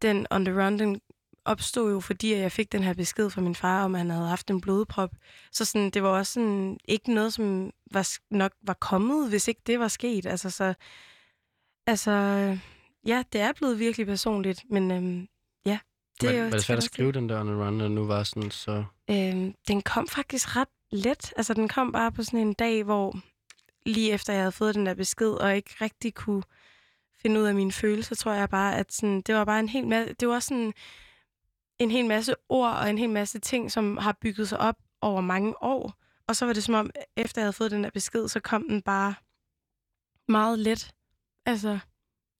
den 0.01 0.27
On 0.31 0.45
The 0.45 0.65
Run, 0.65 0.79
den 0.79 1.01
opstod 1.45 1.91
jo, 1.91 1.99
fordi 1.99 2.33
jeg 2.33 2.51
fik 2.51 2.71
den 2.71 2.83
her 2.83 2.93
besked 2.93 3.29
fra 3.29 3.41
min 3.41 3.55
far, 3.55 3.85
om 3.85 3.95
at 3.95 3.99
han 3.99 4.09
havde 4.09 4.27
haft 4.27 4.49
en 4.49 4.61
blodprop. 4.61 5.11
Så 5.51 5.65
sådan, 5.65 5.89
det 5.89 6.03
var 6.03 6.09
også 6.09 6.33
sådan, 6.33 6.77
ikke 6.85 7.13
noget, 7.13 7.33
som 7.33 7.71
var, 7.91 8.07
nok 8.29 8.51
var 8.61 8.73
kommet, 8.73 9.29
hvis 9.29 9.47
ikke 9.47 9.61
det 9.67 9.79
var 9.79 9.87
sket. 9.87 10.25
Altså, 10.25 10.49
så, 10.49 10.73
altså, 11.87 12.11
ja, 13.05 13.23
det 13.33 13.41
er 13.41 13.53
blevet 13.53 13.79
virkelig 13.79 14.07
personligt, 14.07 14.63
men 14.69 14.91
øhm. 14.91 15.27
Det 16.23 16.35
var, 16.35 16.43
jo 16.43 16.43
var 16.43 16.51
det 16.51 16.63
svært 16.63 16.77
at 16.77 16.83
skrive 16.83 17.11
den 17.11 17.29
der 17.29 17.39
On 17.39 17.47
The 17.47 17.55
Run, 17.55 17.73
når 17.73 17.87
nu 17.87 18.05
var 18.05 18.23
sådan 18.23 18.51
så... 18.51 18.83
Øhm, 19.09 19.55
den 19.67 19.81
kom 19.81 20.07
faktisk 20.07 20.55
ret 20.55 20.67
let. 20.91 21.33
Altså, 21.37 21.53
den 21.53 21.67
kom 21.67 21.91
bare 21.91 22.11
på 22.11 22.23
sådan 22.23 22.39
en 22.39 22.53
dag, 22.53 22.83
hvor 22.83 23.15
lige 23.85 24.11
efter 24.11 24.33
jeg 24.33 24.41
havde 24.41 24.51
fået 24.51 24.75
den 24.75 24.85
der 24.85 24.93
besked, 24.93 25.31
og 25.31 25.55
ikke 25.55 25.75
rigtig 25.81 26.13
kunne 26.13 26.43
finde 27.21 27.39
ud 27.41 27.45
af 27.45 27.55
mine 27.55 27.71
følelser, 27.71 28.15
tror 28.15 28.33
jeg 28.33 28.49
bare, 28.49 28.77
at 28.77 28.93
sådan, 28.93 29.21
det 29.21 29.35
var 29.35 29.45
bare 29.45 29.59
en 29.59 29.69
hel 29.69 29.87
masse, 29.87 30.13
det 30.13 30.27
var 30.27 30.39
sådan 30.39 30.73
en 31.79 31.91
hel 31.91 32.05
masse 32.05 32.35
ord 32.49 32.71
og 32.71 32.89
en 32.89 32.97
hel 32.97 33.09
masse 33.09 33.39
ting, 33.39 33.71
som 33.71 33.97
har 33.97 34.17
bygget 34.21 34.49
sig 34.49 34.59
op 34.59 34.75
over 35.01 35.21
mange 35.21 35.63
år. 35.63 35.93
Og 36.27 36.35
så 36.35 36.45
var 36.45 36.53
det 36.53 36.63
som 36.63 36.73
om, 36.75 36.89
efter 37.17 37.41
jeg 37.41 37.45
havde 37.45 37.53
fået 37.53 37.71
den 37.71 37.83
der 37.83 37.89
besked, 37.89 38.27
så 38.27 38.39
kom 38.39 38.67
den 38.69 38.81
bare 38.81 39.15
meget 40.27 40.59
let. 40.59 40.91
Altså, 41.45 41.79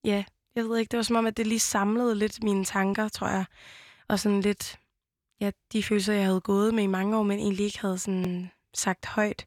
ja, 0.04 0.24
jeg 0.56 0.64
ved 0.64 0.78
ikke, 0.78 0.92
det 0.92 0.98
var 0.98 1.04
som 1.04 1.16
om, 1.16 1.26
at 1.26 1.38
det 1.38 1.48
lige 1.48 1.60
samlede 1.60 2.16
lidt 2.16 2.44
mine 2.44 2.66
tanker, 2.66 3.08
tror 3.08 3.28
jeg. 3.28 3.46
Og 4.08 4.20
sådan 4.20 4.42
lidt, 4.42 4.80
ja, 5.42 5.52
de 5.74 5.84
følelser, 5.84 6.14
jeg 6.14 6.26
havde 6.26 6.42
gået 6.42 6.74
med 6.74 6.84
i 6.84 6.88
mange 6.88 7.18
år, 7.18 7.24
men 7.24 7.40
egentlig 7.40 7.66
ikke 7.66 7.80
havde 7.80 7.98
sådan 7.98 8.52
sagt 8.74 9.06
højt 9.06 9.46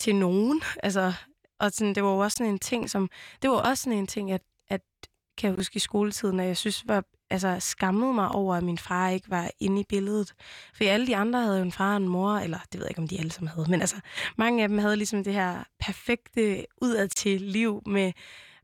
til 0.00 0.16
nogen. 0.16 0.62
Altså, 0.82 1.12
og 1.58 1.72
sådan, 1.72 1.94
det 1.94 2.02
var 2.02 2.10
jo 2.10 2.18
også 2.18 2.36
sådan 2.36 2.52
en 2.52 2.58
ting, 2.58 2.90
som, 2.90 3.10
det 3.42 3.50
var 3.50 3.56
også 3.56 3.82
sådan 3.82 3.98
en 3.98 4.06
ting, 4.06 4.32
at, 4.32 4.42
at 4.68 4.80
kan 5.38 5.48
jeg 5.48 5.56
huske 5.56 5.76
i 5.76 5.80
skoletiden, 5.80 6.40
at 6.40 6.46
jeg 6.46 6.56
synes 6.56 6.88
var, 6.88 7.04
altså 7.30 7.56
skammede 7.60 8.12
mig 8.12 8.28
over, 8.28 8.54
at 8.56 8.62
min 8.62 8.78
far 8.78 9.08
ikke 9.08 9.30
var 9.30 9.50
inde 9.60 9.80
i 9.80 9.84
billedet. 9.88 10.34
For 10.74 10.84
alle 10.84 11.06
de 11.06 11.16
andre 11.16 11.42
havde 11.42 11.56
jo 11.56 11.64
en 11.64 11.72
far 11.72 11.90
og 11.90 11.96
en 11.96 12.08
mor, 12.08 12.36
eller 12.36 12.58
det 12.72 12.80
ved 12.80 12.86
jeg 12.86 12.90
ikke, 12.90 13.00
om 13.00 13.08
de 13.08 13.18
alle 13.18 13.32
sammen 13.32 13.48
havde, 13.48 13.70
men 13.70 13.80
altså 13.80 13.96
mange 14.36 14.62
af 14.62 14.68
dem 14.68 14.78
havde 14.78 14.96
ligesom 14.96 15.24
det 15.24 15.32
her 15.32 15.64
perfekte 15.80 16.66
udadtil 16.82 17.40
liv 17.40 17.82
med 17.86 18.12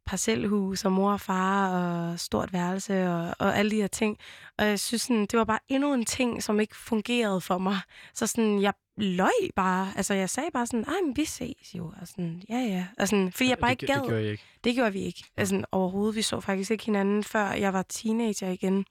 parcelhus 0.08 0.84
og 0.84 0.92
mor 0.92 1.12
og 1.12 1.20
far 1.20 1.70
og 1.70 2.20
stort 2.20 2.52
værelse 2.52 3.08
og, 3.08 3.34
og 3.38 3.58
alle 3.58 3.70
de 3.70 3.76
her 3.76 3.86
ting. 3.86 4.18
Og 4.58 4.66
jeg 4.66 4.80
synes, 4.80 5.02
sådan, 5.02 5.26
det 5.26 5.38
var 5.38 5.44
bare 5.44 5.58
endnu 5.68 5.94
en 5.94 6.04
ting, 6.04 6.42
som 6.42 6.60
ikke 6.60 6.76
fungerede 6.76 7.40
for 7.40 7.58
mig. 7.58 7.78
Så 8.14 8.26
sådan, 8.26 8.62
jeg 8.62 8.72
løj 8.96 9.30
bare. 9.56 9.92
Altså, 9.96 10.14
jeg 10.14 10.30
sagde 10.30 10.50
bare 10.52 10.66
sådan, 10.66 10.84
ej, 10.84 10.94
men 11.04 11.16
vi 11.16 11.24
ses 11.24 11.74
jo. 11.74 11.92
Og 12.00 12.08
sådan, 12.08 12.42
ja, 12.48 12.58
ja. 12.58 12.86
Og 12.98 13.08
sådan, 13.08 13.32
fordi 13.32 13.48
jeg 13.48 13.58
bare 13.58 13.70
ikke 13.70 13.80
det, 13.80 13.88
gad. 13.88 13.96
det 13.96 14.04
gjorde 14.08 14.22
jeg 14.22 14.32
ikke. 14.32 14.44
Det 14.64 14.74
gjorde 14.74 14.92
vi 14.92 15.00
ikke. 15.00 15.24
Altså 15.36 15.64
overhovedet. 15.72 16.16
Vi 16.16 16.22
så 16.22 16.40
faktisk 16.40 16.70
ikke 16.70 16.84
hinanden, 16.84 17.24
før 17.24 17.50
jeg 17.52 17.72
var 17.72 17.82
teenager 17.82 18.48
igen. 18.48 18.84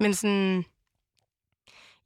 Men 0.00 0.14
sådan... 0.14 0.64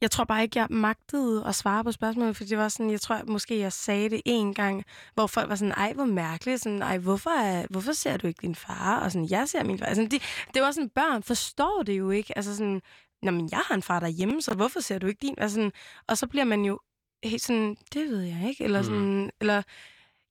Jeg 0.01 0.11
tror 0.11 0.25
bare 0.25 0.43
ikke, 0.43 0.59
jeg 0.59 0.67
magtede 0.71 1.47
at 1.47 1.55
svare 1.55 1.85
på 1.85 1.93
spørgsmålet, 1.93 2.37
for 2.37 2.45
det 2.45 2.59
var 2.59 2.69
sådan, 2.69 2.91
jeg 2.91 3.01
tror 3.01 3.21
måske, 3.27 3.59
jeg 3.59 3.73
sagde 3.73 4.11
det 4.11 4.23
en 4.25 4.55
gang, 4.55 4.85
hvor 5.15 5.27
folk 5.27 5.49
var 5.49 5.55
sådan, 5.55 5.73
ej, 5.73 5.93
hvor 5.93 6.05
mærkeligt, 6.05 6.63
sådan, 6.63 6.83
ej, 6.83 6.99
hvorfor, 6.99 7.31
er, 7.31 7.67
hvorfor 7.71 7.93
ser 7.93 8.17
du 8.17 8.27
ikke 8.27 8.43
din 8.43 8.55
far? 8.55 9.01
Og 9.01 9.13
sådan, 9.13 9.31
jeg 9.31 9.49
ser 9.49 9.65
min 9.65 9.79
far. 9.79 9.87
Altså, 9.87 10.03
det, 10.03 10.23
det 10.55 10.63
var 10.63 10.71
sådan, 10.71 10.89
børn 10.89 11.23
forstår 11.23 11.83
det 11.87 11.99
jo 11.99 12.11
ikke. 12.11 12.33
Altså 12.37 12.57
sådan, 12.57 12.83
Nå, 13.23 13.31
men 13.31 13.49
jeg 13.51 13.61
har 13.67 13.75
en 13.75 13.83
far 13.83 14.01
derhjemme, 14.01 14.43
så 14.43 14.55
hvorfor 14.55 14.81
ser 14.81 14.99
du 14.99 15.07
ikke 15.07 15.19
din? 15.23 15.35
Altså 15.39 15.55
sådan, 15.55 15.73
og 16.09 16.19
så 16.19 16.27
bliver 16.27 16.45
man 16.45 16.65
jo 16.65 16.81
helt 17.25 17.43
sådan, 17.43 17.77
det 17.95 18.09
ved 18.09 18.21
jeg 18.21 18.49
ikke. 18.49 18.65
Eller 18.65 18.83
sådan, 18.83 19.23
mm. 19.25 19.31
eller 19.41 19.63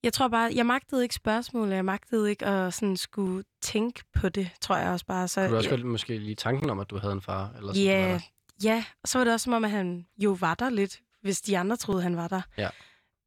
jeg 0.03 0.13
tror 0.13 0.27
bare, 0.27 0.51
jeg 0.55 0.65
magtede 0.65 1.03
ikke 1.03 1.15
spørgsmålet, 1.15 1.75
jeg 1.75 1.85
magtede 1.85 2.29
ikke 2.29 2.45
at 2.45 2.73
sådan 2.73 2.97
skulle 2.97 3.43
tænke 3.61 4.03
på 4.13 4.29
det, 4.29 4.49
tror 4.61 4.77
jeg 4.77 4.89
også 4.91 5.05
bare. 5.05 5.27
Så, 5.27 5.41
Kunne 5.41 5.51
du 5.51 5.55
også 5.57 5.69
ja, 5.69 5.75
godt 5.75 5.85
måske 5.85 6.17
lige 6.17 6.35
tanken 6.35 6.69
om, 6.69 6.79
at 6.79 6.89
du 6.89 6.97
havde 6.97 7.13
en 7.13 7.21
far? 7.21 7.51
Eller 7.57 7.73
sådan, 7.73 7.87
ja, 7.87 8.11
der? 8.13 8.19
Ja, 8.63 8.85
og 9.03 9.09
så 9.09 9.17
var 9.17 9.23
det 9.23 9.33
også 9.33 9.43
som 9.43 9.53
om, 9.53 9.63
at 9.63 9.71
han 9.71 10.05
jo 10.17 10.37
var 10.39 10.55
der 10.55 10.69
lidt, 10.69 11.01
hvis 11.21 11.41
de 11.41 11.57
andre 11.57 11.75
troede, 11.75 12.01
han 12.01 12.17
var 12.17 12.27
der. 12.27 12.41
Ja. 12.57 12.69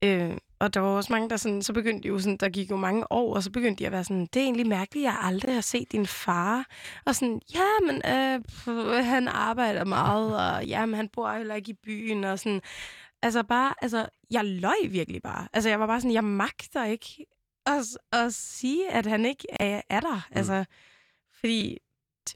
Øh, 0.04 0.36
og 0.58 0.74
der 0.74 0.80
var 0.80 0.88
også 0.88 1.12
mange, 1.12 1.30
der 1.30 1.36
sådan, 1.36 1.62
så 1.62 1.72
begyndte 1.72 2.08
jo 2.08 2.18
sådan, 2.18 2.36
der 2.36 2.48
gik 2.48 2.70
jo 2.70 2.76
mange 2.76 3.12
år, 3.12 3.34
og 3.34 3.42
så 3.42 3.50
begyndte 3.50 3.78
de 3.78 3.86
at 3.86 3.92
være 3.92 4.04
sådan, 4.04 4.26
det 4.26 4.40
er 4.40 4.44
egentlig 4.44 4.66
mærkeligt, 4.66 5.04
jeg 5.04 5.18
aldrig 5.22 5.54
har 5.54 5.60
set 5.60 5.92
din 5.92 6.06
far. 6.06 6.66
Og 7.06 7.14
sådan, 7.14 7.40
ja, 7.54 7.86
men 7.86 7.96
øh, 7.96 8.40
pff, 8.44 8.66
han 9.04 9.28
arbejder 9.28 9.84
meget, 9.84 10.36
og 10.42 10.66
ja, 10.66 10.86
men 10.86 10.94
han 10.94 11.08
bor 11.08 11.32
heller 11.32 11.54
ikke 11.54 11.70
i 11.70 11.78
byen, 11.84 12.24
og 12.24 12.38
sådan, 12.38 12.60
Altså 13.22 13.42
bare, 13.42 13.74
altså, 13.82 14.06
jeg 14.30 14.44
løj 14.44 14.74
virkelig 14.88 15.22
bare. 15.22 15.48
Altså, 15.52 15.68
jeg 15.68 15.80
var 15.80 15.86
bare 15.86 16.00
sådan, 16.00 16.14
jeg 16.14 16.24
magter 16.24 16.84
ikke 16.84 17.26
at, 17.66 17.84
at 18.12 18.34
sige, 18.34 18.90
at 18.90 19.06
han 19.06 19.24
ikke 19.24 19.46
er, 19.60 19.82
er 19.90 20.00
der. 20.00 20.14
Mm. 20.14 20.36
Altså, 20.36 20.64
fordi, 21.40 21.78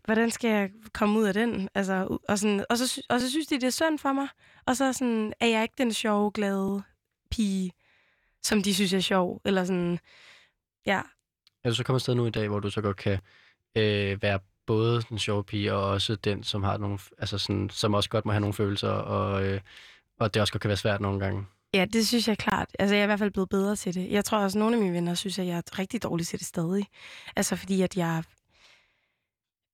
hvordan 0.04 0.30
skal 0.30 0.50
jeg 0.50 0.70
komme 0.92 1.18
ud 1.18 1.24
af 1.24 1.34
den? 1.34 1.68
Altså, 1.74 2.18
og, 2.28 2.38
sådan, 2.38 2.64
og, 2.70 2.78
så, 2.78 3.02
og 3.08 3.20
så 3.20 3.30
synes 3.30 3.46
de, 3.46 3.54
det 3.54 3.64
er 3.64 3.70
synd 3.70 3.98
for 3.98 4.12
mig. 4.12 4.28
Og 4.66 4.76
så 4.76 4.92
sådan, 4.92 5.32
er 5.40 5.46
jeg 5.46 5.62
ikke 5.62 5.74
den 5.78 5.92
sjove, 5.92 6.30
glade 6.30 6.82
pige, 7.30 7.72
som 8.42 8.62
de 8.62 8.74
synes 8.74 8.92
er 8.92 9.00
sjov. 9.00 9.40
Eller 9.44 9.64
sådan, 9.64 9.98
ja. 10.86 11.00
Er 11.64 11.68
du 11.68 11.74
så 11.74 11.84
kommet 11.84 11.98
et 11.98 12.02
sted 12.02 12.14
nu 12.14 12.26
i 12.26 12.30
dag, 12.30 12.48
hvor 12.48 12.60
du 12.60 12.70
så 12.70 12.80
godt 12.80 12.96
kan 12.96 13.18
øh, 13.76 14.22
være 14.22 14.38
både 14.66 15.02
den 15.08 15.18
sjove 15.18 15.44
pige, 15.44 15.74
og 15.74 15.84
også 15.84 16.14
den, 16.14 16.44
som 16.44 16.62
har 16.62 16.76
nogle, 16.76 16.98
altså 17.18 17.38
sådan, 17.38 17.70
som 17.70 17.94
også 17.94 18.10
godt 18.10 18.24
må 18.24 18.32
have 18.32 18.40
nogle 18.40 18.54
følelser, 18.54 18.90
og, 18.90 19.44
øh, 19.44 19.60
og 20.20 20.34
det 20.34 20.40
også 20.40 20.52
godt 20.52 20.60
kan 20.60 20.68
være 20.68 20.76
svært 20.76 21.00
nogle 21.00 21.20
gange? 21.20 21.46
Ja, 21.74 21.84
det 21.84 22.06
synes 22.06 22.28
jeg 22.28 22.38
klart. 22.38 22.68
Altså, 22.78 22.94
jeg 22.94 23.00
er 23.00 23.04
i 23.04 23.06
hvert 23.06 23.18
fald 23.18 23.30
blevet 23.30 23.48
bedre 23.48 23.76
til 23.76 23.94
det. 23.94 24.10
Jeg 24.10 24.24
tror 24.24 24.38
også, 24.38 24.58
at 24.58 24.60
nogle 24.60 24.76
af 24.76 24.82
mine 24.82 24.94
venner 24.94 25.14
synes, 25.14 25.38
at 25.38 25.46
jeg 25.46 25.56
er 25.56 25.78
rigtig 25.78 26.02
dårlig 26.02 26.26
til 26.26 26.38
det 26.38 26.46
stadig. 26.46 26.86
Altså, 27.36 27.56
fordi 27.56 27.82
at 27.82 27.96
jeg 27.96 28.22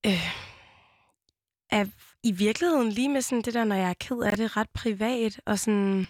øh, 0.07 0.51
er 1.71 1.87
i 2.23 2.33
virkeligheden 2.33 2.91
lige 2.91 3.09
med 3.09 3.23
sådan 3.23 3.43
det 3.43 3.55
der, 3.55 3.65
når 3.65 3.77
jeg 3.77 3.91
er 3.91 3.95
ked 4.01 4.19
af 4.19 4.37
det, 4.37 4.57
ret 4.57 4.71
privat, 4.71 5.41
og 5.47 5.59
sådan... 5.59 6.07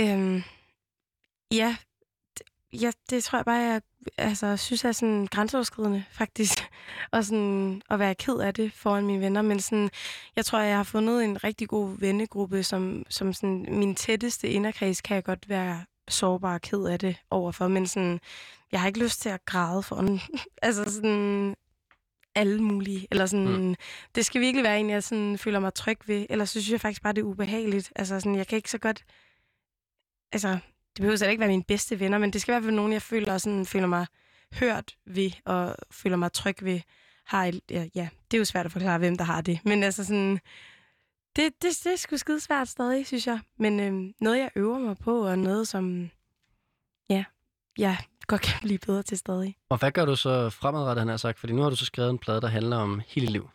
Øh, 0.00 0.42
ja, 1.52 1.76
ja, 2.72 2.90
det 3.10 3.24
tror 3.24 3.38
jeg 3.38 3.44
bare, 3.44 3.56
jeg 3.56 3.82
altså, 4.18 4.56
synes 4.56 4.84
er 4.84 4.92
sådan 4.92 5.26
grænseoverskridende, 5.26 6.04
faktisk. 6.20 6.58
og 7.12 7.24
sådan 7.24 7.82
at 7.90 7.98
være 7.98 8.14
ked 8.14 8.38
af 8.38 8.54
det 8.54 8.72
foran 8.72 9.06
mine 9.06 9.20
venner. 9.20 9.42
Men 9.42 9.60
sådan, 9.60 9.90
jeg 10.36 10.44
tror, 10.44 10.60
jeg 10.60 10.76
har 10.76 10.84
fundet 10.84 11.24
en 11.24 11.44
rigtig 11.44 11.68
god 11.68 11.98
vennegruppe, 11.98 12.62
som, 12.62 13.04
som 13.08 13.32
sådan, 13.32 13.66
min 13.68 13.94
tætteste 13.94 14.48
inderkreds 14.48 15.00
kan 15.00 15.14
jeg 15.14 15.24
godt 15.24 15.48
være 15.48 15.84
sårbar 16.08 16.54
og 16.54 16.60
ked 16.60 16.84
af 16.84 16.98
det 16.98 17.16
overfor. 17.30 17.68
Men 17.68 17.86
sådan, 17.86 18.20
jeg 18.72 18.80
har 18.80 18.86
ikke 18.86 19.02
lyst 19.02 19.20
til 19.20 19.28
at 19.28 19.44
græde 19.44 19.82
for 19.82 19.96
den. 19.96 20.20
altså 20.62 20.84
sådan 20.92 21.56
alle 22.34 22.62
mulige. 22.62 23.06
Eller 23.10 23.26
sådan, 23.26 23.68
mm. 23.68 23.74
Det 24.14 24.26
skal 24.26 24.40
virkelig 24.40 24.64
være 24.64 24.80
en, 24.80 24.90
jeg 24.90 25.02
sådan, 25.02 25.38
føler 25.38 25.60
mig 25.60 25.74
tryg 25.74 25.98
ved. 26.06 26.26
Eller 26.30 26.44
så 26.44 26.52
synes 26.52 26.70
jeg 26.70 26.80
faktisk 26.80 27.02
bare, 27.02 27.12
det 27.12 27.20
er 27.20 27.24
ubehageligt. 27.24 27.92
Altså 27.96 28.20
sådan, 28.20 28.34
jeg 28.34 28.46
kan 28.46 28.56
ikke 28.56 28.70
så 28.70 28.78
godt... 28.78 29.04
Altså, 30.32 30.48
det 30.48 30.96
behøver 30.96 31.16
slet 31.16 31.30
ikke 31.30 31.40
være 31.40 31.48
mine 31.48 31.64
bedste 31.64 32.00
venner, 32.00 32.18
men 32.18 32.32
det 32.32 32.40
skal 32.40 32.52
i 32.52 32.54
hvert 32.54 32.64
fald 32.64 32.74
nogen, 32.74 32.92
jeg 32.92 33.02
føler, 33.02 33.38
sådan, 33.38 33.66
føler 33.66 33.86
mig 33.86 34.06
hørt 34.54 34.96
ved, 35.06 35.30
og 35.44 35.76
føler 35.90 36.16
mig 36.16 36.32
tryg 36.32 36.64
ved. 36.64 36.80
Har 37.24 37.44
et, 37.46 37.60
ja, 37.70 37.88
ja, 37.94 38.08
det 38.30 38.36
er 38.36 38.38
jo 38.38 38.44
svært 38.44 38.66
at 38.66 38.72
forklare, 38.72 38.98
hvem 38.98 39.16
der 39.16 39.24
har 39.24 39.40
det. 39.40 39.60
Men 39.64 39.82
altså 39.82 40.04
sådan, 40.04 40.40
det, 41.36 41.62
det, 41.62 41.80
det 41.84 41.92
er 41.92 41.96
sgu 41.96 42.16
skide 42.16 42.40
svært 42.40 42.68
stadig, 42.68 43.06
synes 43.06 43.26
jeg. 43.26 43.40
Men 43.56 43.80
øhm, 43.80 44.14
noget, 44.20 44.38
jeg 44.38 44.50
øver 44.56 44.78
mig 44.78 44.96
på, 44.98 45.26
og 45.26 45.38
noget, 45.38 45.68
som 45.68 46.10
ja, 47.10 47.24
jeg 47.78 47.96
godt 48.26 48.40
kan 48.40 48.54
blive 48.62 48.78
bedre 48.78 49.02
til 49.02 49.18
stadig. 49.18 49.56
Og 49.68 49.78
hvad 49.78 49.90
gør 49.92 50.04
du 50.04 50.16
så 50.16 50.50
fremadrettet, 50.50 51.00
han 51.00 51.08
har 51.08 51.16
sagt? 51.16 51.38
Fordi 51.38 51.52
nu 51.52 51.62
har 51.62 51.70
du 51.70 51.76
så 51.76 51.84
skrevet 51.84 52.10
en 52.10 52.18
plade, 52.18 52.40
der 52.40 52.48
handler 52.48 52.76
om 52.76 53.02
hele 53.08 53.26
liv. 53.26 53.50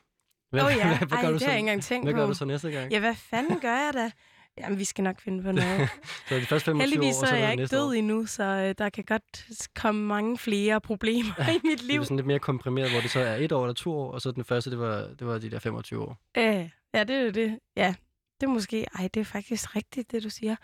Hvad, 0.49 0.61
Åh 0.61 0.67
oh, 0.67 0.73
ja, 0.77 0.87
hvad, 0.97 1.07
hvad 1.07 1.17
Ej, 1.17 1.21
gør 1.21 1.27
du 1.27 1.33
det 1.33 1.41
så, 1.41 1.45
har 1.47 1.51
jeg 1.53 1.59
ikke 1.59 1.69
engang 1.69 1.83
tænkt 1.83 2.05
hvad 2.05 2.13
på. 2.13 2.19
gør 2.19 2.27
du 2.27 2.33
så 2.33 2.45
næste 2.45 2.71
gang? 2.71 2.91
Ja, 2.91 2.99
hvad 2.99 3.15
fanden 3.15 3.59
gør 3.59 3.75
jeg 3.75 3.91
da? 3.93 4.11
Jamen, 4.57 4.79
vi 4.79 4.83
skal 4.83 5.03
nok 5.03 5.21
finde 5.21 5.43
på 5.43 5.51
noget. 5.51 5.89
Så 6.29 6.35
de 6.35 6.41
første 6.45 6.65
25 6.65 6.81
Heldigvis 6.81 7.15
år, 7.21 7.25
så 7.25 7.33
er 7.35 7.39
jeg 7.39 7.57
det 7.57 7.63
ikke 7.63 7.75
død 7.75 7.87
år. 7.87 7.91
endnu, 7.93 8.25
så 8.25 8.43
øh, 8.43 8.75
der 8.77 8.89
kan 8.89 9.03
godt 9.03 9.45
komme 9.75 10.01
mange 10.07 10.37
flere 10.37 10.81
problemer 10.81 11.49
i 11.49 11.59
mit 11.63 11.79
Det 11.79 11.87
liv. 11.87 11.99
er 11.99 12.03
sådan 12.03 12.17
lidt 12.17 12.27
mere 12.27 12.39
komprimeret, 12.39 12.91
hvor 12.91 13.01
det 13.01 13.09
så 13.11 13.19
er 13.19 13.35
et 13.35 13.51
år 13.51 13.63
eller 13.63 13.73
to 13.73 13.97
år, 13.97 14.11
og 14.11 14.21
så 14.21 14.31
den 14.31 14.43
første, 14.43 14.71
det 14.71 14.79
var, 14.79 14.97
det 15.19 15.27
var 15.27 15.37
de 15.37 15.51
der 15.51 15.59
25 15.59 16.01
år. 16.01 16.17
Øh, 16.37 16.69
ja, 16.93 17.03
det 17.03 17.27
er 17.27 17.31
det. 17.31 17.59
Ja, 17.77 17.95
det 18.41 18.47
er 18.47 18.51
måske... 18.51 18.85
Ej, 18.99 19.09
det 19.13 19.19
er 19.19 19.25
faktisk 19.25 19.75
rigtigt, 19.75 20.11
det 20.11 20.23
du 20.23 20.29
siger. 20.29 20.55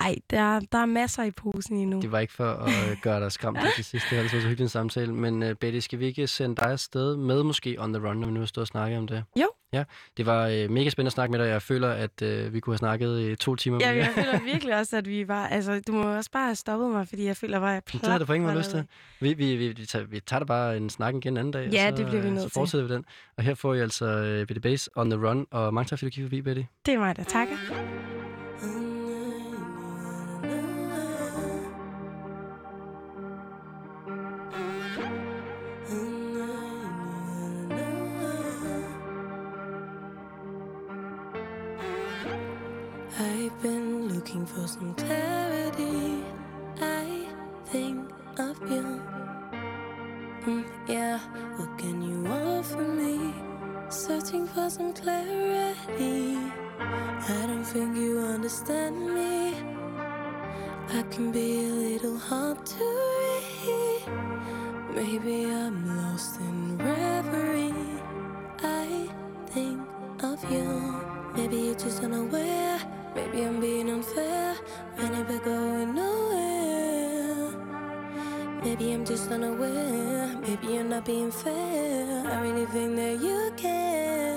Ej, 0.00 0.16
der, 0.30 0.60
der 0.72 0.78
er 0.78 0.86
masser 0.86 1.22
i 1.22 1.30
posen 1.30 1.76
endnu. 1.76 2.00
Det 2.00 2.12
var 2.12 2.18
ikke 2.18 2.32
for 2.32 2.44
at 2.50 2.90
øh, 2.90 2.96
gøre 3.02 3.20
dig 3.20 3.32
skræmt 3.32 3.58
til 3.76 3.84
sidst. 3.84 4.06
Det 4.10 4.18
været 4.18 4.30
så 4.30 4.36
hyggelig 4.40 4.60
en 4.62 4.68
samtale. 4.68 5.14
Men 5.14 5.42
uh, 5.42 5.52
Betty, 5.52 5.78
skal 5.78 5.98
vi 5.98 6.06
ikke 6.06 6.26
sende 6.26 6.56
dig 6.56 6.66
afsted 6.70 7.16
med 7.16 7.42
måske 7.42 7.76
On 7.78 7.92
The 7.92 8.08
Run, 8.08 8.16
når 8.16 8.26
vi 8.26 8.32
nu 8.32 8.40
har 8.40 8.46
stået 8.46 8.62
og 8.62 8.66
snakket 8.68 8.98
om 8.98 9.06
det? 9.06 9.24
Jo. 9.40 9.48
Ja, 9.72 9.84
det 10.16 10.26
var 10.26 10.46
uh, 10.46 10.70
mega 10.70 10.88
spændende 10.90 11.08
at 11.08 11.12
snakke 11.12 11.32
med 11.32 11.40
dig. 11.44 11.48
Jeg 11.50 11.62
føler, 11.62 11.88
at 11.90 12.22
uh, 12.22 12.54
vi 12.54 12.60
kunne 12.60 12.72
have 12.74 12.78
snakket 12.78 13.20
i 13.20 13.36
to 13.36 13.56
timer 13.56 13.78
Ja, 13.80 13.92
mere. 13.94 14.04
jeg 14.04 14.12
føler 14.14 14.44
virkelig 14.52 14.76
også, 14.78 14.96
at 14.96 15.08
vi 15.08 15.28
var... 15.28 15.46
Altså, 15.46 15.80
du 15.86 15.92
må 15.92 16.16
også 16.16 16.30
bare 16.30 16.44
have 16.44 16.54
stoppet 16.56 16.90
mig, 16.90 17.08
fordi 17.08 17.24
jeg 17.24 17.36
føler 17.36 17.60
bare, 17.60 17.76
at 17.76 17.82
jeg 17.94 18.00
Det 18.02 18.10
har 18.10 18.18
du 18.18 18.24
på 18.24 18.32
ingen 18.32 18.46
måde 18.46 18.58
lyst 18.58 18.70
til. 18.70 18.84
Vi, 19.20 19.34
vi, 19.34 19.56
vi, 19.56 19.68
vi, 19.68 19.86
tager, 19.86 20.04
vi 20.04 20.20
tager 20.20 20.38
da 20.40 20.44
bare 20.44 20.76
en 20.76 20.90
snak 20.90 21.14
igen 21.14 21.32
en 21.32 21.36
anden 21.36 21.52
dag. 21.52 21.68
Ja, 21.72 21.90
så, 21.90 21.96
det 21.96 22.06
bliver 22.06 22.22
vi 22.22 22.30
nødt 22.30 22.40
Så 22.42 22.48
til. 22.48 22.54
fortsætter 22.54 22.86
vi 22.86 22.94
den. 22.94 23.04
Og 23.36 23.44
her 23.44 23.54
får 23.54 23.74
I 23.74 23.80
altså 23.80 24.04
uh, 24.40 24.46
Betty 24.46 24.60
Base 24.60 24.90
On 24.96 25.10
The 25.10 25.28
Run. 25.28 25.46
Og 25.50 25.74
mange 25.74 25.88
tak, 25.88 25.98
fordi 25.98 26.10
du 26.10 26.14
kiggede 26.14 26.28
forbi, 26.28 26.42
Betty. 26.42 26.62
Det 26.86 26.94
er 26.94 26.98
mig, 26.98 27.16
der 27.16 27.24
takker. 27.24 28.15
Looking 44.36 44.46
for 44.46 44.68
some 44.68 44.94
clarity. 44.94 46.22
I 46.80 47.26
think 47.66 48.10
of 48.38 48.58
you. 48.70 49.00
Mm, 50.44 50.64
yeah, 50.88 51.18
what 51.56 51.78
can 51.78 52.02
you 52.02 52.26
offer 52.26 52.82
me? 52.82 53.32
Searching 53.88 54.46
for 54.46 54.68
some 54.68 54.92
clarity. 54.92 56.36
I 56.78 57.46
don't 57.46 57.64
think 57.64 57.96
you 57.96 58.18
understand 58.18 58.96
me. 59.14 59.54
I 60.98 61.02
can 61.10 61.32
be 61.32 61.66
a 61.66 61.72
little 61.72 62.18
hard 62.18 62.58
to 62.66 62.84
read. 63.64 64.02
Maybe 64.94 65.46
I'm 65.46 65.78
lost 65.96 66.40
in 66.40 66.78
reverie. 66.78 67.72
I 68.62 69.08
think 69.46 69.80
of 70.22 70.38
you. 70.50 70.68
Maybe 71.34 71.56
you're 71.56 71.74
just 71.74 72.02
unaware. 72.02 72.45
Maybe 73.36 73.48
I'm 73.48 73.60
being 73.60 73.90
unfair. 73.90 74.56
Running 74.96 75.24
but 75.24 75.44
going 75.44 75.94
nowhere. 75.94 77.52
Maybe 78.64 78.94
I'm 78.94 79.04
just 79.04 79.30
unaware. 79.30 80.34
Maybe 80.40 80.68
you're 80.68 80.84
not 80.84 81.04
being 81.04 81.30
fair. 81.30 82.24
I 82.32 82.40
really 82.40 82.64
think 82.64 82.96
that 82.96 83.20
you 83.20 83.52
care. 83.58 84.35